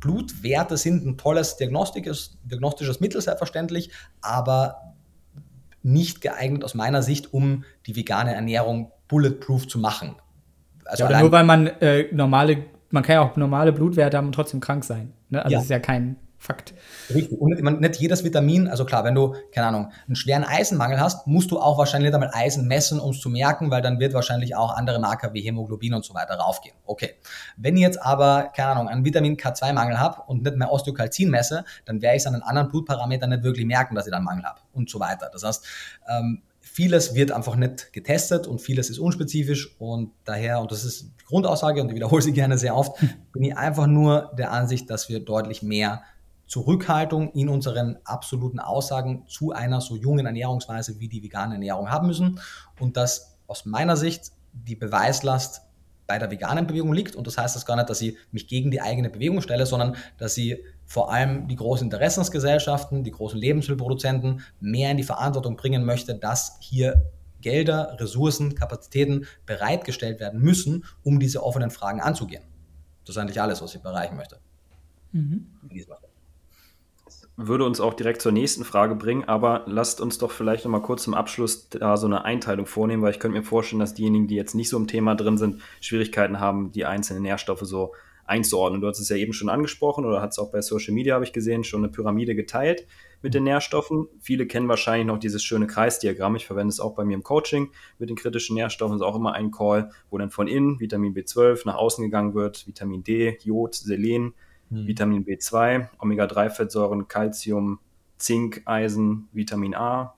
[0.00, 3.90] Blutwerte sind ein tolles diagnostisches Mittel, selbstverständlich,
[4.20, 4.94] aber
[5.82, 10.16] nicht geeignet aus meiner Sicht, um die vegane Ernährung bulletproof zu machen.
[10.84, 14.34] Also ja, nur weil man äh, normale, man kann ja auch normale Blutwerte haben und
[14.34, 15.12] trotzdem krank sein.
[15.30, 15.44] Ne?
[15.44, 15.60] Also ja.
[15.60, 16.16] ist ja kein
[16.46, 16.74] Fakt.
[17.12, 17.40] Richtig.
[17.40, 21.26] Und nicht, nicht jedes Vitamin, also klar, wenn du, keine Ahnung, einen schweren Eisenmangel hast,
[21.26, 24.54] musst du auch wahrscheinlich einmal Eisen messen, um es zu merken, weil dann wird wahrscheinlich
[24.54, 26.76] auch andere Marker wie Hämoglobin und so weiter raufgehen.
[26.84, 27.14] Okay.
[27.56, 31.64] Wenn ich jetzt aber, keine Ahnung, einen Vitamin K2-Mangel habe und nicht mehr Osteokalzin messe,
[31.84, 34.26] dann werde ich es an den anderen Blutparametern nicht wirklich merken, dass ich da einen
[34.26, 35.28] Mangel habe und so weiter.
[35.32, 35.66] Das heißt,
[36.08, 41.10] ähm, vieles wird einfach nicht getestet und vieles ist unspezifisch und daher, und das ist
[41.20, 43.00] die Grundaussage und ich wiederhole sie gerne sehr oft,
[43.32, 46.02] bin ich einfach nur der Ansicht, dass wir deutlich mehr
[46.46, 52.06] Zurückhaltung in unseren absoluten Aussagen zu einer so jungen Ernährungsweise wie die vegane Ernährung haben
[52.06, 52.40] müssen
[52.78, 55.62] und dass aus meiner Sicht die Beweislast
[56.06, 57.16] bei der veganen Bewegung liegt.
[57.16, 59.96] Und das heißt das gar nicht, dass ich mich gegen die eigene Bewegung stelle, sondern
[60.18, 65.84] dass sie vor allem die großen Interessensgesellschaften, die großen Lebensmittelproduzenten mehr in die Verantwortung bringen
[65.84, 67.10] möchte, dass hier
[67.40, 72.42] Gelder, Ressourcen, Kapazitäten bereitgestellt werden müssen, um diese offenen Fragen anzugehen.
[73.04, 74.38] Das ist eigentlich alles, was ich erreichen möchte.
[75.12, 75.48] Mhm
[77.36, 80.80] würde uns auch direkt zur nächsten Frage bringen, aber lasst uns doch vielleicht noch mal
[80.80, 84.26] kurz zum Abschluss da so eine Einteilung vornehmen, weil ich könnte mir vorstellen, dass diejenigen,
[84.26, 87.92] die jetzt nicht so im Thema drin sind, Schwierigkeiten haben, die einzelnen Nährstoffe so
[88.24, 88.80] einzuordnen.
[88.80, 91.24] Du hast es ja eben schon angesprochen oder hat es auch bei Social Media, habe
[91.24, 92.86] ich gesehen, schon eine Pyramide geteilt
[93.22, 94.08] mit den Nährstoffen.
[94.20, 96.36] Viele kennen wahrscheinlich noch dieses schöne Kreisdiagramm.
[96.36, 98.98] Ich verwende es auch bei mir im Coaching mit den kritischen Nährstoffen.
[98.98, 102.34] Das ist auch immer ein Call, wo dann von innen Vitamin B12 nach außen gegangen
[102.34, 104.34] wird, Vitamin D, Jod, Selen,
[104.70, 104.86] hm.
[104.86, 107.78] Vitamin B2, Omega-3-Fettsäuren, Calcium,
[108.18, 110.14] Zink, Eisen, Vitamin A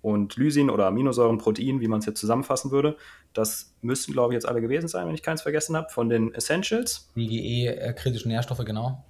[0.00, 2.96] und Lysin oder Aminosäuren, Protein, wie man es jetzt zusammenfassen würde.
[3.32, 6.34] Das müssten, glaube ich, jetzt alle gewesen sein, wenn ich keins vergessen habe, von den
[6.34, 7.10] Essentials.
[7.16, 9.04] IgE, äh, kritische Nährstoffe, genau.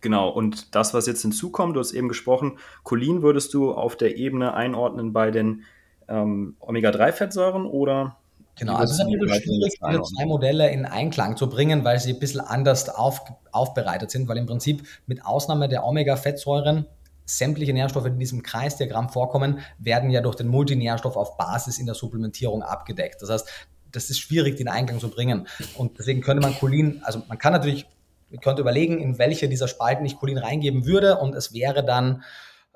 [0.00, 4.16] Genau, und das, was jetzt hinzukommt, du hast eben gesprochen, Cholin würdest du auf der
[4.16, 5.64] Ebene einordnen bei den
[6.08, 8.16] ähm, Omega-3-Fettsäuren oder
[8.58, 12.14] Genau, also es ist natürlich schwierig, diese zwei Modelle in Einklang zu bringen, weil sie
[12.14, 13.20] ein bisschen anders auf,
[13.52, 16.86] aufbereitet sind, weil im Prinzip mit Ausnahme der Omega-Fettsäuren
[17.24, 21.86] sämtliche Nährstoffe, die in diesem Kreisdiagramm vorkommen, werden ja durch den Multinährstoff auf Basis in
[21.86, 23.22] der Supplementierung abgedeckt.
[23.22, 23.48] Das heißt,
[23.92, 25.46] das ist schwierig, den Einklang zu bringen.
[25.76, 27.86] Und deswegen könnte man Cholin, also man kann natürlich,
[28.30, 32.22] man könnte überlegen, in welche dieser Spalten ich Cholin reingeben würde und es wäre dann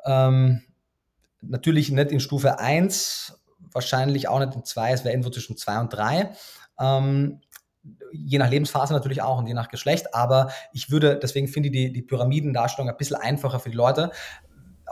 [0.05, 0.63] ähm,
[1.41, 3.42] natürlich nicht in Stufe 1
[3.75, 6.33] wahrscheinlich auch nicht in zwei, es wäre irgendwo zwischen zwei und drei.
[6.79, 7.41] Ähm,
[8.13, 11.73] je nach Lebensphase natürlich auch und je nach Geschlecht, aber ich würde, deswegen finde ich
[11.73, 14.13] die, die Pyramidendarstellung ein bisschen einfacher für die Leute.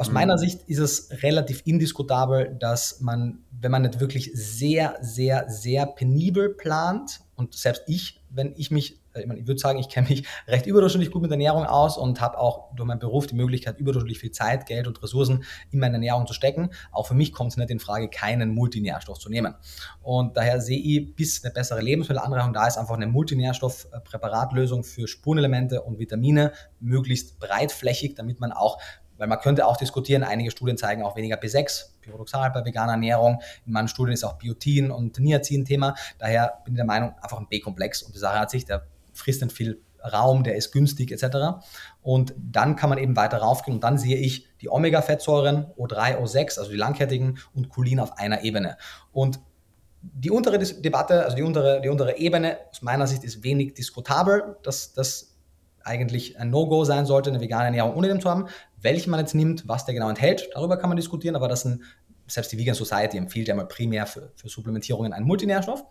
[0.00, 0.14] Aus mhm.
[0.14, 5.84] meiner Sicht ist es relativ indiskutabel, dass man, wenn man nicht wirklich sehr, sehr, sehr
[5.84, 9.90] penibel plant, und selbst ich, wenn ich mich äh, ich, meine, ich würde sagen, ich
[9.90, 13.34] kenne mich recht überdurchschnittlich gut mit Ernährung aus und habe auch durch meinen Beruf die
[13.34, 16.70] Möglichkeit, überdurchschnittlich viel Zeit, Geld und Ressourcen in meine Ernährung zu stecken.
[16.92, 19.54] Auch für mich kommt es nicht in Frage, keinen Multinährstoff zu nehmen.
[20.00, 25.82] Und daher sehe ich, bis eine bessere Lebensmittelanreichung da ist, einfach eine Multinährstoffpräparatlösung für Spurenelemente
[25.82, 28.78] und Vitamine möglichst breitflächig, damit man auch
[29.20, 33.42] weil man könnte auch diskutieren, einige Studien zeigen auch weniger B6, pyridoxal bei veganer Ernährung.
[33.66, 35.94] In manchen Studien ist auch Biotin und Niacin Thema.
[36.18, 38.02] Daher bin ich der Meinung, einfach ein B-Komplex.
[38.02, 41.62] Und die Sache hat sich, der frisst nicht viel Raum, der ist günstig etc.
[42.00, 46.58] Und dann kann man eben weiter raufgehen und dann sehe ich die Omega-Fettsäuren O3, O6,
[46.58, 48.78] also die langkettigen und Cholin auf einer Ebene.
[49.12, 49.38] Und
[50.00, 54.56] die untere Debatte, also die untere, die untere Ebene aus meiner Sicht ist wenig diskutabel,
[54.62, 55.30] dass das
[55.82, 58.48] eigentlich ein No-Go sein sollte, eine vegane Ernährung ohne dem zu haben.
[58.82, 61.82] Welchen man jetzt nimmt, was der genau enthält, darüber kann man diskutieren, aber das sind,
[62.26, 65.84] selbst die Vegan Society empfiehlt ja mal primär für, für Supplementierungen einen Multinährstoff.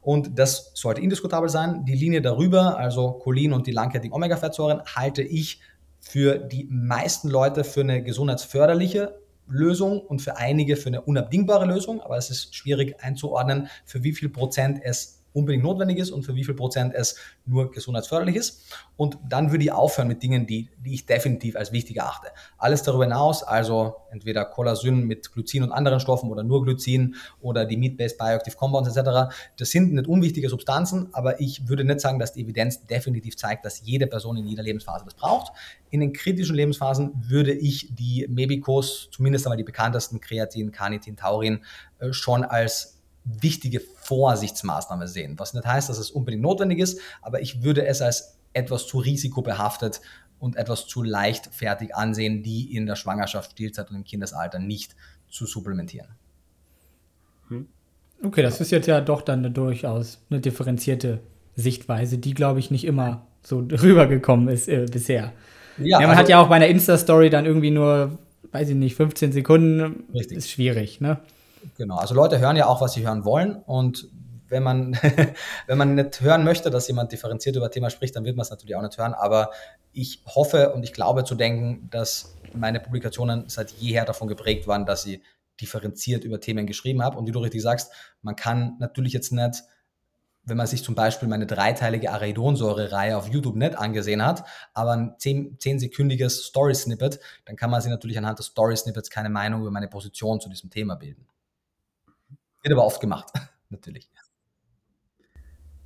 [0.00, 1.84] Und das sollte indiskutabel sein.
[1.84, 5.60] Die Linie darüber, also Cholin und die langkettigen Omega-Fettsäuren, halte ich
[6.00, 12.00] für die meisten Leute für eine gesundheitsförderliche Lösung und für einige für eine unabdingbare Lösung.
[12.00, 16.34] Aber es ist schwierig einzuordnen, für wie viel Prozent es unbedingt notwendig ist und für
[16.34, 18.72] wie viel Prozent es nur gesundheitsförderlich ist.
[18.96, 22.28] Und dann würde ich aufhören mit Dingen, die, die ich definitiv als wichtig erachte.
[22.56, 27.66] Alles darüber hinaus, also entweder Colasyn mit Glycin und anderen Stoffen oder nur Glycin oder
[27.66, 32.20] die Meat-Based Bioactive Compounds etc., das sind nicht unwichtige Substanzen, aber ich würde nicht sagen,
[32.20, 35.52] dass die Evidenz definitiv zeigt, dass jede Person in jeder Lebensphase das braucht.
[35.90, 41.60] In den kritischen Lebensphasen würde ich die Mebicos, zumindest einmal die bekanntesten Kreatin, Carnitin, Taurin,
[41.98, 42.93] äh, schon als
[43.24, 45.38] wichtige Vorsichtsmaßnahme sehen.
[45.38, 48.98] Was nicht heißt, dass es unbedingt notwendig ist, aber ich würde es als etwas zu
[48.98, 50.00] risikobehaftet
[50.38, 54.94] und etwas zu leichtfertig ansehen, die in der Schwangerschaft, Stillzeit und im Kindesalter nicht
[55.30, 56.08] zu supplementieren.
[57.48, 57.66] Hm.
[58.22, 61.20] Okay, das ist jetzt ja doch dann eine durchaus eine differenzierte
[61.56, 65.32] Sichtweise, die, glaube ich, nicht immer so rübergekommen ist äh, bisher.
[65.78, 68.18] Ja, ja man also, hat ja auch bei einer Insta-Story dann irgendwie nur,
[68.52, 70.04] weiß ich nicht, 15 Sekunden.
[70.12, 70.38] Richtig.
[70.38, 71.20] Ist schwierig, ne?
[71.76, 74.08] Genau, also Leute hören ja auch, was sie hören wollen und
[74.48, 74.98] wenn man,
[75.66, 78.42] wenn man nicht hören möchte, dass jemand differenziert über ein Thema spricht, dann wird man
[78.42, 79.14] es natürlich auch nicht hören.
[79.14, 79.50] Aber
[79.92, 84.86] ich hoffe und ich glaube zu denken, dass meine Publikationen seit jeher davon geprägt waren,
[84.86, 85.20] dass ich
[85.60, 87.18] differenziert über Themen geschrieben habe.
[87.18, 87.92] Und wie du richtig sagst,
[88.22, 89.62] man kann natürlich jetzt nicht,
[90.46, 95.14] wenn man sich zum Beispiel meine dreiteilige Arachidonsäure-Reihe auf YouTube nicht angesehen hat, aber ein
[95.18, 100.40] zehnsekündiges Story-Snippet, dann kann man sich natürlich anhand des Story-Snippets keine Meinung über meine Position
[100.40, 101.26] zu diesem Thema bilden.
[102.64, 103.30] Wird aber oft gemacht,
[103.68, 104.08] natürlich.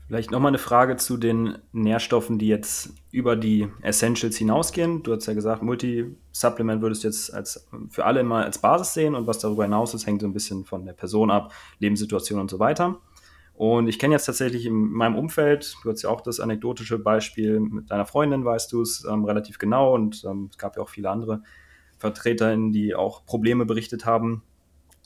[0.07, 5.03] Vielleicht nochmal eine Frage zu den Nährstoffen, die jetzt über die Essentials hinausgehen.
[5.03, 9.15] Du hast ja gesagt, Multi-Supplement würdest du jetzt als, für alle immer als Basis sehen
[9.15, 12.49] und was darüber hinaus ist, hängt so ein bisschen von der Person ab, Lebenssituation und
[12.49, 13.01] so weiter.
[13.53, 17.61] Und ich kenne jetzt tatsächlich in meinem Umfeld, du hast ja auch das anekdotische Beispiel
[17.61, 20.89] mit deiner Freundin, weißt du es ähm, relativ genau und ähm, es gab ja auch
[20.89, 21.43] viele andere
[21.99, 24.43] VertreterInnen, die auch Probleme berichtet haben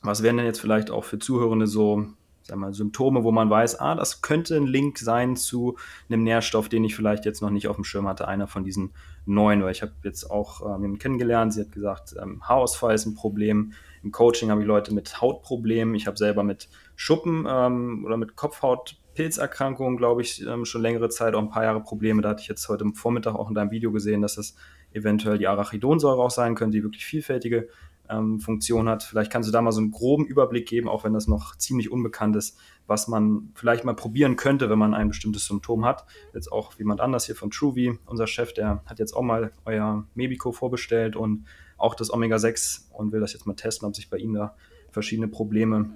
[0.02, 2.06] was wären denn jetzt vielleicht auch für Zuhörende so
[2.42, 5.76] sag mal, Symptome, wo man weiß, ah, das könnte ein Link sein zu
[6.08, 8.90] einem Nährstoff, den ich vielleicht jetzt noch nicht auf dem Schirm hatte, einer von diesen
[9.26, 13.14] neun, weil ich habe jetzt auch ähm, kennengelernt, sie hat gesagt, ähm, Haarausfall ist ein
[13.14, 13.72] Problem,
[14.02, 18.34] im Coaching habe ich Leute mit Hautproblemen, ich habe selber mit Schuppen ähm, oder mit
[18.34, 22.48] Kopfhautpilzerkrankungen, glaube ich, ähm, schon längere Zeit, auch ein paar Jahre Probleme, da hatte ich
[22.48, 24.56] jetzt heute Vormittag auch in deinem Video gesehen, dass das
[24.92, 27.68] eventuell die Arachidonsäure auch sein könnte, die wirklich vielfältige
[28.08, 29.02] ähm, Funktion hat.
[29.02, 31.90] Vielleicht kannst du da mal so einen groben Überblick geben, auch wenn das noch ziemlich
[31.90, 36.04] unbekannt ist, was man vielleicht mal probieren könnte, wenn man ein bestimmtes Symptom hat.
[36.34, 40.04] Jetzt auch jemand anders hier von TrueV, unser Chef, der hat jetzt auch mal euer
[40.14, 41.46] Mebico vorbestellt und
[41.76, 44.54] auch das Omega-6 und will das jetzt mal testen, ob sich bei ihm da
[44.90, 45.90] verschiedene Probleme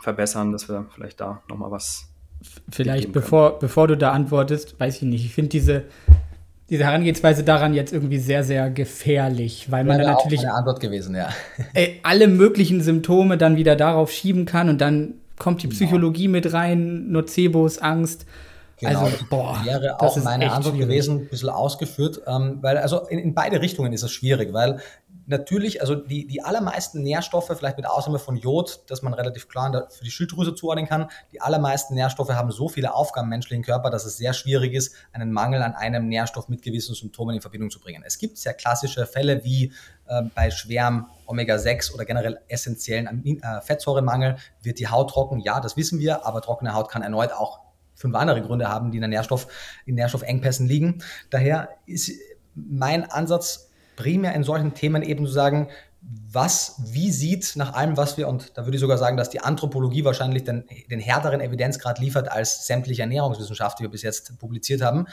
[0.00, 2.08] verbessern, dass wir vielleicht da nochmal was.
[2.70, 5.24] Vielleicht bevor, bevor du da antwortest, weiß ich nicht.
[5.24, 5.84] Ich finde diese
[6.70, 10.42] diese Herangehensweise daran jetzt irgendwie sehr, sehr gefährlich, weil man dann natürlich
[10.80, 11.30] gewesen, ja.
[11.72, 15.78] Ey, alle möglichen Symptome dann wieder darauf schieben kann und dann kommt die genau.
[15.78, 16.32] Psychologie genau.
[16.32, 18.26] mit rein, Nocebos, Angst.
[18.80, 20.88] Genau, also, boah, wäre auch meine Antwort schwierig.
[20.88, 24.78] gewesen, ein bisschen ausgeführt, ähm, weil also in, in, beide Richtungen ist es schwierig, weil
[25.28, 29.88] natürlich, also die, die allermeisten Nährstoffe, vielleicht mit Ausnahme von Jod, das man relativ klar
[29.90, 33.90] für die Schilddrüse zuordnen kann, die allermeisten Nährstoffe haben so viele Aufgaben im menschlichen Körper,
[33.90, 37.70] dass es sehr schwierig ist, einen Mangel an einem Nährstoff mit gewissen Symptomen in Verbindung
[37.70, 38.02] zu bringen.
[38.06, 39.72] Es gibt sehr klassische Fälle wie
[40.06, 45.40] äh, bei schwerem Omega-6 oder generell essentiellen äh, Fettsäuremangel wird die Haut trocken.
[45.40, 47.60] Ja, das wissen wir, aber trockene Haut kann erneut auch
[47.94, 49.48] fünf andere Gründe haben, die in, Nährstoff,
[49.84, 51.02] in Nährstoffengpässen liegen.
[51.30, 52.12] Daher ist
[52.54, 53.67] mein Ansatz
[53.98, 55.68] primär in solchen Themen eben zu sagen,
[56.00, 59.40] was, wie sieht nach allem, was wir, und da würde ich sogar sagen, dass die
[59.40, 64.82] Anthropologie wahrscheinlich den, den härteren Evidenzgrad liefert als sämtliche Ernährungswissenschaft, die wir bis jetzt publiziert
[64.82, 65.06] haben.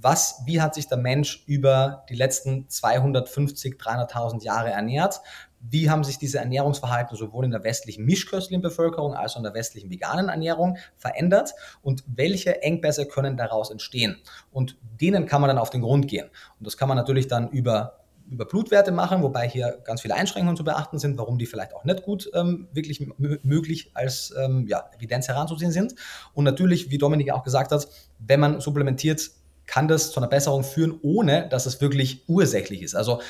[0.00, 5.20] Was, wie hat sich der Mensch über die letzten 250, 300.000 Jahre ernährt?
[5.60, 9.52] Wie haben sich diese Ernährungsverhalten sowohl in der westlichen mischköstlichen Bevölkerung als auch in der
[9.52, 11.52] westlichen veganen Ernährung verändert?
[11.82, 14.16] Und welche Engpässe können daraus entstehen?
[14.50, 16.30] Und denen kann man dann auf den Grund gehen.
[16.58, 17.99] Und das kann man natürlich dann über
[18.30, 21.84] über Blutwerte machen, wobei hier ganz viele Einschränkungen zu beachten sind, warum die vielleicht auch
[21.84, 25.94] nicht gut ähm, wirklich möglich als ähm, ja, Evidenz heranzusehen sind.
[26.32, 27.88] Und natürlich, wie Dominik auch gesagt hat,
[28.18, 29.30] wenn man supplementiert,
[29.66, 32.94] kann das zu einer Besserung führen, ohne dass es wirklich ursächlich ist.
[32.94, 33.20] Also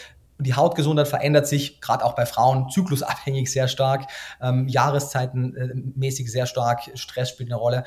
[0.40, 4.06] die Hautgesundheit verändert sich, gerade auch bei Frauen, zyklusabhängig sehr stark,
[4.40, 7.84] ähm, Jahreszeitenmäßig äh, sehr stark, Stress spielt eine Rolle.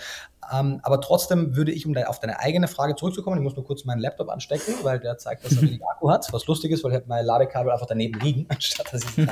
[0.52, 3.86] Ähm, aber trotzdem würde ich, um auf deine eigene Frage zurückzukommen, ich muss nur kurz
[3.86, 6.92] meinen Laptop anstecken, weil der zeigt, dass er wenig Akku hat, was lustig ist, weil
[6.92, 9.28] ich habe mein Ladekabel einfach daneben liegen, anstatt dass ich es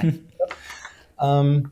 [1.21, 1.71] ähm,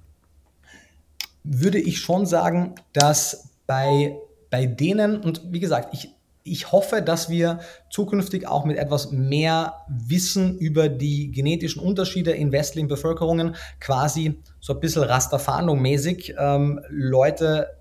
[1.43, 4.17] würde ich schon sagen, dass bei,
[4.49, 6.13] bei denen, und wie gesagt, ich
[6.51, 7.59] ich hoffe, dass wir
[7.89, 14.73] zukünftig auch mit etwas mehr Wissen über die genetischen Unterschiede in westlichen Bevölkerungen quasi so
[14.73, 17.79] ein bisschen Rasterfahndung mäßig ähm, Leute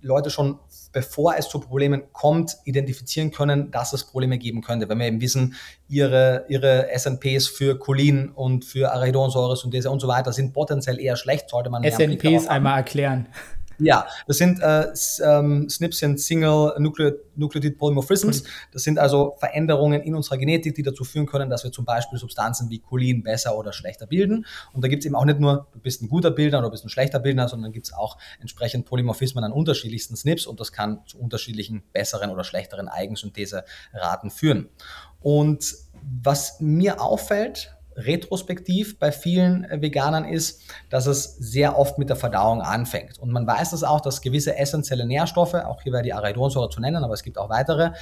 [0.00, 0.58] Leute schon,
[0.92, 4.88] bevor es zu Problemen kommt, identifizieren können, dass es Probleme geben könnte.
[4.88, 5.54] Wenn wir eben wissen,
[5.88, 11.16] ihre, ihre SNPs für Cholin und für Arachidonsäure, Synthese und so weiter sind potenziell eher
[11.16, 13.28] schlecht, sollte man SNPs einmal erklären.
[13.78, 14.86] Ja, das sind äh,
[15.24, 18.44] ähm, SNPs sind Single Nucleotide Polymorphisms.
[18.72, 22.18] Das sind also Veränderungen in unserer Genetik, die dazu führen können, dass wir zum Beispiel
[22.18, 24.46] Substanzen wie Cholin besser oder schlechter bilden.
[24.72, 26.72] Und da gibt es eben auch nicht nur, du bist ein guter Bildner oder du
[26.72, 30.72] bist ein schlechter Bildner, sondern gibt es auch entsprechend Polymorphismen an unterschiedlichsten SNPs und das
[30.72, 34.68] kann zu unterschiedlichen besseren oder schlechteren Eigensyntheseraten führen.
[35.20, 42.16] Und was mir auffällt, retrospektiv bei vielen Veganern ist, dass es sehr oft mit der
[42.16, 43.18] Verdauung anfängt.
[43.18, 46.80] Und man weiß das auch, dass gewisse essentielle Nährstoffe, auch hier wäre die Arachidonsäure zu
[46.80, 47.92] nennen, aber es gibt auch weitere,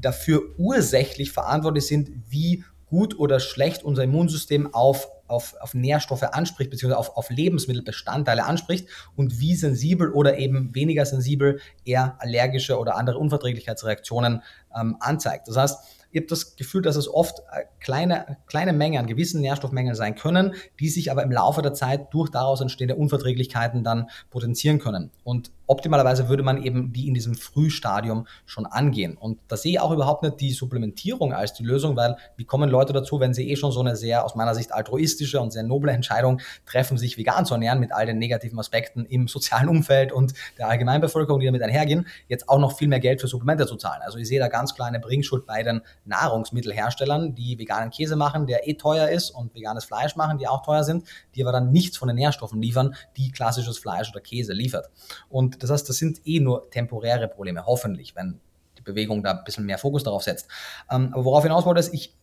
[0.00, 6.70] dafür ursächlich verantwortlich sind, wie gut oder schlecht unser Immunsystem auf, auf, auf Nährstoffe anspricht,
[6.70, 12.96] beziehungsweise auf, auf Lebensmittelbestandteile anspricht und wie sensibel oder eben weniger sensibel er allergische oder
[12.96, 14.42] andere Unverträglichkeitsreaktionen
[14.78, 15.48] ähm, anzeigt.
[15.48, 15.78] Das heißt,
[16.10, 20.14] ich habe das Gefühl, dass es oft äh, kleine, kleine Mengen an gewissen Nährstoffmengen sein
[20.14, 25.10] können, die sich aber im Laufe der Zeit durch daraus entstehende Unverträglichkeiten dann potenzieren können.
[25.24, 29.16] Und optimalerweise würde man eben die in diesem Frühstadium schon angehen.
[29.16, 32.70] Und da sehe ich auch überhaupt nicht die Supplementierung als die Lösung, weil wie kommen
[32.70, 35.62] Leute dazu, wenn sie eh schon so eine sehr aus meiner Sicht altruistische und sehr
[35.62, 40.12] noble Entscheidung treffen, sich vegan zu ernähren mit all den negativen Aspekten im sozialen Umfeld
[40.12, 43.76] und der Allgemeinbevölkerung, die damit einhergehen, jetzt auch noch viel mehr Geld für Supplemente zu
[43.76, 44.02] zahlen.
[44.04, 48.46] Also ich sehe da ganz klar eine Bringschuld bei den Nahrungsmittelherstellern, die veganen Käse machen,
[48.46, 51.72] der eh teuer ist und veganes Fleisch machen, die auch teuer sind, die aber dann
[51.72, 54.90] nichts von den Nährstoffen liefern, die klassisches Fleisch oder Käse liefert.
[55.28, 58.40] Und das heißt, das sind eh nur temporäre Probleme, hoffentlich, wenn
[58.78, 60.48] die Bewegung da ein bisschen mehr Fokus darauf setzt.
[60.90, 62.14] Ähm, aber worauf hinaus wollte, ist, ich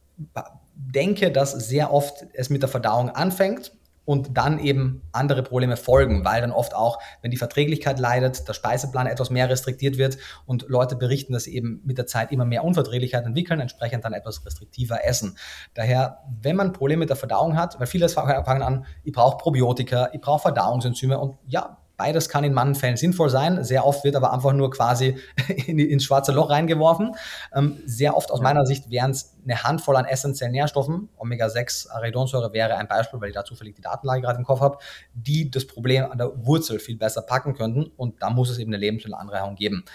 [0.76, 3.72] denke, dass sehr oft es mit der Verdauung anfängt
[4.05, 8.53] und dann eben andere Probleme folgen, weil dann oft auch, wenn die Verträglichkeit leidet, der
[8.53, 12.45] Speiseplan etwas mehr restriktiert wird und Leute berichten, dass sie eben mit der Zeit immer
[12.45, 15.38] mehr Unverträglichkeit entwickeln, entsprechend dann etwas restriktiver essen.
[15.73, 20.10] Daher, wenn man Probleme mit der Verdauung hat, weil viele fangen an, ich brauche Probiotika,
[20.11, 23.64] ich brauche Verdauungsenzyme und ja, Beides kann in manchen Fällen sinnvoll sein.
[23.64, 25.18] Sehr oft wird aber einfach nur quasi
[25.68, 27.11] in, ins schwarze Loch reingeworfen.
[27.53, 31.10] Ähm, sehr oft aus meiner Sicht wären es eine Handvoll an essentiellen Nährstoffen.
[31.18, 34.78] Omega-6 Arachidonsäure wäre ein Beispiel, weil ich da zufällig die Datenlage gerade im Kopf habe,
[35.14, 37.91] die das Problem an der Wurzel viel besser packen könnten.
[37.95, 39.86] Und da muss es eben eine Lebensmittelanreichung geben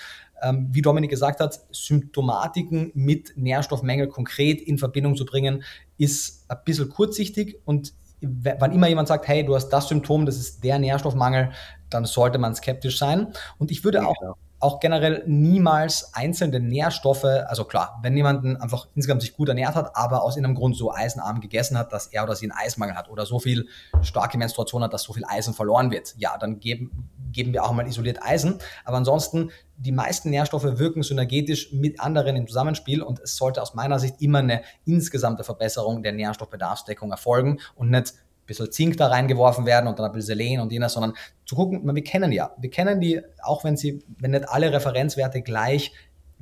[0.41, 5.65] ähm, wie Dominik gesagt hat, Symptomatiken mit Nährstoffmängel konkret in Verbindung zu bringen,
[5.97, 10.37] ist ein bisschen kurzsichtig und wann immer jemand sagt, hey, du hast das Symptom, das
[10.37, 11.51] ist der Nährstoffmangel,
[11.91, 13.33] dann sollte man skeptisch sein.
[13.59, 19.23] Und ich würde auch, auch generell niemals einzelne Nährstoffe, also klar, wenn jemand einfach insgesamt
[19.23, 22.35] sich gut ernährt hat, aber aus irgendeinem Grund so eisenarm gegessen hat, dass er oder
[22.35, 23.69] sie einen Eismangel hat oder so viel
[24.03, 27.73] starke Menstruation hat, dass so viel Eisen verloren wird, ja, dann geben, geben wir auch
[27.73, 28.59] mal isoliert Eisen.
[28.85, 33.75] Aber ansonsten, die meisten Nährstoffe wirken synergetisch mit anderen im Zusammenspiel und es sollte aus
[33.75, 38.15] meiner Sicht immer eine insgesamte Verbesserung der Nährstoffbedarfsdeckung erfolgen und nicht
[38.49, 41.13] bisschen Zink da reingeworfen werden und dann ein bisschen Selen und jenes, sondern
[41.45, 45.43] zu gucken, wir kennen ja, wir kennen die, auch wenn sie, wenn nicht alle Referenzwerte
[45.43, 45.93] gleich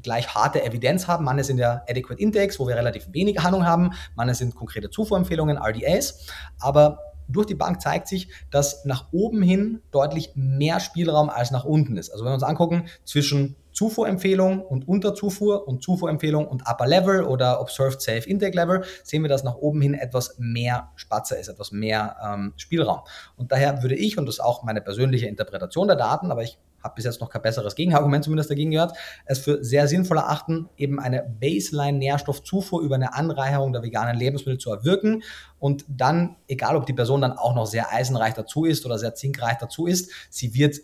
[0.03, 1.25] gleich harte Evidenz haben.
[1.25, 3.93] Manche sind ja Adequate Index, wo wir relativ wenig Ahnung haben.
[4.15, 6.27] Manche sind konkrete Zufuhrempfehlungen, RDAs.
[6.59, 11.65] Aber durch die Bank zeigt sich, dass nach oben hin deutlich mehr Spielraum als nach
[11.65, 12.11] unten ist.
[12.11, 17.61] Also wenn wir uns angucken, zwischen Zufuhrempfehlung und Unterzufuhr und Zufuhrempfehlung und Upper Level oder
[17.61, 21.73] Observed Safe Intake Level, sehen wir, dass nach oben hin etwas mehr Spatzer ist, etwas
[21.73, 23.01] mehr ähm, Spielraum.
[23.37, 26.59] Und daher würde ich, und das ist auch meine persönliche Interpretation der Daten, aber ich
[26.83, 28.97] habe bis jetzt noch kein besseres Gegenargument zumindest dagegen gehört,
[29.27, 34.71] es für sehr sinnvoll erachten, eben eine Baseline-Nährstoffzufuhr über eine Anreicherung der veganen Lebensmittel zu
[34.71, 35.23] erwirken
[35.59, 39.15] und dann, egal ob die Person dann auch noch sehr eisenreich dazu ist oder sehr
[39.15, 40.77] zinkreich dazu ist, sie wird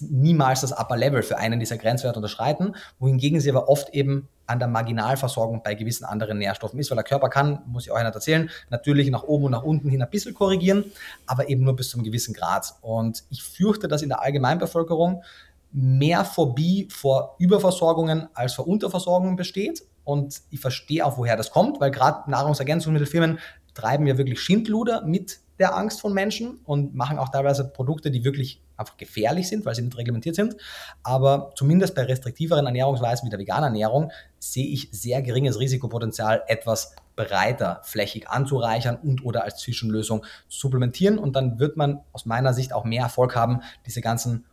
[0.00, 4.58] niemals das Upper Level für einen dieser Grenzwerte unterschreiten, wohingegen sie aber oft eben an
[4.58, 8.14] der Marginalversorgung bei gewissen anderen Nährstoffen ist, weil der Körper kann, muss ich euch nicht
[8.14, 10.84] erzählen, natürlich nach oben und nach unten hin ein bisschen korrigieren,
[11.26, 12.74] aber eben nur bis zu einem gewissen Grad.
[12.80, 15.22] Und ich fürchte, dass in der Allgemeinbevölkerung
[15.72, 19.84] mehr Phobie vor Überversorgungen als vor Unterversorgungen besteht.
[20.04, 23.38] Und ich verstehe auch, woher das kommt, weil gerade Nahrungsergänzungsmittelfirmen
[23.74, 28.24] treiben ja wirklich Schindluder mit der Angst von Menschen und machen auch teilweise Produkte, die
[28.24, 30.56] wirklich einfach gefährlich sind, weil sie nicht reglementiert sind.
[31.02, 36.94] Aber zumindest bei restriktiveren Ernährungsweisen wie der veganen Ernährung sehe ich sehr geringes Risikopotenzial, etwas
[37.16, 41.18] breiter flächig anzureichern und oder als Zwischenlösung zu supplementieren.
[41.18, 44.44] Und dann wird man aus meiner Sicht auch mehr Erfolg haben, diese ganzen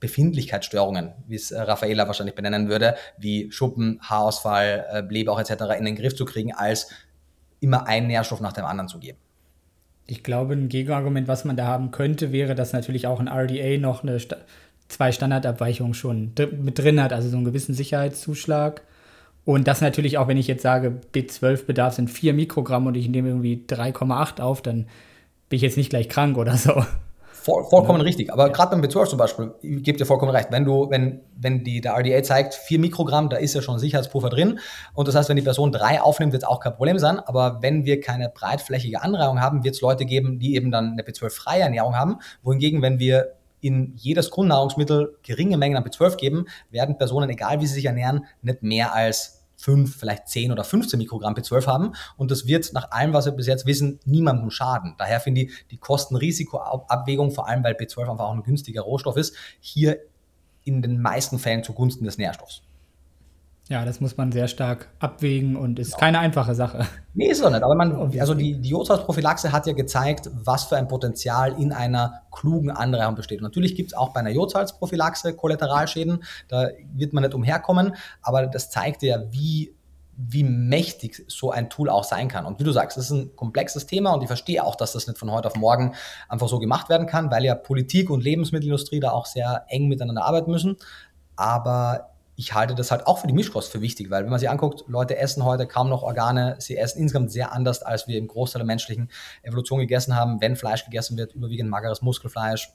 [0.00, 5.78] Befindlichkeitsstörungen, wie es äh, Raffaella wahrscheinlich benennen würde, wie Schuppen, Haarausfall, äh, Blähbauch etc.
[5.78, 6.90] in den Griff zu kriegen, als
[7.60, 9.18] immer einen Nährstoff nach dem anderen zu geben.
[10.06, 13.78] Ich glaube, ein Gegenargument, was man da haben könnte, wäre, dass natürlich auch ein RDA
[13.78, 14.18] noch eine
[14.88, 16.32] zwei Standardabweichungen schon
[16.62, 18.82] mit drin hat, also so einen gewissen Sicherheitszuschlag.
[19.44, 23.28] Und das natürlich auch, wenn ich jetzt sage, B12-Bedarf sind 4 Mikrogramm und ich nehme
[23.28, 24.86] irgendwie 3,8 auf, dann
[25.48, 26.84] bin ich jetzt nicht gleich krank oder so.
[27.44, 28.04] Voll, vollkommen ja.
[28.04, 28.32] richtig.
[28.32, 28.52] Aber ja.
[28.54, 30.48] gerade beim B12 zum Beispiel, ich gebe dir vollkommen recht.
[30.50, 34.30] Wenn du, wenn, wenn die, der RDA zeigt 4 Mikrogramm, da ist ja schon Sicherheitspuffer
[34.30, 34.60] drin.
[34.94, 37.20] Und das heißt, wenn die Person 3 aufnimmt, wird es auch kein Problem sein.
[37.20, 41.02] Aber wenn wir keine breitflächige Anreihung haben, wird es Leute geben, die eben dann eine
[41.02, 42.16] B12-freie Ernährung haben.
[42.42, 47.66] Wohingegen, wenn wir in jedes Grundnahrungsmittel geringe Mengen an B12 geben, werden Personen, egal wie
[47.66, 51.92] sie sich ernähren, nicht mehr als 5, vielleicht 10 oder 15 Mikrogramm B12 haben.
[52.16, 54.94] Und das wird nach allem, was wir bis jetzt wissen, niemandem schaden.
[54.98, 59.34] Daher finde ich die Kosten-Risiko-Abwägung, vor allem weil B12 einfach auch ein günstiger Rohstoff ist,
[59.60, 59.98] hier
[60.64, 62.62] in den meisten Fällen zugunsten des Nährstoffs.
[63.68, 66.00] Ja, das muss man sehr stark abwägen und ist genau.
[66.00, 66.86] keine einfache Sache.
[67.14, 67.62] Nee, ist doch nicht.
[67.62, 72.70] Aber man, also die, Jodsalzprophylaxe hat ja gezeigt, was für ein Potenzial in einer klugen
[72.70, 73.38] Anreihung besteht.
[73.38, 76.24] Und natürlich gibt es auch bei einer Jodsalzprophylaxe Kollateralschäden.
[76.48, 77.94] Da wird man nicht umherkommen.
[78.20, 79.74] Aber das zeigt ja, wie
[80.16, 82.46] wie mächtig so ein Tool auch sein kann.
[82.46, 85.08] Und wie du sagst, das ist ein komplexes Thema und ich verstehe auch, dass das
[85.08, 85.94] nicht von heute auf morgen
[86.28, 90.24] einfach so gemacht werden kann, weil ja Politik und Lebensmittelindustrie da auch sehr eng miteinander
[90.24, 90.76] arbeiten müssen.
[91.36, 94.50] Aber ich halte das halt auch für die Mischkost für wichtig, weil wenn man sich
[94.50, 98.26] anguckt, Leute essen heute kaum noch Organe, sie essen insgesamt sehr anders, als wir im
[98.26, 99.08] Großteil der menschlichen
[99.42, 100.40] Evolution gegessen haben.
[100.40, 102.72] Wenn Fleisch gegessen wird, überwiegend mageres Muskelfleisch.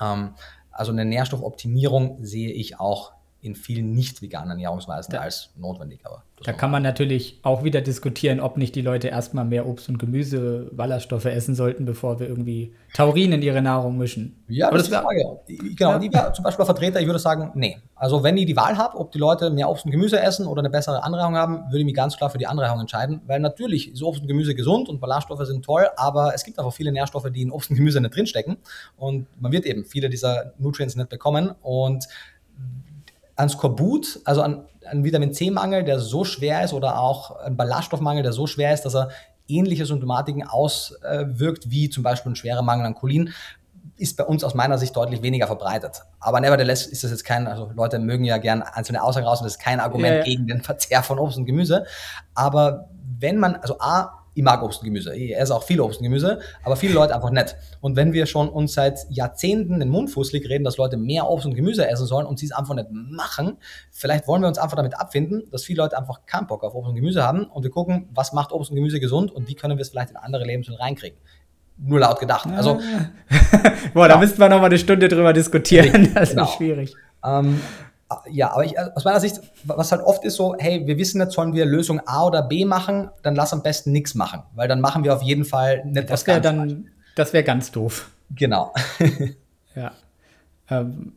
[0.00, 0.34] Ähm,
[0.70, 6.00] also eine Nährstoffoptimierung sehe ich auch in vielen nicht veganen Ernährungsweisen da, als notwendig.
[6.04, 9.88] Aber da kann man natürlich auch wieder diskutieren, ob nicht die Leute erstmal mehr Obst
[9.88, 14.44] und Gemüse, Ballaststoffe essen sollten, bevor wir irgendwie Taurin in ihre Nahrung mischen.
[14.48, 15.40] Ja, aber das ist die Frage.
[15.46, 15.98] Genau, ja.
[15.98, 17.78] die wäre zum Beispiel Vertreter, ich würde sagen, nee.
[17.94, 20.60] Also wenn ich die Wahl habe, ob die Leute mehr Obst und Gemüse essen oder
[20.60, 23.92] eine bessere Anreihung haben, würde ich mich ganz klar für die Anreihung entscheiden, weil natürlich
[23.92, 27.30] ist Obst und Gemüse gesund und Ballaststoffe sind toll, aber es gibt einfach viele Nährstoffe,
[27.30, 28.58] die in Obst und Gemüse nicht drinstecken
[28.96, 32.06] und man wird eben viele dieser Nutrients nicht bekommen und
[33.38, 38.24] an Skorbut, also an, an Vitamin C-Mangel, der so schwer ist, oder auch ein Ballaststoffmangel,
[38.24, 39.10] der so schwer ist, dass er
[39.46, 43.32] ähnliche Symptomatiken auswirkt, wie zum Beispiel ein schwerer Mangel an Cholin,
[43.96, 46.02] ist bei uns aus meiner Sicht deutlich weniger verbreitet.
[46.20, 49.44] Aber nevertheless ist das jetzt kein, also Leute mögen ja gern einzelne Aussagen raus und
[49.44, 50.24] das ist kein Argument ja, ja.
[50.24, 51.84] gegen den Verzehr von Obst und Gemüse.
[52.34, 52.88] Aber
[53.18, 55.16] wenn man, also A, ich mag Obst und Gemüse.
[55.16, 57.56] Ich esse auch viel Obst und Gemüse, aber viele Leute einfach nicht.
[57.80, 61.44] Und wenn wir schon uns seit Jahrzehnten den Mund fußlig reden, dass Leute mehr Obst
[61.44, 63.56] und Gemüse essen sollen und sie es einfach nicht machen,
[63.90, 66.88] vielleicht wollen wir uns einfach damit abfinden, dass viele Leute einfach keinen Bock auf Obst
[66.88, 69.76] und Gemüse haben und wir gucken, was macht Obst und Gemüse gesund und wie können
[69.76, 71.18] wir es vielleicht in andere Lebensmittel reinkriegen
[71.80, 72.48] nur laut gedacht.
[72.56, 72.80] Also,
[73.94, 74.20] Boah, da ja.
[74.20, 76.12] müssten wir noch mal eine Stunde drüber diskutieren.
[76.12, 76.42] Das genau.
[76.42, 76.94] ist schwierig.
[77.24, 77.60] Ähm,
[78.30, 81.32] ja, aber ich, aus meiner Sicht, was halt oft ist so, hey, wir wissen nicht,
[81.32, 84.80] sollen wir Lösung A oder B machen, dann lass am besten nichts machen, weil dann
[84.80, 88.10] machen wir auf jeden Fall nicht das wäre dann, Das wäre ganz doof.
[88.34, 88.72] Genau.
[89.74, 89.92] ja.
[90.70, 91.12] Ähm,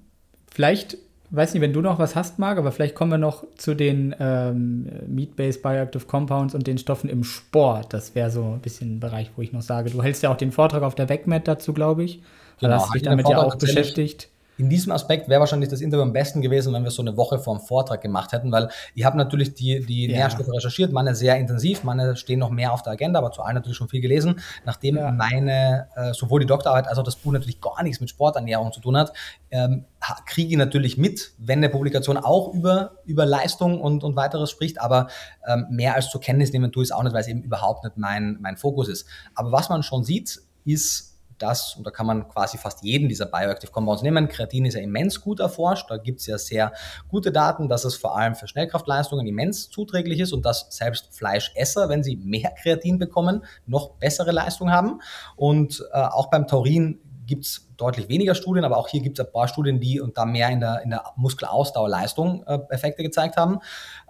[0.51, 0.97] vielleicht,
[1.29, 4.13] weiß nicht, wenn du noch was hast, Marc, aber vielleicht kommen wir noch zu den
[4.19, 7.93] ähm, Meat-Based Bioactive Compounds und den Stoffen im Sport.
[7.93, 10.37] Das wäre so ein bisschen ein Bereich, wo ich noch sage, du hältst ja auch
[10.37, 12.21] den Vortrag auf der WECMED dazu, glaube ich.
[12.59, 14.30] Genau, hast dich damit ja auch beschäftigt
[14.61, 17.39] in diesem Aspekt wäre wahrscheinlich das Interview am besten gewesen, wenn wir so eine Woche
[17.39, 20.17] vor dem Vortrag gemacht hätten, weil ich habe natürlich die, die ja.
[20.19, 23.55] Nährstoffe recherchiert, meine sehr intensiv, meine stehen noch mehr auf der Agenda, aber zu allen
[23.55, 24.39] natürlich schon viel gelesen.
[24.63, 25.11] Nachdem ja.
[25.11, 28.81] meine, äh, sowohl die Doktorarbeit als auch das Buch natürlich gar nichts mit Sporternährung zu
[28.81, 29.13] tun hat,
[29.49, 29.85] ähm,
[30.27, 34.79] kriege ich natürlich mit, wenn eine Publikation auch über, über Leistung und, und weiteres spricht,
[34.79, 35.07] aber
[35.47, 37.83] ähm, mehr als zur Kenntnis nehmen tue ich es auch nicht, weil es eben überhaupt
[37.83, 39.07] nicht mein, mein Fokus ist.
[39.33, 41.10] Aber was man schon sieht, ist,
[41.41, 44.27] das, und da kann man quasi fast jeden dieser Bioactive Compounds nehmen.
[44.27, 46.73] Kreatin ist ja immens gut erforscht, da gibt es ja sehr
[47.07, 51.89] gute Daten, dass es vor allem für Schnellkraftleistungen immens zuträglich ist und dass selbst Fleischesser,
[51.89, 55.01] wenn sie mehr Kreatin bekommen, noch bessere Leistung haben.
[55.35, 59.25] Und äh, auch beim Taurin gibt es deutlich weniger Studien, aber auch hier gibt es
[59.25, 63.37] ein paar Studien, die und da mehr in der, in der Muskelausdauerleistung äh, Effekte gezeigt
[63.37, 63.59] haben.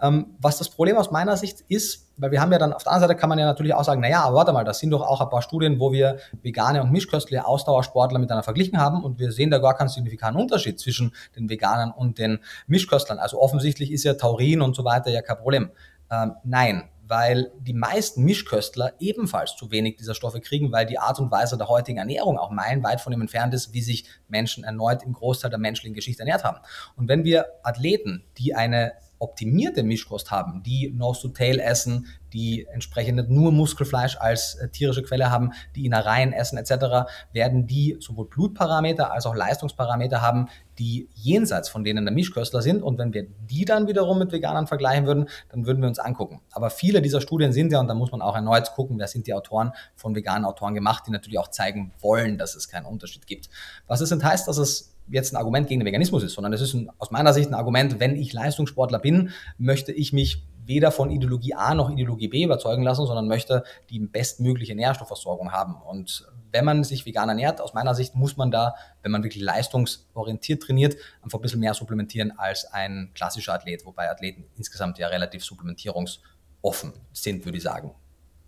[0.01, 2.91] Ähm, was das Problem aus meiner Sicht ist, weil wir haben ja dann auf der
[2.91, 5.01] anderen Seite kann man ja natürlich auch sagen, naja, aber warte mal, das sind doch
[5.01, 9.31] auch ein paar Studien, wo wir vegane und mischköstliche Ausdauersportler miteinander verglichen haben und wir
[9.31, 13.19] sehen da gar keinen signifikanten Unterschied zwischen den Veganern und den Mischköstlern.
[13.19, 15.71] Also offensichtlich ist ja Taurin und so weiter ja kein Problem.
[16.11, 21.19] Ähm, nein, weil die meisten Mischköstler ebenfalls zu wenig dieser Stoffe kriegen, weil die Art
[21.19, 25.03] und Weise der heutigen Ernährung auch meilenweit von dem entfernt ist, wie sich Menschen erneut
[25.03, 26.59] im Großteil der menschlichen Geschichte ernährt haben.
[26.95, 32.65] Und wenn wir Athleten, die eine optimierte Mischkost haben, die Nose to Tail essen, die
[32.71, 38.27] entsprechend nur Muskelfleisch als äh, tierische Quelle haben, die Innereien essen etc., werden die sowohl
[38.27, 40.47] Blutparameter als auch Leistungsparameter haben,
[40.79, 42.81] die jenseits von denen der Mischköstler sind.
[42.81, 46.41] Und wenn wir die dann wiederum mit Veganern vergleichen würden, dann würden wir uns angucken.
[46.51, 49.27] Aber viele dieser Studien sind ja, und da muss man auch erneut gucken, wer sind
[49.27, 53.27] die Autoren von veganen Autoren gemacht, die natürlich auch zeigen wollen, dass es keinen Unterschied
[53.27, 53.49] gibt.
[53.87, 56.61] Was es sind heißt, dass es jetzt ein Argument gegen den Veganismus ist, sondern es
[56.61, 60.91] ist ein, aus meiner Sicht ein Argument, wenn ich Leistungssportler bin, möchte ich mich weder
[60.91, 65.75] von Ideologie A noch Ideologie B überzeugen lassen, sondern möchte die bestmögliche Nährstoffversorgung haben.
[65.75, 69.43] Und wenn man sich vegan ernährt, aus meiner Sicht muss man da, wenn man wirklich
[69.43, 75.07] leistungsorientiert trainiert, einfach ein bisschen mehr supplementieren als ein klassischer Athlet, wobei Athleten insgesamt ja
[75.07, 77.95] relativ supplementierungsoffen sind, würde ich sagen.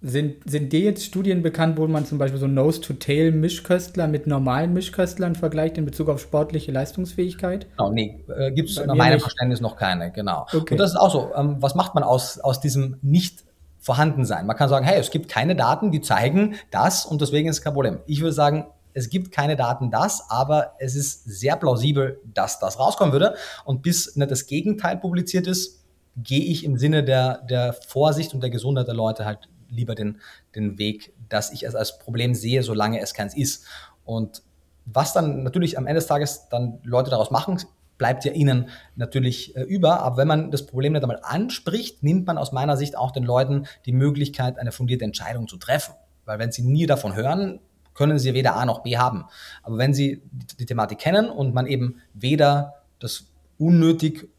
[0.06, 5.34] Sind, sind dir jetzt Studien bekannt, wo man zum Beispiel so Nose-to-Tail-Mischköstler mit normalen Mischköstlern
[5.36, 7.68] vergleicht in Bezug auf sportliche Leistungsfähigkeit?
[7.78, 9.22] Genau, nee, äh, gibt es nach meinem.
[9.22, 10.46] Verständnis noch keine, genau.
[10.54, 10.74] Okay.
[10.74, 13.46] Und das ist auch so, ähm, was macht man aus, aus diesem nicht
[13.80, 14.46] vorhanden sein?
[14.46, 17.62] Man kann sagen, hey, es gibt keine Daten, die zeigen das und deswegen ist es
[17.64, 18.00] kein Problem.
[18.06, 22.78] Ich würde sagen, es gibt keine Daten das, aber es ist sehr plausibel, dass das
[22.78, 23.36] rauskommen würde.
[23.66, 25.84] Und bis nicht das Gegenteil publiziert ist,
[26.16, 30.20] gehe ich im Sinne der, der Vorsicht und der Gesundheit der Leute halt lieber den,
[30.56, 33.66] den Weg, dass ich es als Problem sehe, solange es keins ist.
[34.06, 34.44] Und
[34.86, 37.58] was dann natürlich am Ende des Tages dann Leute daraus machen,
[37.98, 40.02] bleibt ja ihnen natürlich äh, über.
[40.02, 43.24] Aber wenn man das Problem nicht einmal anspricht, nimmt man aus meiner Sicht auch den
[43.24, 45.94] Leuten die Möglichkeit, eine fundierte Entscheidung zu treffen.
[46.26, 47.60] Weil wenn sie nie davon hören,
[47.94, 49.26] können sie weder A noch B haben.
[49.62, 53.26] Aber wenn sie die, die Thematik kennen und man eben weder das
[53.58, 54.30] unnötig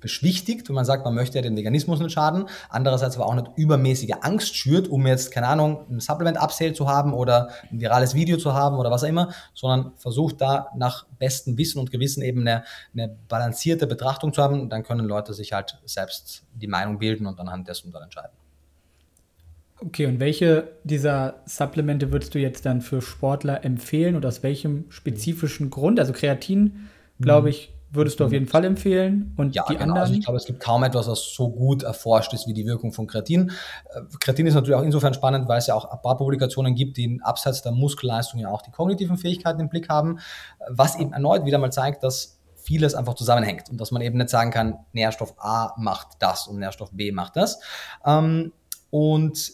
[0.00, 3.50] beschwichtigt, wenn man sagt, man möchte ja den Veganismus nicht schaden, andererseits aber auch nicht
[3.56, 8.36] übermäßige Angst schürt, um jetzt, keine Ahnung, ein Supplement-Upsale zu haben oder ein virales Video
[8.36, 12.40] zu haben oder was auch immer, sondern versucht da nach bestem Wissen und Gewissen eben
[12.40, 12.64] eine,
[12.94, 17.38] eine balancierte Betrachtung zu haben, dann können Leute sich halt selbst die Meinung bilden und
[17.40, 18.32] anhand dessen dann entscheiden.
[19.78, 24.86] Okay, und welche dieser Supplemente würdest du jetzt dann für Sportler empfehlen und aus welchem
[24.88, 26.00] spezifischen Grund?
[26.00, 26.88] Also Kreatin,
[27.20, 27.50] glaube mhm.
[27.50, 29.34] ich, würdest du auf jeden Fall empfehlen.
[29.36, 29.84] Und ja, die genau.
[29.84, 30.02] anderen?
[30.02, 32.92] Also ich glaube, es gibt kaum etwas, was so gut erforscht ist wie die Wirkung
[32.92, 33.50] von Kreatin.
[33.94, 36.96] Äh, Kreatin ist natürlich auch insofern spannend, weil es ja auch ein paar Publikationen gibt,
[36.96, 40.18] die abseits der Muskelleistung ja auch die kognitiven Fähigkeiten im Blick haben,
[40.68, 44.30] was eben erneut wieder mal zeigt, dass vieles einfach zusammenhängt und dass man eben nicht
[44.30, 47.60] sagen kann, Nährstoff A macht das und Nährstoff B macht das.
[48.04, 48.52] Ähm,
[48.90, 49.52] und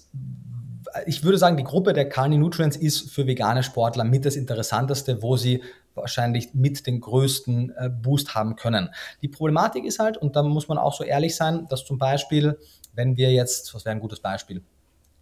[1.06, 5.22] ich würde sagen, die Gruppe der Carni Nutrients ist für vegane Sportler mit das Interessanteste,
[5.22, 5.62] wo sie
[5.94, 8.90] wahrscheinlich mit den größten äh, Boost haben können.
[9.22, 12.58] Die Problematik ist halt, und da muss man auch so ehrlich sein, dass zum Beispiel,
[12.94, 14.62] wenn wir jetzt, was wäre ein gutes Beispiel?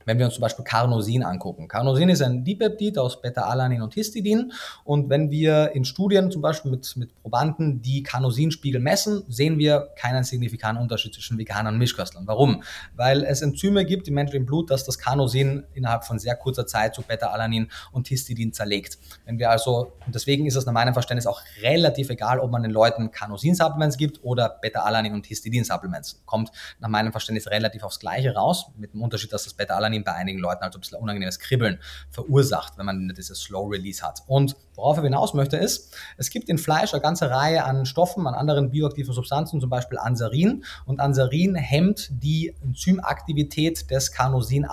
[0.05, 1.69] Wenn wir uns zum Beispiel Carnosin angucken.
[1.69, 4.53] Carnosin ist ein Dipeptid aus Beta-Alanin und Histidin.
[4.85, 9.91] Und wenn wir in Studien zum Beispiel mit, mit Probanden die Carnosinspiegel messen, sehen wir
[9.97, 12.27] keinen signifikanten Unterschied zwischen Veganern und Mischköstlern.
[12.27, 12.63] Warum?
[12.97, 16.95] Weil es Enzyme gibt im menschlichen Blut, dass das Carnosin innerhalb von sehr kurzer Zeit
[16.95, 18.99] zu Beta-Alanin und Histidin zerlegt.
[19.27, 22.63] Wenn wir also, und deswegen ist es nach meinem Verständnis auch relativ egal, ob man
[22.63, 26.23] den Leuten Carnosin-Supplements gibt oder Beta-Alanin und Histidin-Supplements.
[26.25, 30.05] Kommt nach meinem Verständnis relativ aufs Gleiche raus, mit dem Unterschied, dass das Beta-Alanin Alanin
[30.05, 31.79] bei einigen Leuten halt so ein bisschen unangenehmes Kribbeln
[32.11, 34.23] verursacht, wenn man dieses Slow Release hat.
[34.27, 38.27] Und worauf er hinaus möchte ist, es gibt in Fleisch eine ganze Reihe an Stoffen,
[38.27, 40.65] an anderen bioaktiven Substanzen, zum Beispiel Ansarin.
[40.87, 44.67] Und Ansarin hemmt die Enzymaktivität des Carnosin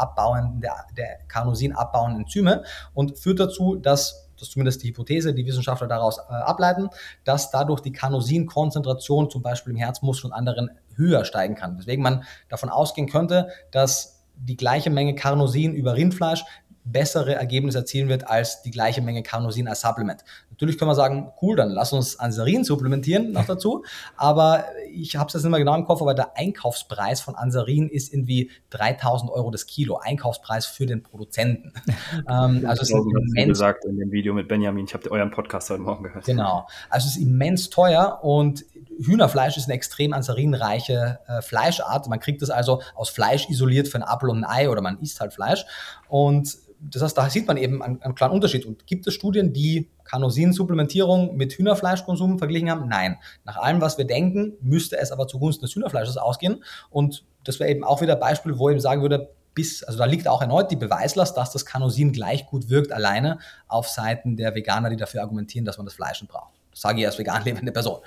[0.61, 2.63] der, der Carnosin abbauenden Enzyme
[2.93, 6.89] und führt dazu, dass das ist zumindest die Hypothese, die Wissenschaftler daraus äh, ableiten,
[7.23, 11.77] dass dadurch die Carnosin-Konzentration zum Beispiel im Herzmuskel und anderen höher steigen kann.
[11.77, 16.43] Deswegen man davon ausgehen könnte, dass die gleiche Menge Carnosin über Rindfleisch
[16.91, 20.23] bessere Ergebnisse erzielen wird als die gleiche Menge Carnosin als Supplement.
[20.49, 23.83] Natürlich können wir sagen, cool, dann lass uns Ansarin supplementieren noch dazu,
[24.15, 27.89] aber ich habe es jetzt nicht mehr genau im Kopf, aber der Einkaufspreis von Ansarin
[27.89, 31.73] ist irgendwie 3000 Euro das Kilo, Einkaufspreis für den Produzenten.
[32.29, 35.69] ähm, also es ist immens, gesagt in dem Video mit Benjamin, ich habe euren Podcast
[35.69, 36.25] heute Morgen gehört.
[36.25, 38.65] Genau, also es ist immens teuer und
[38.99, 42.07] Hühnerfleisch ist eine extrem ansarinreiche äh, Fleischart.
[42.07, 44.99] Man kriegt es also aus Fleisch isoliert für ein Apfel und ein Ei oder man
[44.99, 45.65] isst halt Fleisch
[46.07, 48.65] und das heißt, da sieht man eben einen, einen klaren Unterschied.
[48.65, 52.87] Und gibt es Studien, die Carnosin-Supplementierung mit Hühnerfleischkonsum verglichen haben?
[52.87, 53.17] Nein.
[53.45, 56.63] Nach allem, was wir denken, müsste es aber zugunsten des Hühnerfleisches ausgehen.
[56.89, 59.97] Und das wäre eben auch wieder ein Beispiel, wo ich eben sagen würde, bis, also
[59.97, 64.37] da liegt auch erneut die Beweislast, dass das Carnosin gleich gut wirkt, alleine auf Seiten
[64.37, 66.53] der Veganer, die dafür argumentieren, dass man das Fleisch nicht braucht.
[66.69, 68.01] Das sage ich als vegan lebende Person.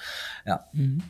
[0.46, 0.66] Ja.
[0.72, 1.02] Mhm.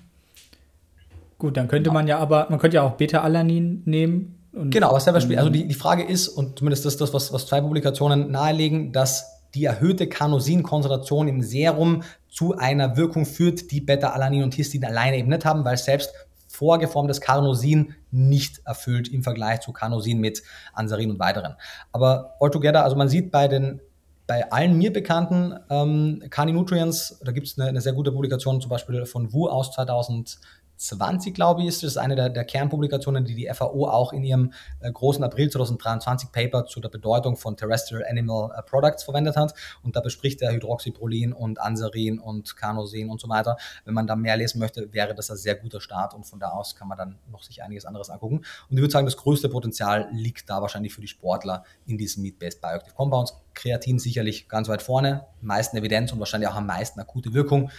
[1.37, 5.05] Gut, dann könnte man ja aber, man könnte ja auch Beta-Alanin nehmen, und genau, was
[5.05, 5.39] selber spielt.
[5.39, 8.93] Also die, die Frage ist, und zumindest das ist das, was, was zwei Publikationen nahelegen,
[8.93, 15.16] dass die erhöhte Carnosin-Konzentration im Serum zu einer Wirkung führt, die Beta-Alanin und Histin alleine
[15.18, 16.12] eben nicht haben, weil selbst
[16.48, 21.55] vorgeformtes Carnosin nicht erfüllt im Vergleich zu Carnosin mit Ansarin und weiteren.
[21.93, 23.81] Aber altogether, also man sieht bei den
[24.27, 28.60] bei allen mir bekannten ähm, Carni Nutrients, da gibt es eine, eine, sehr gute Publikation
[28.60, 30.39] zum Beispiel von Wu aus 2000
[30.81, 34.55] 2020, glaube ich, ist das eine der, der, Kernpublikationen, die die FAO auch in ihrem
[34.81, 39.52] äh, großen April 2023 Paper zu der Bedeutung von Terrestrial Animal äh, Products verwendet hat.
[39.82, 43.59] Und da bespricht er Hydroxyprolin und Ansarin und Carnosin und so weiter.
[43.85, 46.48] Wenn man da mehr lesen möchte, wäre das ein sehr guter Start und von da
[46.48, 48.39] aus kann man dann noch sich einiges anderes angucken.
[48.39, 52.23] Und ich würde sagen, das größte Potenzial liegt da wahrscheinlich für die Sportler in diesen
[52.23, 53.35] Meat-Based Bioactive Compounds.
[53.52, 57.70] Kreatin sicherlich ganz weit vorne, meisten Evidenz und wahrscheinlich auch am meisten akute Wirkung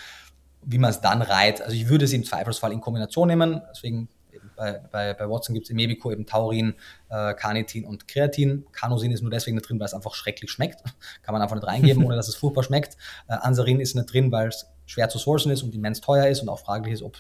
[0.64, 1.62] wie man es dann reiht.
[1.62, 3.62] Also ich würde es im Zweifelsfall in Kombination nehmen.
[3.72, 4.10] Deswegen
[4.56, 6.76] bei, bei, bei Watson gibt es im Mebico eben Taurin,
[7.10, 8.66] äh, Carnitin und Kreatin.
[8.72, 10.84] Carnosin ist nur deswegen nicht drin, weil es einfach schrecklich schmeckt.
[11.24, 12.98] Kann man einfach nicht reingeben, ohne dass es furchtbar schmeckt.
[13.28, 16.42] Äh, Ansarin ist nicht drin, weil es schwer zu sourcen ist und immens teuer ist
[16.42, 17.18] und auch fraglich ist, ob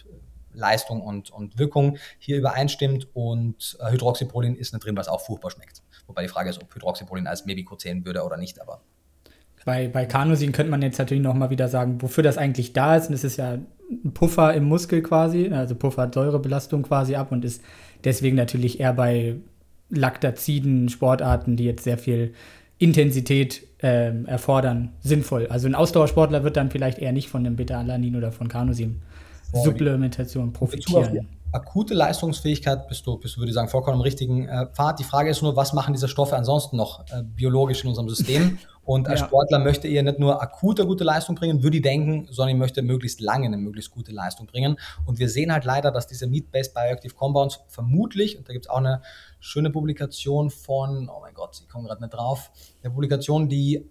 [0.54, 3.08] Leistung und, und Wirkung hier übereinstimmt.
[3.14, 5.82] Und äh, Hydroxyprolin ist nicht drin, weil es auch furchtbar schmeckt.
[6.08, 8.82] Wobei die Frage ist, ob Hydroxyprolin als Mebico zählen würde oder nicht, aber
[9.66, 13.10] bei, bei Carnosin könnte man jetzt natürlich nochmal wieder sagen, wofür das eigentlich da ist.
[13.10, 13.60] Und es ist ja
[13.90, 17.62] ein Puffer im Muskel quasi, also puffert Säurebelastung quasi ab und ist
[18.04, 19.36] deswegen natürlich eher bei
[19.90, 22.34] Laktaziden, Sportarten, die jetzt sehr viel
[22.78, 25.48] Intensität äh, erfordern, sinnvoll.
[25.48, 31.28] Also ein Ausdauersportler wird dann vielleicht eher nicht von dem Beta-Alanin oder von Carnosin-Supplementation profitieren
[31.52, 35.00] akute Leistungsfähigkeit bist du, bist du, würde ich sagen, vollkommen im richtigen äh, Pfad.
[35.00, 38.60] Die Frage ist nur, was machen diese Stoffe ansonsten noch äh, biologisch in unserem System?
[38.84, 39.28] Und als ja.
[39.28, 42.82] Sportler möchte er nicht nur akute gute Leistung bringen, würde ich denken, sondern ich möchte
[42.82, 44.76] möglichst lange eine möglichst gute Leistung bringen.
[45.06, 48.70] Und wir sehen halt leider, dass diese Meat-Based Bioactive Compounds vermutlich, und da gibt es
[48.70, 49.02] auch eine
[49.40, 52.52] schöne Publikation von, oh mein Gott, ich komme gerade nicht drauf,
[52.82, 53.88] eine Publikation, die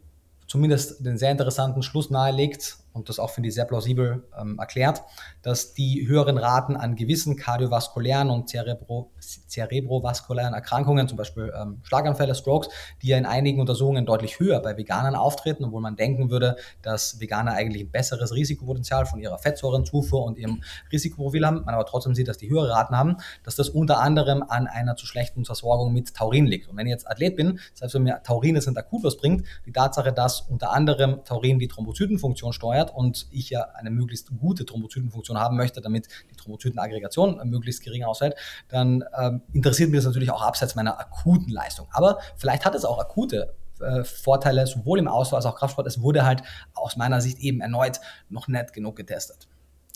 [0.48, 5.02] zumindest den sehr interessanten Schluss nahelegt, und das auch finde ich sehr plausibel ähm, erklärt,
[5.42, 12.34] dass die höheren Raten an gewissen kardiovaskulären und Cerebro, cerebrovaskulären Erkrankungen, zum Beispiel ähm, Schlaganfälle,
[12.34, 12.68] Strokes,
[13.02, 17.20] die ja in einigen Untersuchungen deutlich höher bei Veganern auftreten, obwohl man denken würde, dass
[17.20, 22.14] Veganer eigentlich ein besseres Risikopotenzial von ihrer Fettsäurenzufuhr und ihrem Risikoprofil haben, man aber trotzdem
[22.14, 25.92] sieht, dass die höhere Raten haben, dass das unter anderem an einer zu schlechten Versorgung
[25.92, 26.68] mit Taurin liegt.
[26.68, 29.46] Und wenn ich jetzt Athlet bin, selbst wenn mir Taurin jetzt nicht akut was bringt,
[29.66, 34.30] die Tatsache, dass unter anderem Taurin die Thrombozytenfunktion steuert, steuert und ich ja eine möglichst
[34.38, 38.34] gute Thrombozytenfunktion haben möchte, damit die Thrombozytenaggregation möglichst gering ausfällt,
[38.68, 41.86] dann ähm, interessiert mich das natürlich auch abseits meiner akuten Leistung.
[41.92, 45.86] Aber vielleicht hat es auch akute äh, Vorteile, sowohl im Ausdauer als auch Kraftsport.
[45.86, 46.42] Es wurde halt
[46.74, 49.48] aus meiner Sicht eben erneut noch nicht genug getestet.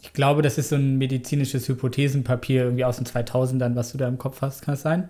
[0.03, 4.07] Ich glaube, das ist so ein medizinisches Hypothesenpapier irgendwie aus den 2000ern, was du da
[4.07, 4.63] im Kopf hast.
[4.63, 5.09] Kann das sein?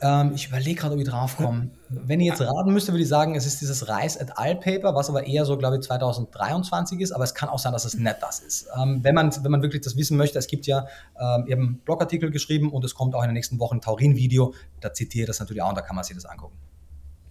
[0.00, 1.70] Ähm, ich überlege gerade, ob ich draufkomme.
[1.88, 4.56] Wenn ich jetzt raten müsste, würde ich sagen, es ist dieses Reis et al.
[4.56, 7.84] Paper, was aber eher so, glaube ich, 2023 ist, aber es kann auch sein, dass
[7.84, 8.68] es nicht das ist.
[8.80, 10.86] Ähm, wenn, man, wenn man wirklich das wissen möchte, es gibt ja
[11.18, 14.92] ähm, eben Blogartikel geschrieben und es kommt auch in den nächsten Wochen ein Taurin-Video, da
[14.92, 16.56] zitiere ich das natürlich auch und da kann man sich das angucken.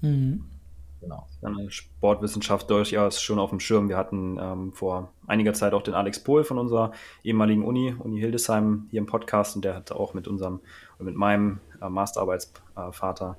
[0.01, 0.45] Mhm.
[1.01, 1.27] Genau.
[1.69, 3.89] Sportwissenschaft durchaus schon auf dem Schirm.
[3.89, 6.93] Wir hatten ähm, vor einiger Zeit auch den Alex Pohl von unserer
[7.23, 10.61] ehemaligen Uni, Uni Hildesheim, hier im Podcast und der hat auch mit unserem,
[10.99, 13.37] mit meinem äh, Masterarbeitsvater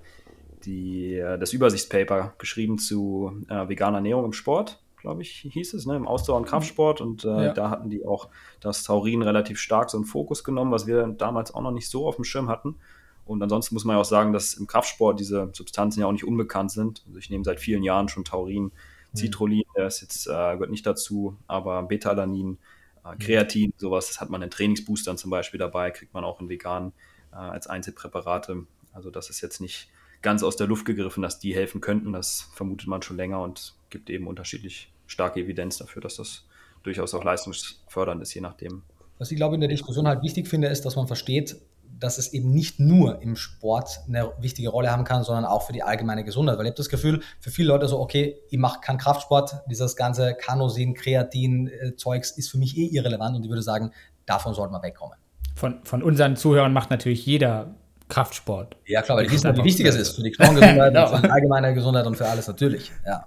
[0.66, 5.86] die, äh, das Übersichtspaper geschrieben zu äh, veganer Ernährung im Sport, glaube ich, hieß es,
[5.86, 7.00] ne, im Ausdauer- und Kraftsport.
[7.00, 7.52] Und äh, ja.
[7.52, 8.28] da hatten die auch
[8.60, 12.06] das Taurin relativ stark so einen Fokus genommen, was wir damals auch noch nicht so
[12.06, 12.76] auf dem Schirm hatten.
[13.24, 16.26] Und ansonsten muss man ja auch sagen, dass im Kraftsport diese Substanzen ja auch nicht
[16.26, 17.02] unbekannt sind.
[17.06, 19.16] Also ich nehme seit vielen Jahren schon Taurin, mhm.
[19.16, 22.58] Citrullin, ist jetzt, äh, gehört nicht dazu, aber Beta-Alanin,
[23.04, 23.16] äh.
[23.16, 26.88] Kreatin, sowas, das hat man in Trainingsboostern zum Beispiel dabei, kriegt man auch in vegan
[26.88, 26.92] äh,
[27.36, 28.66] als Einzelpräparate.
[28.92, 29.88] Also das ist jetzt nicht
[30.22, 32.12] ganz aus der Luft gegriffen, dass die helfen könnten.
[32.12, 36.44] Das vermutet man schon länger und gibt eben unterschiedlich starke Evidenz dafür, dass das
[36.82, 38.82] durchaus auch leistungsfördernd ist, je nachdem.
[39.18, 41.56] Was ich glaube in der Diskussion halt wichtig finde, ist, dass man versteht,
[41.98, 45.72] dass es eben nicht nur im Sport eine wichtige Rolle haben kann, sondern auch für
[45.72, 46.58] die allgemeine Gesundheit.
[46.58, 49.96] Weil ich habe das Gefühl, für viele Leute so, okay, ich mache keinen Kraftsport, dieses
[49.96, 53.92] ganze Kanosin, Kreatin-Zeugs ist für mich eh irrelevant und ich würde sagen,
[54.26, 55.16] davon sollte man wegkommen.
[55.56, 57.74] Von, von unseren Zuhörern macht natürlich jeder
[58.08, 58.76] Kraftsport.
[58.84, 61.06] Ja, klar, weil die wissen, wie wichtig es ist für die Knochengesundheit, genau.
[61.06, 62.92] für die allgemeine Gesundheit und für alles natürlich.
[63.06, 63.26] Ja.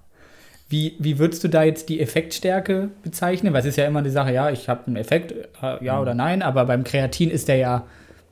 [0.70, 3.52] Wie, wie würdest du da jetzt die Effektstärke bezeichnen?
[3.52, 6.02] Weil es ist ja immer die Sache, ja, ich habe einen Effekt, äh, ja mhm.
[6.02, 7.88] oder nein, aber beim Kreatin ist der ja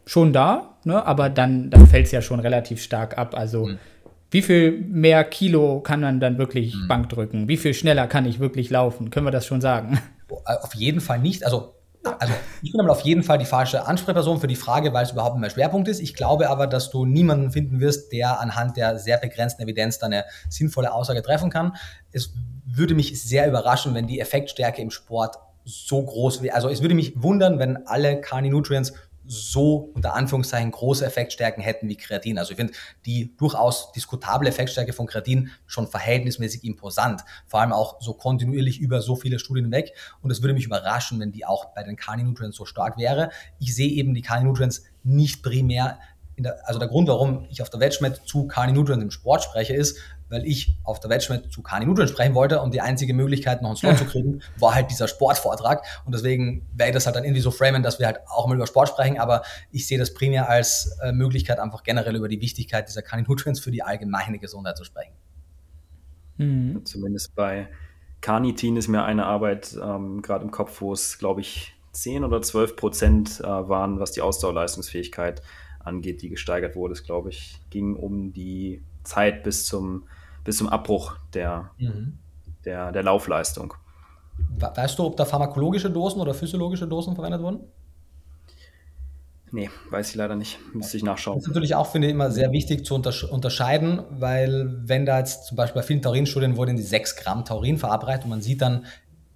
[0.05, 1.03] schon da, ne?
[1.03, 3.35] aber dann, dann fällt es ja schon relativ stark ab.
[3.35, 3.79] Also mhm.
[4.29, 6.87] wie viel mehr Kilo kann man dann wirklich mhm.
[6.87, 7.47] Bank drücken?
[7.47, 9.09] Wie viel schneller kann ich wirklich laufen?
[9.09, 9.99] Können wir das schon sagen?
[10.45, 11.43] Auf jeden Fall nicht.
[11.43, 11.73] Also
[12.19, 15.11] also ich bin aber auf jeden Fall die falsche Ansprechperson für die Frage, weil es
[15.11, 15.99] überhaupt mein Schwerpunkt ist.
[15.99, 20.25] Ich glaube aber, dass du niemanden finden wirst, der anhand der sehr begrenzten Evidenz eine
[20.49, 21.75] sinnvolle Aussage treffen kann.
[22.11, 22.33] Es
[22.65, 26.55] würde mich sehr überraschen, wenn die Effektstärke im Sport so groß wäre.
[26.55, 28.93] Also es würde mich wundern, wenn alle Carni Nutrients
[29.27, 32.39] so unter Anführungszeichen große Effektstärken hätten wie Kreatin.
[32.39, 32.73] Also ich finde
[33.05, 39.01] die durchaus diskutable Effektstärke von Kreatin schon verhältnismäßig imposant, vor allem auch so kontinuierlich über
[39.01, 39.93] so viele Studien weg.
[40.21, 43.29] Und es würde mich überraschen, wenn die auch bei den Kali Nutrients so stark wäre.
[43.59, 45.99] Ich sehe eben die Kali Nutrients nicht primär
[46.39, 49.73] der, also der Grund, warum ich auf der Wedgmet zu Kali Nutrients im Sport spreche,
[49.73, 49.97] ist,
[50.29, 53.69] weil ich auf der Wedgmet zu Kani Nudeln sprechen wollte und die einzige Möglichkeit, noch
[53.69, 55.83] einen Slot zu kriegen, war halt dieser Sportvortrag.
[56.05, 58.55] Und deswegen werde ich das halt dann irgendwie so framen, dass wir halt auch mal
[58.55, 62.41] über Sport sprechen, aber ich sehe das primär als äh, Möglichkeit, einfach generell über die
[62.41, 65.13] Wichtigkeit dieser Kani Nutrients für die allgemeine Gesundheit zu sprechen.
[66.37, 66.85] Mhm.
[66.85, 67.67] Zumindest bei
[68.21, 72.41] Carnitin ist mir eine Arbeit ähm, gerade im Kopf, wo es, glaube ich, 10 oder
[72.41, 75.41] 12 Prozent äh, waren, was die Ausdauerleistungsfähigkeit
[75.79, 76.93] angeht, die gesteigert wurde.
[76.93, 80.07] Es, glaube ich, ging um die Zeit bis zum
[80.47, 82.19] bis zum Abbruch der, mhm.
[82.63, 83.73] der, der Laufleistung.
[84.57, 87.59] Weißt du, ob da pharmakologische Dosen oder physiologische Dosen verwendet wurden?
[89.51, 90.57] Nee, weiß ich leider nicht.
[90.73, 91.35] Müsste ich nachschauen.
[91.35, 95.47] Das ist natürlich auch, finde ich, immer sehr wichtig zu unterscheiden, weil wenn da jetzt
[95.47, 98.85] zum Beispiel bei vielen Taurinstudien wurden die 6 Gramm Taurin verabreicht und man sieht dann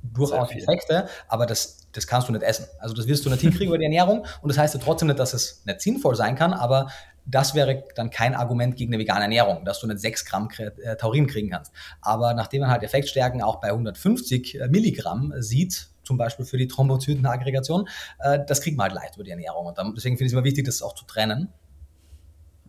[0.02, 2.68] durchaus Effekte, aber das, das kannst du nicht essen.
[2.80, 5.20] Also das wirst du nicht hinkriegen über die Ernährung und das heißt ja trotzdem nicht,
[5.20, 6.88] dass es nicht sinnvoll sein kann, aber
[7.32, 10.96] das wäre dann kein Argument gegen eine vegane Ernährung, dass du nicht 6 Gramm äh,
[10.98, 11.72] Taurin kriegen kannst.
[12.02, 16.68] Aber nachdem man halt Effektstärken auch bei 150 äh, Milligramm sieht, zum Beispiel für die
[16.68, 17.88] Thrombozytenaggregation,
[18.20, 19.66] äh, das kriegt man halt leicht über die Ernährung.
[19.66, 21.50] Und deswegen finde ich es immer wichtig, das auch zu trennen.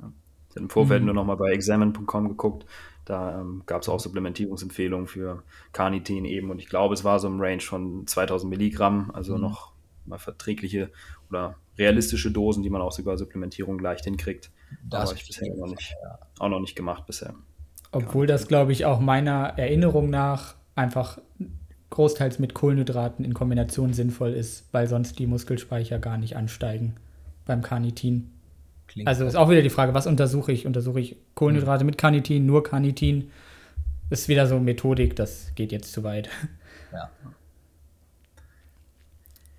[0.01, 0.12] Ja.
[0.48, 1.06] Ich habe im Vorfeld mhm.
[1.06, 2.66] nur noch mal bei examine.com geguckt.
[3.05, 6.51] Da ähm, gab es auch Supplementierungsempfehlungen für Carnitin eben.
[6.51, 9.43] Und ich glaube, es war so im Range von 2000 Milligramm, also mhm.
[9.43, 9.72] noch
[10.05, 10.90] mal verträgliche
[11.28, 14.51] oder realistische Dosen, die man auch sogar Supplementierung leicht hinkriegt.
[14.89, 15.95] Das habe ich bisher noch nicht,
[16.39, 17.35] auch noch nicht gemacht bisher.
[17.91, 21.19] Obwohl das, glaube ich, auch meiner Erinnerung nach einfach
[21.91, 26.95] großteils mit Kohlenhydraten in Kombination sinnvoll ist, weil sonst die Muskelspeicher gar nicht ansteigen
[27.45, 28.31] beim Carnitin.
[28.87, 30.67] Klingt also ist auch wieder die Frage, was untersuche ich?
[30.67, 31.91] Untersuche ich Kohlenhydrate mhm.
[31.91, 33.31] mit Carnitin, nur Carnitin?
[34.09, 36.29] Ist wieder so Methodik, das geht jetzt zu weit.
[36.93, 37.11] Ja.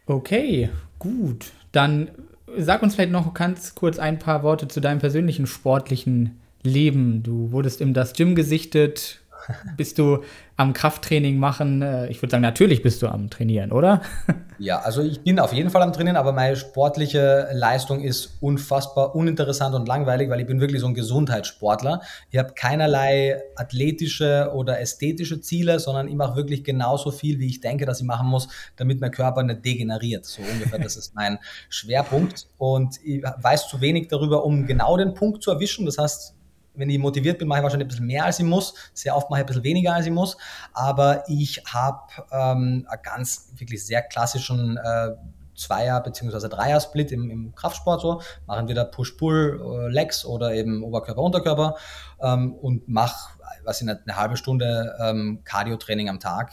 [0.05, 0.69] Okay,
[0.99, 1.51] gut.
[1.73, 2.11] Dann
[2.57, 7.23] sag uns vielleicht noch ganz kurz ein paar Worte zu deinem persönlichen sportlichen Leben.
[7.23, 9.19] Du wurdest im Das Gym gesichtet.
[9.75, 10.23] Bist du
[10.55, 11.81] am Krafttraining machen?
[11.81, 14.01] Äh, ich würde sagen, natürlich bist du am Trainieren, oder?
[14.59, 19.15] Ja, also ich bin auf jeden Fall am Trainieren, aber meine sportliche Leistung ist unfassbar
[19.15, 22.01] uninteressant und langweilig, weil ich bin wirklich so ein Gesundheitssportler.
[22.31, 27.61] Ich habe keinerlei athletische oder ästhetische Ziele, sondern ich mache wirklich genauso viel, wie ich
[27.61, 30.25] denke, dass ich machen muss, damit mein Körper nicht degeneriert.
[30.25, 31.39] So ungefähr, das ist mein
[31.69, 32.47] Schwerpunkt.
[32.57, 35.85] Und ich weiß zu wenig darüber, um genau den Punkt zu erwischen.
[35.85, 36.35] Das heißt,
[36.75, 38.73] wenn ich motiviert bin, mache ich wahrscheinlich ein bisschen mehr als ich muss.
[38.93, 40.37] Sehr oft mache ich ein bisschen weniger als ich muss.
[40.73, 41.99] Aber ich habe
[42.31, 45.11] ähm, einen ganz wirklich sehr klassischen äh,
[45.55, 46.49] Zweier- bzw.
[46.49, 48.21] Dreier-Split im, im, Kraftsport so.
[48.47, 51.75] Machen wir da Push-Pull, äh, Legs oder eben Oberkörper, Unterkörper
[52.21, 56.51] ähm, und mache, was nicht, eine halbe Stunde ähm, Cardio-Training am Tag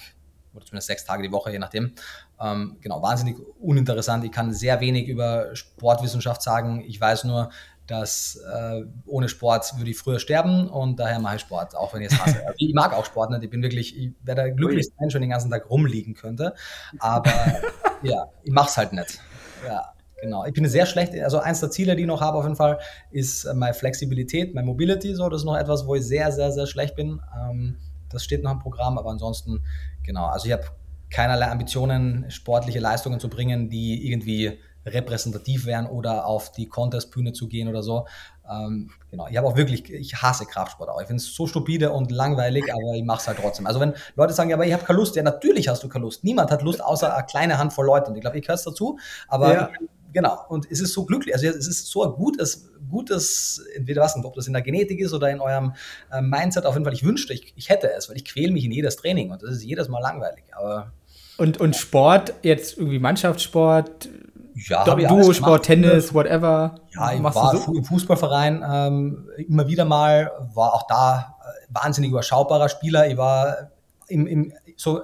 [0.52, 1.92] oder zumindest sechs Tage die Woche, je nachdem.
[2.40, 4.24] Ähm, genau, wahnsinnig uninteressant.
[4.24, 6.82] Ich kann sehr wenig über Sportwissenschaft sagen.
[6.86, 7.50] Ich weiß nur,
[7.90, 12.02] dass äh, ohne Sport würde ich früher sterben und daher mache ich Sport, auch wenn
[12.02, 12.40] ich es hasse.
[12.46, 13.42] Also ich mag auch Sport nicht.
[13.42, 16.54] Ich bin wirklich, ich wäre der glücklichste Mensch, wenn ich den ganzen Tag rumliegen könnte.
[17.00, 17.32] Aber
[18.02, 19.20] ja, ich mache es halt nicht.
[19.66, 20.44] Ja, genau.
[20.44, 22.78] Ich bin sehr schlecht, also eins der Ziele, die ich noch habe auf jeden Fall,
[23.10, 25.14] ist äh, meine Flexibilität, meine Mobility.
[25.14, 27.20] So, das ist noch etwas, wo ich sehr, sehr, sehr schlecht bin.
[27.36, 27.76] Ähm,
[28.08, 29.64] das steht noch im Programm, aber ansonsten,
[30.04, 30.26] genau.
[30.26, 30.64] Also ich habe
[31.10, 37.48] keinerlei Ambitionen, sportliche Leistungen zu bringen, die irgendwie repräsentativ wären oder auf die Contest-Bühne zu
[37.48, 38.06] gehen oder so.
[38.50, 41.00] Ähm, genau, ich habe auch wirklich, ich hasse Kraftsport auch.
[41.00, 43.66] Ich finde es so stupide und langweilig, aber ich mache es halt trotzdem.
[43.66, 46.04] Also wenn Leute sagen, ja, aber ich habe keine Lust, ja, natürlich hast du keine
[46.04, 46.24] Lust.
[46.24, 48.10] Niemand hat Lust, außer eine kleine Handvoll Leute.
[48.10, 48.98] Und ich glaube, ich gehöre dazu.
[49.28, 49.70] Aber ja.
[50.12, 54.16] genau, und es ist so glücklich, also es ist so ein gutes, gutes, entweder was,
[54.16, 55.74] ob das in der Genetik ist oder in eurem
[56.10, 58.64] äh, Mindset, auf jeden Fall, ich wünschte, ich, ich hätte es, weil ich quäle mich
[58.64, 60.44] in jedes Training und das ist jedes Mal langweilig.
[60.52, 60.92] Aber
[61.36, 64.10] und, und Sport, jetzt irgendwie Mannschaftssport,
[64.54, 66.74] ja, Duo-Sport, Tennis, whatever.
[66.94, 67.72] Ja, ich war so?
[67.72, 73.08] im Fußballverein ähm, immer wieder mal, war auch da äh, wahnsinnig überschaubarer Spieler.
[73.08, 73.70] Ich war
[74.08, 75.02] im, im, so,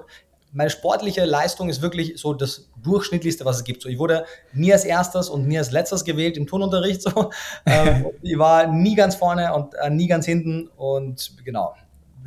[0.51, 3.83] meine sportliche Leistung ist wirklich so das durchschnittlichste, was es gibt.
[3.83, 7.01] So, ich wurde nie als erstes und nie als letztes gewählt im Turnunterricht.
[7.01, 7.29] So.
[7.65, 11.73] ähm, ich war nie ganz vorne und äh, nie ganz hinten und genau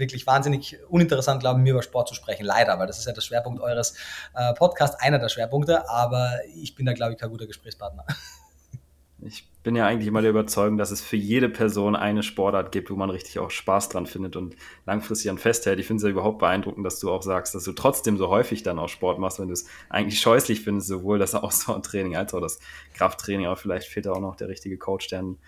[0.01, 2.45] wirklich wahnsinnig uninteressant, glaube ich, mir über Sport zu sprechen.
[2.45, 3.95] Leider, weil das ist ja der Schwerpunkt eures
[4.35, 5.89] äh, Podcasts, einer der Schwerpunkte.
[5.89, 8.05] Aber ich bin da, glaube ich, kein guter Gesprächspartner.
[9.23, 12.91] Ich bin ja eigentlich immer der Überzeugung, dass es für jede Person eine Sportart gibt,
[12.91, 14.57] wo man richtig auch Spaß dran findet und
[14.87, 15.79] langfristig an festhält.
[15.79, 18.63] Ich finde es ja überhaupt beeindruckend, dass du auch sagst, dass du trotzdem so häufig
[18.63, 22.41] dann auch Sport machst, wenn du es eigentlich scheußlich findest, sowohl das Ausdauertraining als auch
[22.41, 22.61] das
[22.95, 23.47] Krafttraining.
[23.47, 25.39] Aber vielleicht fehlt da auch noch der richtige Coach, der einen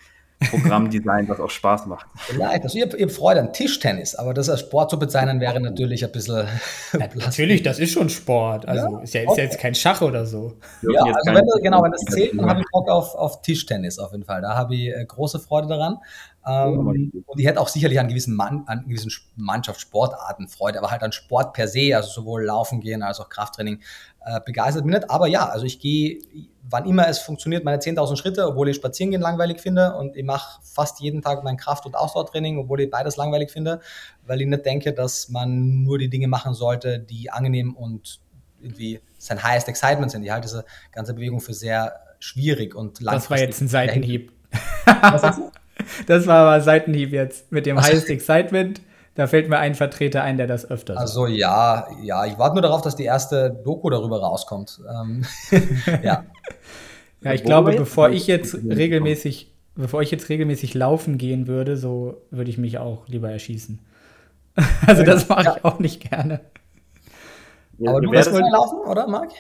[0.50, 2.06] Programmdesign, was auch Spaß macht.
[2.16, 2.62] Vielleicht.
[2.62, 6.04] Also ihr, ihr habt Freude an Tischtennis, aber das als Sport zu bezeichnen wäre natürlich
[6.04, 6.46] ein bisschen.
[6.92, 8.68] Ja, natürlich, das ist schon Sport.
[8.68, 10.54] Also ja, ist, ja, ist ja jetzt kein Schach oder so.
[10.82, 13.98] Ja, also wenn du, genau, wenn das zählt, dann habe ich Bock auf, auf Tischtennis
[13.98, 14.42] auf jeden Fall.
[14.42, 15.98] Da habe ich äh, große Freude daran.
[16.46, 21.02] Ähm, und ich hätte auch sicherlich an gewissen, Mann, an gewissen Mannschaftssportarten Freude, aber halt
[21.02, 23.80] an Sport per se, also sowohl Laufen gehen als auch Krafttraining,
[24.24, 25.08] äh, begeistert bin nicht.
[25.10, 26.18] Aber ja, also ich gehe,
[26.68, 30.60] wann immer es funktioniert, meine 10.000 Schritte, obwohl ich Spazierengehen langweilig finde und ich mache
[30.62, 33.80] fast jeden Tag mein Kraft- und Ausdauertraining, obwohl ich beides langweilig finde,
[34.26, 38.20] weil ich nicht denke, dass man nur die Dinge machen sollte, die angenehm und
[38.60, 40.22] irgendwie sein highest excitement sind.
[40.22, 43.28] Ich halte diese ganze Bewegung für sehr schwierig und langfristig.
[43.28, 44.32] Das war jetzt ein Seitenhieb.
[46.06, 48.80] das war aber Seitenhieb jetzt mit dem highest excitement
[49.14, 51.02] da fällt mir ein Vertreter ein, der das öfter sagt.
[51.02, 54.80] Also ja, ja, ich warte nur darauf, dass die erste Doku darüber rauskommt.
[54.88, 55.24] Ähm,
[56.02, 56.24] ja.
[57.20, 62.22] ja, ich glaube, bevor ich jetzt regelmäßig, bevor ich jetzt regelmäßig laufen gehen würde, so
[62.30, 63.80] würde ich mich auch lieber erschießen.
[64.86, 66.40] also das mache ich auch nicht gerne.
[67.86, 69.30] Aber du wirst wohl laufen, oder, Marc?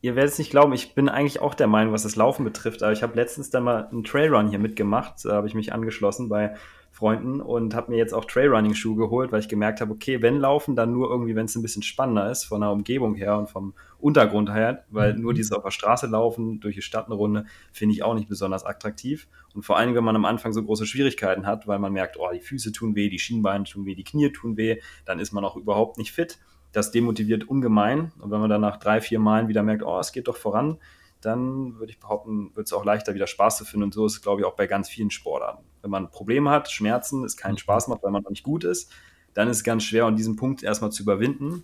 [0.00, 2.82] Ihr werdet es nicht glauben, ich bin eigentlich auch der Meinung, was das Laufen betrifft.
[2.82, 6.28] Aber ich habe letztens dann mal einen Trailrun hier mitgemacht, da habe ich mich angeschlossen
[6.28, 6.54] bei
[6.94, 10.76] Freunden und habe mir jetzt auch Trailrunning-Schuhe geholt, weil ich gemerkt habe, okay, wenn laufen,
[10.76, 13.74] dann nur irgendwie, wenn es ein bisschen spannender ist, von der Umgebung her und vom
[13.98, 15.22] Untergrund her, weil mhm.
[15.22, 18.28] nur dieses auf der Straße laufen, durch die Stadt eine Runde, finde ich auch nicht
[18.28, 19.26] besonders attraktiv.
[19.54, 22.30] Und vor allem, wenn man am Anfang so große Schwierigkeiten hat, weil man merkt, oh,
[22.32, 25.44] die Füße tun weh, die Schienbeine tun weh, die Knie tun weh, dann ist man
[25.44, 26.38] auch überhaupt nicht fit.
[26.70, 28.12] Das demotiviert ungemein.
[28.20, 30.78] Und wenn man dann nach drei, vier Malen wieder merkt, oh, es geht doch voran,
[31.20, 33.84] dann würde ich behaupten, wird es auch leichter, wieder Spaß zu finden.
[33.84, 35.64] Und so ist es, glaube ich, auch bei ganz vielen Sportarten.
[35.84, 37.58] Wenn man Probleme hat, Schmerzen, es keinen mhm.
[37.58, 38.90] Spaß macht, weil man noch nicht gut ist,
[39.34, 41.62] dann ist es ganz schwer, und diesen Punkt erstmal zu überwinden.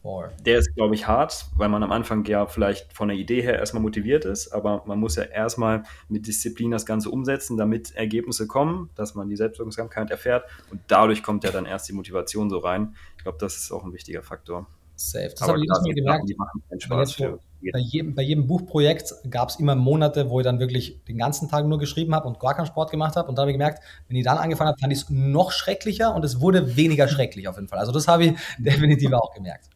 [0.00, 0.30] Voll.
[0.46, 3.58] Der ist, glaube ich, hart, weil man am Anfang ja vielleicht von der Idee her
[3.58, 8.46] erstmal motiviert ist, aber man muss ja erstmal mit Disziplin das Ganze umsetzen, damit Ergebnisse
[8.46, 12.58] kommen, dass man die Selbstwirksamkeit erfährt und dadurch kommt ja dann erst die Motivation so
[12.58, 12.94] rein.
[13.16, 14.68] Ich glaube, das ist auch ein wichtiger Faktor.
[14.94, 15.30] Safe.
[15.30, 16.28] Das habe ich Mal gemerkt.
[16.28, 17.20] Die machen keinen Spaß
[17.60, 21.48] bei jedem, bei jedem Buchprojekt gab es immer Monate, wo ich dann wirklich den ganzen
[21.48, 23.28] Tag nur geschrieben habe und gar keinen Sport gemacht habe.
[23.28, 26.14] Und dann habe ich gemerkt, wenn ich dann angefangen habe, fand ich es noch schrecklicher
[26.14, 27.78] und es wurde weniger schrecklich auf jeden Fall.
[27.78, 29.70] Also das habe ich definitiv auch gemerkt.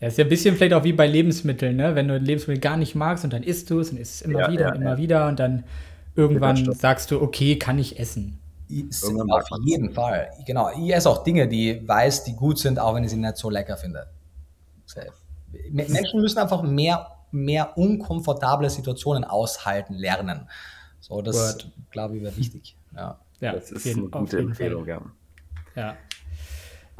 [0.00, 1.94] Ja, ist ja ein bisschen vielleicht auch wie bei Lebensmitteln, ne?
[1.94, 4.22] Wenn du ein Lebensmittel gar nicht magst und dann isst du es und isst es
[4.22, 4.98] immer ja, wieder ja, und immer ja.
[4.98, 5.64] wieder und dann
[6.16, 8.38] irgendwann sagst du, okay, kann ich essen.
[9.50, 10.30] auf jeden Fall.
[10.46, 10.70] Genau.
[10.78, 13.50] Ich esse auch Dinge, die weiß, die gut sind, auch wenn ich sie nicht so
[13.50, 14.06] lecker finde.
[14.86, 15.12] Safe.
[15.70, 20.48] Menschen müssen einfach mehr mehr unkomfortable Situationen aushalten lernen.
[21.00, 22.76] So, das glaube ich wäre wichtig.
[22.94, 23.18] Ja.
[23.40, 25.00] ja, das ist jeden, eine gute Empfehlung, ja.
[25.76, 25.96] ja.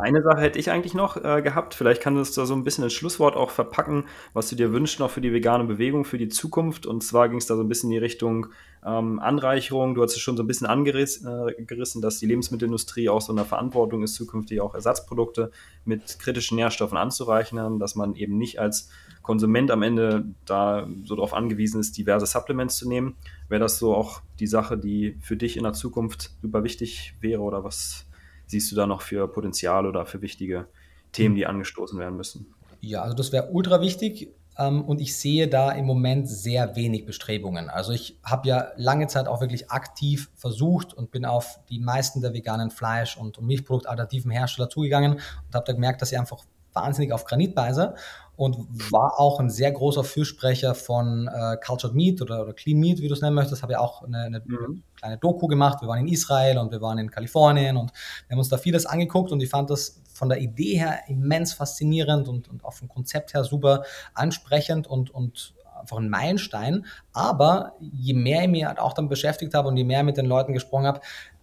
[0.01, 1.75] Eine Sache hätte ich eigentlich noch äh, gehabt.
[1.75, 4.99] Vielleicht kannst du da so ein bisschen ein Schlusswort auch verpacken, was du dir wünschst
[4.99, 6.87] noch für die vegane Bewegung, für die Zukunft.
[6.87, 8.47] Und zwar ging es da so ein bisschen in die Richtung
[8.85, 9.95] ähm, Anreicherung.
[9.95, 13.45] Du hast es schon so ein bisschen angerissen, äh, dass die Lebensmittelindustrie auch so eine
[13.45, 15.51] Verantwortung ist, zukünftig auch Ersatzprodukte
[15.85, 18.89] mit kritischen Nährstoffen anzureichern, dass man eben nicht als
[19.31, 23.15] Konsument am Ende da so darauf angewiesen ist, diverse Supplements zu nehmen.
[23.49, 27.41] Wäre das so auch die Sache, die für dich in der Zukunft super wichtig wäre
[27.41, 28.07] oder was
[28.49, 30.67] siehst du da noch für Potenzial oder für wichtige
[31.13, 32.53] Themen, die angestoßen werden müssen?
[32.81, 37.07] Ja, also das wäre ultra wichtig ähm, und ich sehe da im Moment sehr wenig
[37.07, 37.71] Bestrebungen.
[37.71, 42.21] Also ich habe ja lange Zeit auch wirklich aktiv versucht und bin auf die meisten
[42.21, 47.13] der veganen Fleisch- und Milchproduktalternativen Hersteller zugegangen und habe da gemerkt, dass sie einfach wahnsinnig
[47.13, 47.95] auf Granit beiße
[48.41, 48.57] und
[48.91, 53.09] war auch ein sehr großer Fürsprecher von äh, Cultured Meat oder, oder, Clean Meat, wie
[53.09, 53.63] du es nennen möchtest.
[53.63, 54.83] Habe ja auch eine, eine mhm.
[54.97, 55.83] kleine Doku gemacht.
[55.83, 58.87] Wir waren in Israel und wir waren in Kalifornien und wir haben uns da vieles
[58.87, 62.89] angeguckt und ich fand das von der Idee her immens faszinierend und, und auch vom
[62.89, 63.85] Konzept her super
[64.15, 66.87] ansprechend und, und einfach ein Meilenstein.
[67.13, 70.27] Aber je mehr ich mich halt auch dann beschäftigt habe und je mehr mit den
[70.27, 71.01] Leuten gesprochen habe,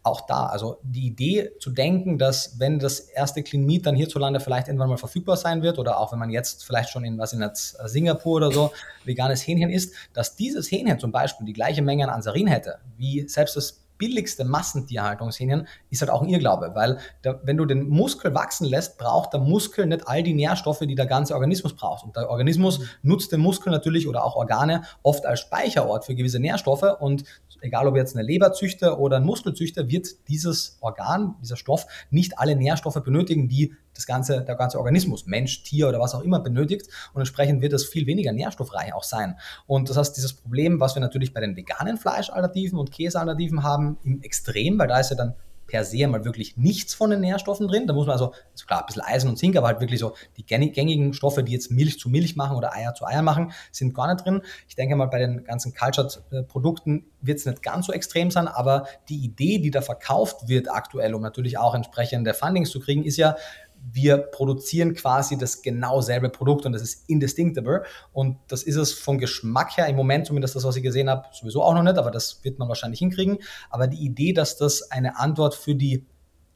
[0.08, 4.40] auch da, also die Idee zu denken, dass wenn das erste Clean Meat dann hierzulande
[4.40, 7.34] vielleicht irgendwann mal verfügbar sein wird oder auch wenn man jetzt vielleicht schon in was
[7.34, 8.72] in jetzt Singapur oder so
[9.06, 13.28] veganes Hähnchen isst, dass dieses Hähnchen zum Beispiel die gleiche Menge an Ansarin hätte, wie
[13.28, 18.34] selbst das billigste Massentierhaltungshähnchen ist halt auch ein Irrglaube, weil der, wenn du den Muskel
[18.34, 22.06] wachsen lässt, braucht der Muskel nicht all die Nährstoffe, die der ganze Organismus braucht.
[22.06, 26.40] Und der Organismus nutzt den Muskel natürlich oder auch Organe oft als Speicherort für gewisse
[26.40, 27.24] Nährstoffe und
[27.62, 32.56] egal ob jetzt eine Leberzüchter oder ein Muskelzüchter, wird dieses Organ, dieser Stoff nicht alle
[32.56, 36.88] Nährstoffe benötigen, die das ganze, der ganze Organismus, Mensch, Tier oder was auch immer benötigt
[37.14, 39.36] und entsprechend wird es viel weniger nährstoffreich auch sein.
[39.66, 43.98] Und das heißt, dieses Problem, was wir natürlich bei den veganen Fleischalternativen und Käsealternativen haben,
[44.04, 45.36] im Extrem, weil da ist ja dann
[45.68, 47.86] per se mal wirklich nichts von den Nährstoffen drin.
[47.88, 50.16] Da muss man also, also klar, ein bisschen Eisen und Zink, aber halt wirklich so
[50.38, 53.94] die gängigen Stoffe, die jetzt Milch zu Milch machen oder Eier zu Eier machen, sind
[53.94, 54.42] gar nicht drin.
[54.68, 58.88] Ich denke mal, bei den ganzen Cultured-Produkten wird es nicht ganz so extrem sein, aber
[59.10, 63.18] die Idee, die da verkauft wird aktuell, um natürlich auch entsprechende Fundings zu kriegen, ist
[63.18, 63.36] ja,
[63.92, 67.84] wir produzieren quasi das genau selbe Produkt und das ist indistinctable.
[68.12, 71.28] Und das ist es vom Geschmack her, im Moment zumindest das, was ich gesehen habe,
[71.32, 73.40] sowieso auch noch nicht, aber das wird man wahrscheinlich hinkriegen.
[73.70, 76.06] Aber die Idee, dass das eine Antwort für die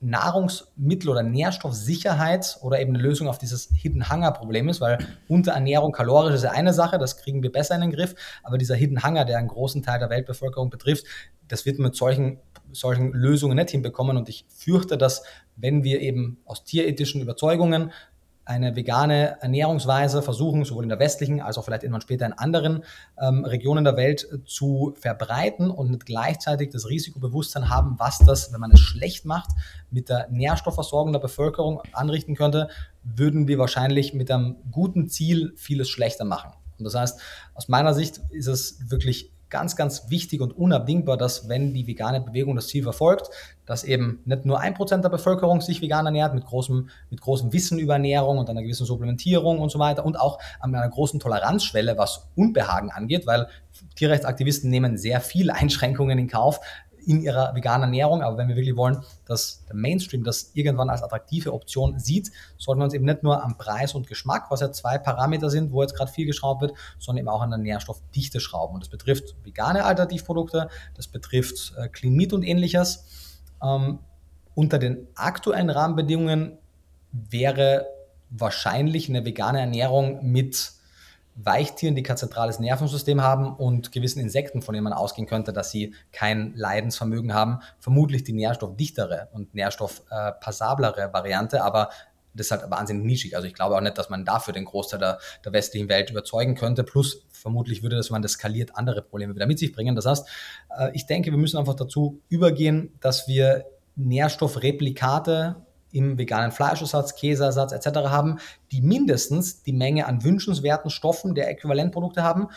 [0.02, 5.92] Nahrungsmittel- oder Nährstoffsicherheit oder eben eine Lösung auf dieses Hidden Hunger Problem ist, weil Unterernährung
[5.92, 9.04] kalorisch ist ja eine Sache, das kriegen wir besser in den Griff, aber dieser Hidden
[9.04, 11.06] Hunger, der einen großen Teil der Weltbevölkerung betrifft,
[11.48, 12.40] das wird mit solchen
[12.74, 14.18] solchen Lösungen nicht hinbekommen.
[14.18, 15.24] Und ich fürchte, dass
[15.56, 17.92] wenn wir eben aus tierethischen Überzeugungen
[18.44, 22.84] eine vegane Ernährungsweise versuchen, sowohl in der westlichen als auch vielleicht irgendwann später in anderen
[23.20, 28.52] ähm, Regionen der Welt äh, zu verbreiten und nicht gleichzeitig das Risikobewusstsein haben, was das,
[28.52, 29.52] wenn man es schlecht macht,
[29.92, 32.70] mit der Nährstoffversorgung der Bevölkerung anrichten könnte,
[33.04, 36.52] würden wir wahrscheinlich mit einem guten Ziel vieles schlechter machen.
[36.80, 37.22] Und das heißt,
[37.54, 42.22] aus meiner Sicht ist es wirklich ganz, ganz wichtig und unabdingbar, dass wenn die vegane
[42.22, 43.30] Bewegung das Ziel verfolgt,
[43.66, 47.54] dass eben nicht nur ein Prozent der Bevölkerung sich vegan ernährt, mit großem, mit großem
[47.54, 51.20] Wissen über Ernährung und einer gewissen Supplementierung und so weiter und auch an einer großen
[51.20, 53.48] Toleranzschwelle, was Unbehagen angeht, weil
[53.96, 56.60] Tierrechtsaktivisten nehmen sehr viele Einschränkungen in Kauf,
[57.06, 58.22] in ihrer veganen Ernährung.
[58.22, 62.82] Aber wenn wir wirklich wollen, dass der Mainstream das irgendwann als attraktive Option sieht, sollten
[62.82, 65.82] wir uns eben nicht nur am Preis und Geschmack, was ja zwei Parameter sind, wo
[65.82, 68.76] jetzt gerade viel geschraubt wird, sondern eben auch an der Nährstoffdichte schrauben.
[68.76, 73.06] Und das betrifft vegane Alternativprodukte, das betrifft äh, Clean und ähnliches.
[73.64, 74.00] Ähm,
[74.54, 76.58] unter den aktuellen Rahmenbedingungen
[77.12, 77.88] wäre
[78.30, 80.74] wahrscheinlich eine vegane Ernährung mit
[81.36, 85.72] Weichtieren, die kein zentrales Nervensystem haben und gewissen Insekten, von denen man ausgehen könnte, dass
[85.72, 91.90] sie kein Leidensvermögen haben, vermutlich die nährstoffdichtere und nährstoffpassablere Variante, aber
[92.34, 93.36] das ist halt wahnsinnig nischig.
[93.36, 96.56] Also ich glaube auch nicht, dass man dafür den Großteil der, der westlichen Welt überzeugen
[96.56, 96.84] könnte.
[96.84, 99.96] Plus vermutlich würde das, wenn man das skaliert, andere Probleme wieder mit sich bringen.
[99.96, 100.28] Das heißt,
[100.78, 105.58] äh, ich denke, wir müssen einfach dazu übergehen, dass wir Nährstoffreplikate
[105.92, 108.10] im veganen Fleischersatz, Käseersatz etc.
[108.10, 108.40] haben,
[108.72, 112.48] die mindestens die Menge an wünschenswerten Stoffen der Äquivalentprodukte haben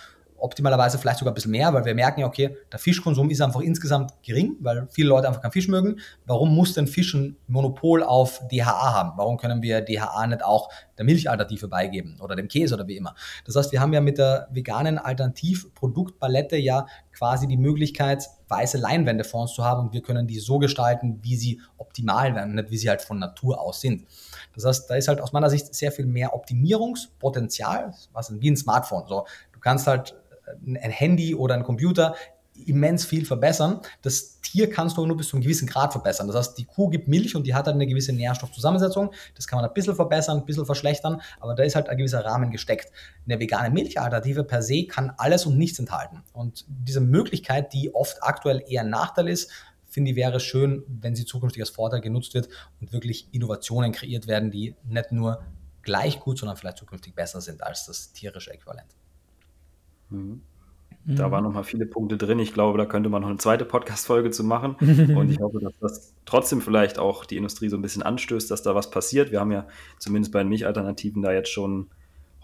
[0.45, 3.61] optimalerweise vielleicht sogar ein bisschen mehr, weil wir merken ja, okay, der Fischkonsum ist einfach
[3.61, 6.01] insgesamt gering, weil viele Leute einfach keinen Fisch mögen.
[6.27, 9.13] Warum muss denn Fisch ein Monopol auf DHA haben?
[9.17, 10.69] Warum können wir DHA nicht auch
[10.99, 13.15] der Milchalternative beigeben oder dem Käse oder wie immer?
[13.47, 19.25] Das heißt, wir haben ja mit der veganen Alternativproduktpalette ja quasi die Möglichkeit, weiße Leinwände
[19.25, 22.71] vor uns zu haben und wir können die so gestalten, wie sie optimal werden, nicht
[22.71, 24.07] wie sie halt von Natur aus sind.
[24.55, 28.57] Das heißt, da ist halt aus meiner Sicht sehr viel mehr Optimierungspotenzial, was wie ein
[28.57, 29.05] Smartphone.
[29.09, 30.15] So, du kannst halt
[30.67, 32.15] ein Handy oder ein Computer
[32.67, 33.81] immens viel verbessern.
[34.03, 36.29] Das Tier kannst du nur bis zu einem gewissen Grad verbessern.
[36.29, 39.13] Das heißt, die Kuh gibt Milch und die hat halt eine gewisse Nährstoffzusammensetzung.
[39.35, 42.25] Das kann man ein bisschen verbessern, ein bisschen verschlechtern, aber da ist halt ein gewisser
[42.25, 42.93] Rahmen gesteckt.
[43.27, 46.23] Eine vegane Milchalternative per se kann alles und nichts enthalten.
[46.33, 49.51] Und diese Möglichkeit, die oft aktuell eher ein Nachteil ist,
[49.89, 52.49] finde ich, wäre schön, wenn sie zukünftig als Vorteil genutzt wird
[52.81, 55.43] und wirklich Innovationen kreiert werden, die nicht nur
[55.83, 58.95] gleich gut, sondern vielleicht zukünftig besser sind als das tierische Äquivalent.
[60.11, 60.43] Mhm.
[61.07, 62.39] Da waren nochmal viele Punkte drin.
[62.39, 64.75] Ich glaube, da könnte man noch eine zweite Podcast-Folge zu machen.
[64.81, 68.63] Und ich hoffe, dass das trotzdem vielleicht auch die Industrie so ein bisschen anstößt, dass
[68.63, 69.31] da was passiert.
[69.31, 69.67] Wir haben ja
[69.99, 71.89] zumindest bei den Milchalternativen da jetzt schon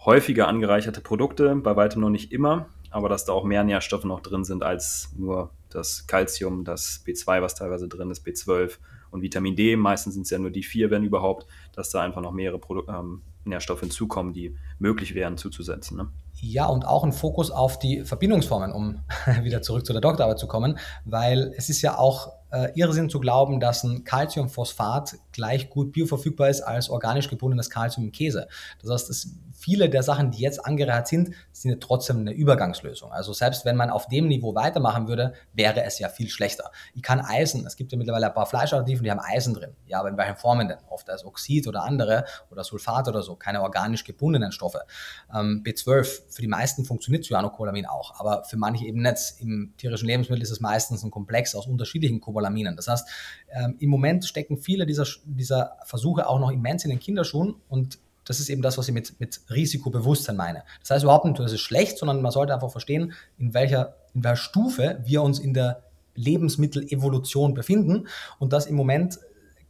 [0.05, 4.19] häufiger angereicherte Produkte, bei weitem noch nicht immer, aber dass da auch mehr Nährstoffe noch
[4.19, 8.77] drin sind als nur das Calcium, das B2, was teilweise drin ist, B12
[9.09, 9.75] und Vitamin D.
[9.75, 12.83] Meistens sind es ja nur die vier, wenn überhaupt, dass da einfach noch mehrere Produ
[12.87, 15.97] ähm, Nährstoffe hinzukommen, die möglich wären zuzusetzen.
[15.97, 16.07] Ne?
[16.43, 19.01] Ja, und auch ein Fokus auf die Verbindungsformen, um
[19.43, 23.19] wieder zurück zu der Doktorarbeit zu kommen, weil es ist ja auch äh, Irrsinn zu
[23.19, 28.47] glauben, dass ein Calciumphosphat gleich gut bioverfügbar ist als organisch gebundenes Calcium im Käse.
[28.81, 33.11] Das heißt, es viele der Sachen, die jetzt angereiht sind, sind trotzdem eine Übergangslösung.
[33.11, 36.71] Also selbst wenn man auf dem Niveau weitermachen würde, wäre es ja viel schlechter.
[36.95, 39.75] Ich kann Eisen, es gibt ja mittlerweile ein paar Fleischalternativen, die haben Eisen drin.
[39.85, 40.79] Ja, aber in welchen Formen denn?
[40.89, 44.81] Oft als Oxid oder andere oder Sulfat oder so, keine organisch gebundenen Stoffe.
[45.33, 49.11] Ähm, B12, für die meisten funktioniert Cyanocolamin auch, aber für manche eben nicht.
[49.39, 52.75] Im tierischen Lebensmittel ist es meistens ein Komplex aus unterschiedlichen Cobalaminen.
[52.75, 53.07] Das heißt,
[53.51, 57.99] ähm, im Moment stecken viele dieser, dieser Versuche auch noch immens in den Kinderschuhen und
[58.25, 60.63] das ist eben das, was ich mit, mit Risikobewusstsein meine.
[60.79, 64.23] Das heißt überhaupt nicht, das ist schlecht, sondern man sollte einfach verstehen, in welcher, in
[64.23, 65.83] welcher Stufe wir uns in der
[66.15, 68.07] Lebensmittelevolution befinden
[68.39, 69.19] und dass im Moment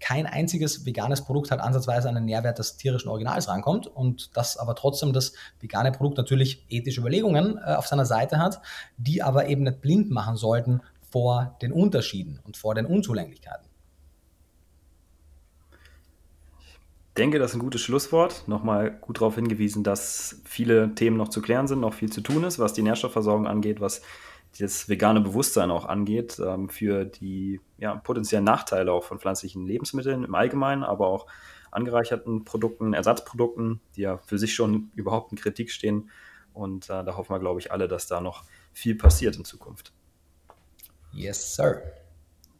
[0.01, 4.75] kein einziges veganes Produkt hat ansatzweise einen Nährwert des tierischen Originals rankommt und dass aber
[4.75, 8.61] trotzdem das vegane Produkt natürlich ethische Überlegungen äh, auf seiner Seite hat,
[8.97, 13.67] die aber eben nicht blind machen sollten vor den Unterschieden und vor den Unzulänglichkeiten.
[16.59, 18.47] Ich denke, das ist ein gutes Schlusswort.
[18.47, 22.43] Nochmal gut darauf hingewiesen, dass viele Themen noch zu klären sind, noch viel zu tun
[22.43, 24.01] ist, was die Nährstoffversorgung angeht, was
[24.59, 30.23] das vegane Bewusstsein auch angeht, ähm, für die ja, potenziellen Nachteile auch von pflanzlichen Lebensmitteln
[30.23, 31.27] im Allgemeinen, aber auch
[31.71, 36.09] angereicherten Produkten, Ersatzprodukten, die ja für sich schon überhaupt in Kritik stehen.
[36.53, 38.43] Und äh, da hoffen wir, glaube ich, alle, dass da noch
[38.73, 39.93] viel passiert in Zukunft.
[41.13, 41.81] Yes, sir.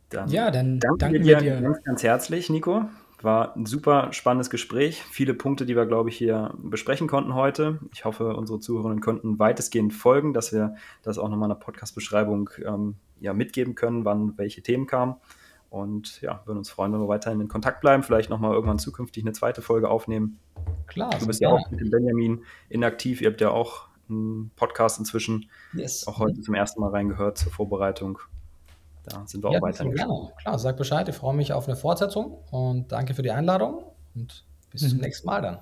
[0.10, 2.86] Dann ja, dann danken wir dir ganz, ganz herzlich, Nico.
[3.24, 5.04] War ein super spannendes Gespräch.
[5.04, 7.80] Viele Punkte, die wir, glaube ich, hier besprechen konnten heute.
[7.94, 12.50] Ich hoffe, unsere Zuhörerinnen konnten weitestgehend folgen, dass wir das auch nochmal in der Podcast-Beschreibung
[12.66, 15.16] ähm, ja, mitgeben können, wann welche Themen kamen.
[15.70, 18.04] Und ja, würden uns freuen, wenn wir weiterhin in Kontakt bleiben.
[18.04, 20.40] Vielleicht nochmal irgendwann zukünftig eine zweite Folge aufnehmen.
[20.88, 21.12] Klar.
[21.18, 23.22] Du bist ja auch mit dem Benjamin inaktiv.
[23.22, 25.50] Ihr habt ja auch einen Podcast inzwischen.
[25.74, 26.08] Yes.
[26.08, 28.20] Auch heute zum ersten Mal reingehört zur Vorbereitung.
[29.04, 30.32] Da sind wir auch ja, weiterhin gerne.
[30.42, 31.08] Klar, sag Bescheid.
[31.10, 33.84] Ich freue mich auf eine Fortsetzung und danke für die Einladung
[34.16, 34.90] und bis mhm.
[34.90, 35.60] zum nächsten Mal dann.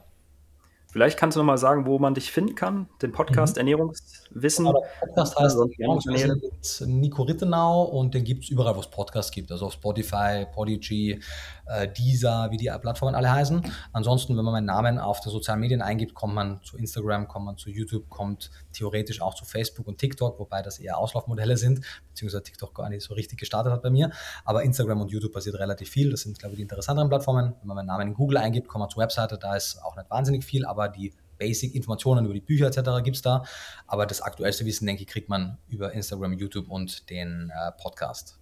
[0.91, 3.59] Vielleicht kannst du noch mal sagen, wo man dich finden kann, den Podcast mhm.
[3.59, 4.65] Ernährungswissen.
[4.65, 9.51] Genau, der Podcast heißt Nico Rittenau und den gibt es überall, wo es Podcasts gibt,
[9.51, 11.21] also auf Spotify, Podigy,
[11.69, 13.61] äh, Deezer, wie die Plattformen alle heißen.
[13.93, 17.45] Ansonsten, wenn man meinen Namen auf den sozialen Medien eingibt, kommt man zu Instagram, kommt
[17.45, 21.85] man zu YouTube, kommt theoretisch auch zu Facebook und TikTok, wobei das eher Auslaufmodelle sind,
[22.09, 24.11] beziehungsweise TikTok gar nicht so richtig gestartet hat bei mir.
[24.45, 26.11] Aber Instagram und YouTube passiert relativ viel.
[26.11, 27.55] Das sind, glaube ich, die interessanteren Plattformen.
[27.59, 30.09] Wenn man meinen Namen in Google eingibt, kommt man zur Webseite, da ist auch nicht
[30.09, 33.03] wahnsinnig viel, aber die Basic-Informationen über die Bücher etc.
[33.03, 33.43] gibt es da.
[33.87, 38.39] Aber das aktuellste Wissen, denke ich, kriegt man über Instagram, YouTube und den äh, Podcast.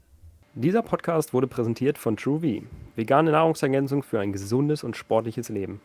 [0.60, 2.64] Dieser Podcast wurde präsentiert von TrueV,
[2.96, 5.82] vegane Nahrungsergänzung für ein gesundes und sportliches Leben.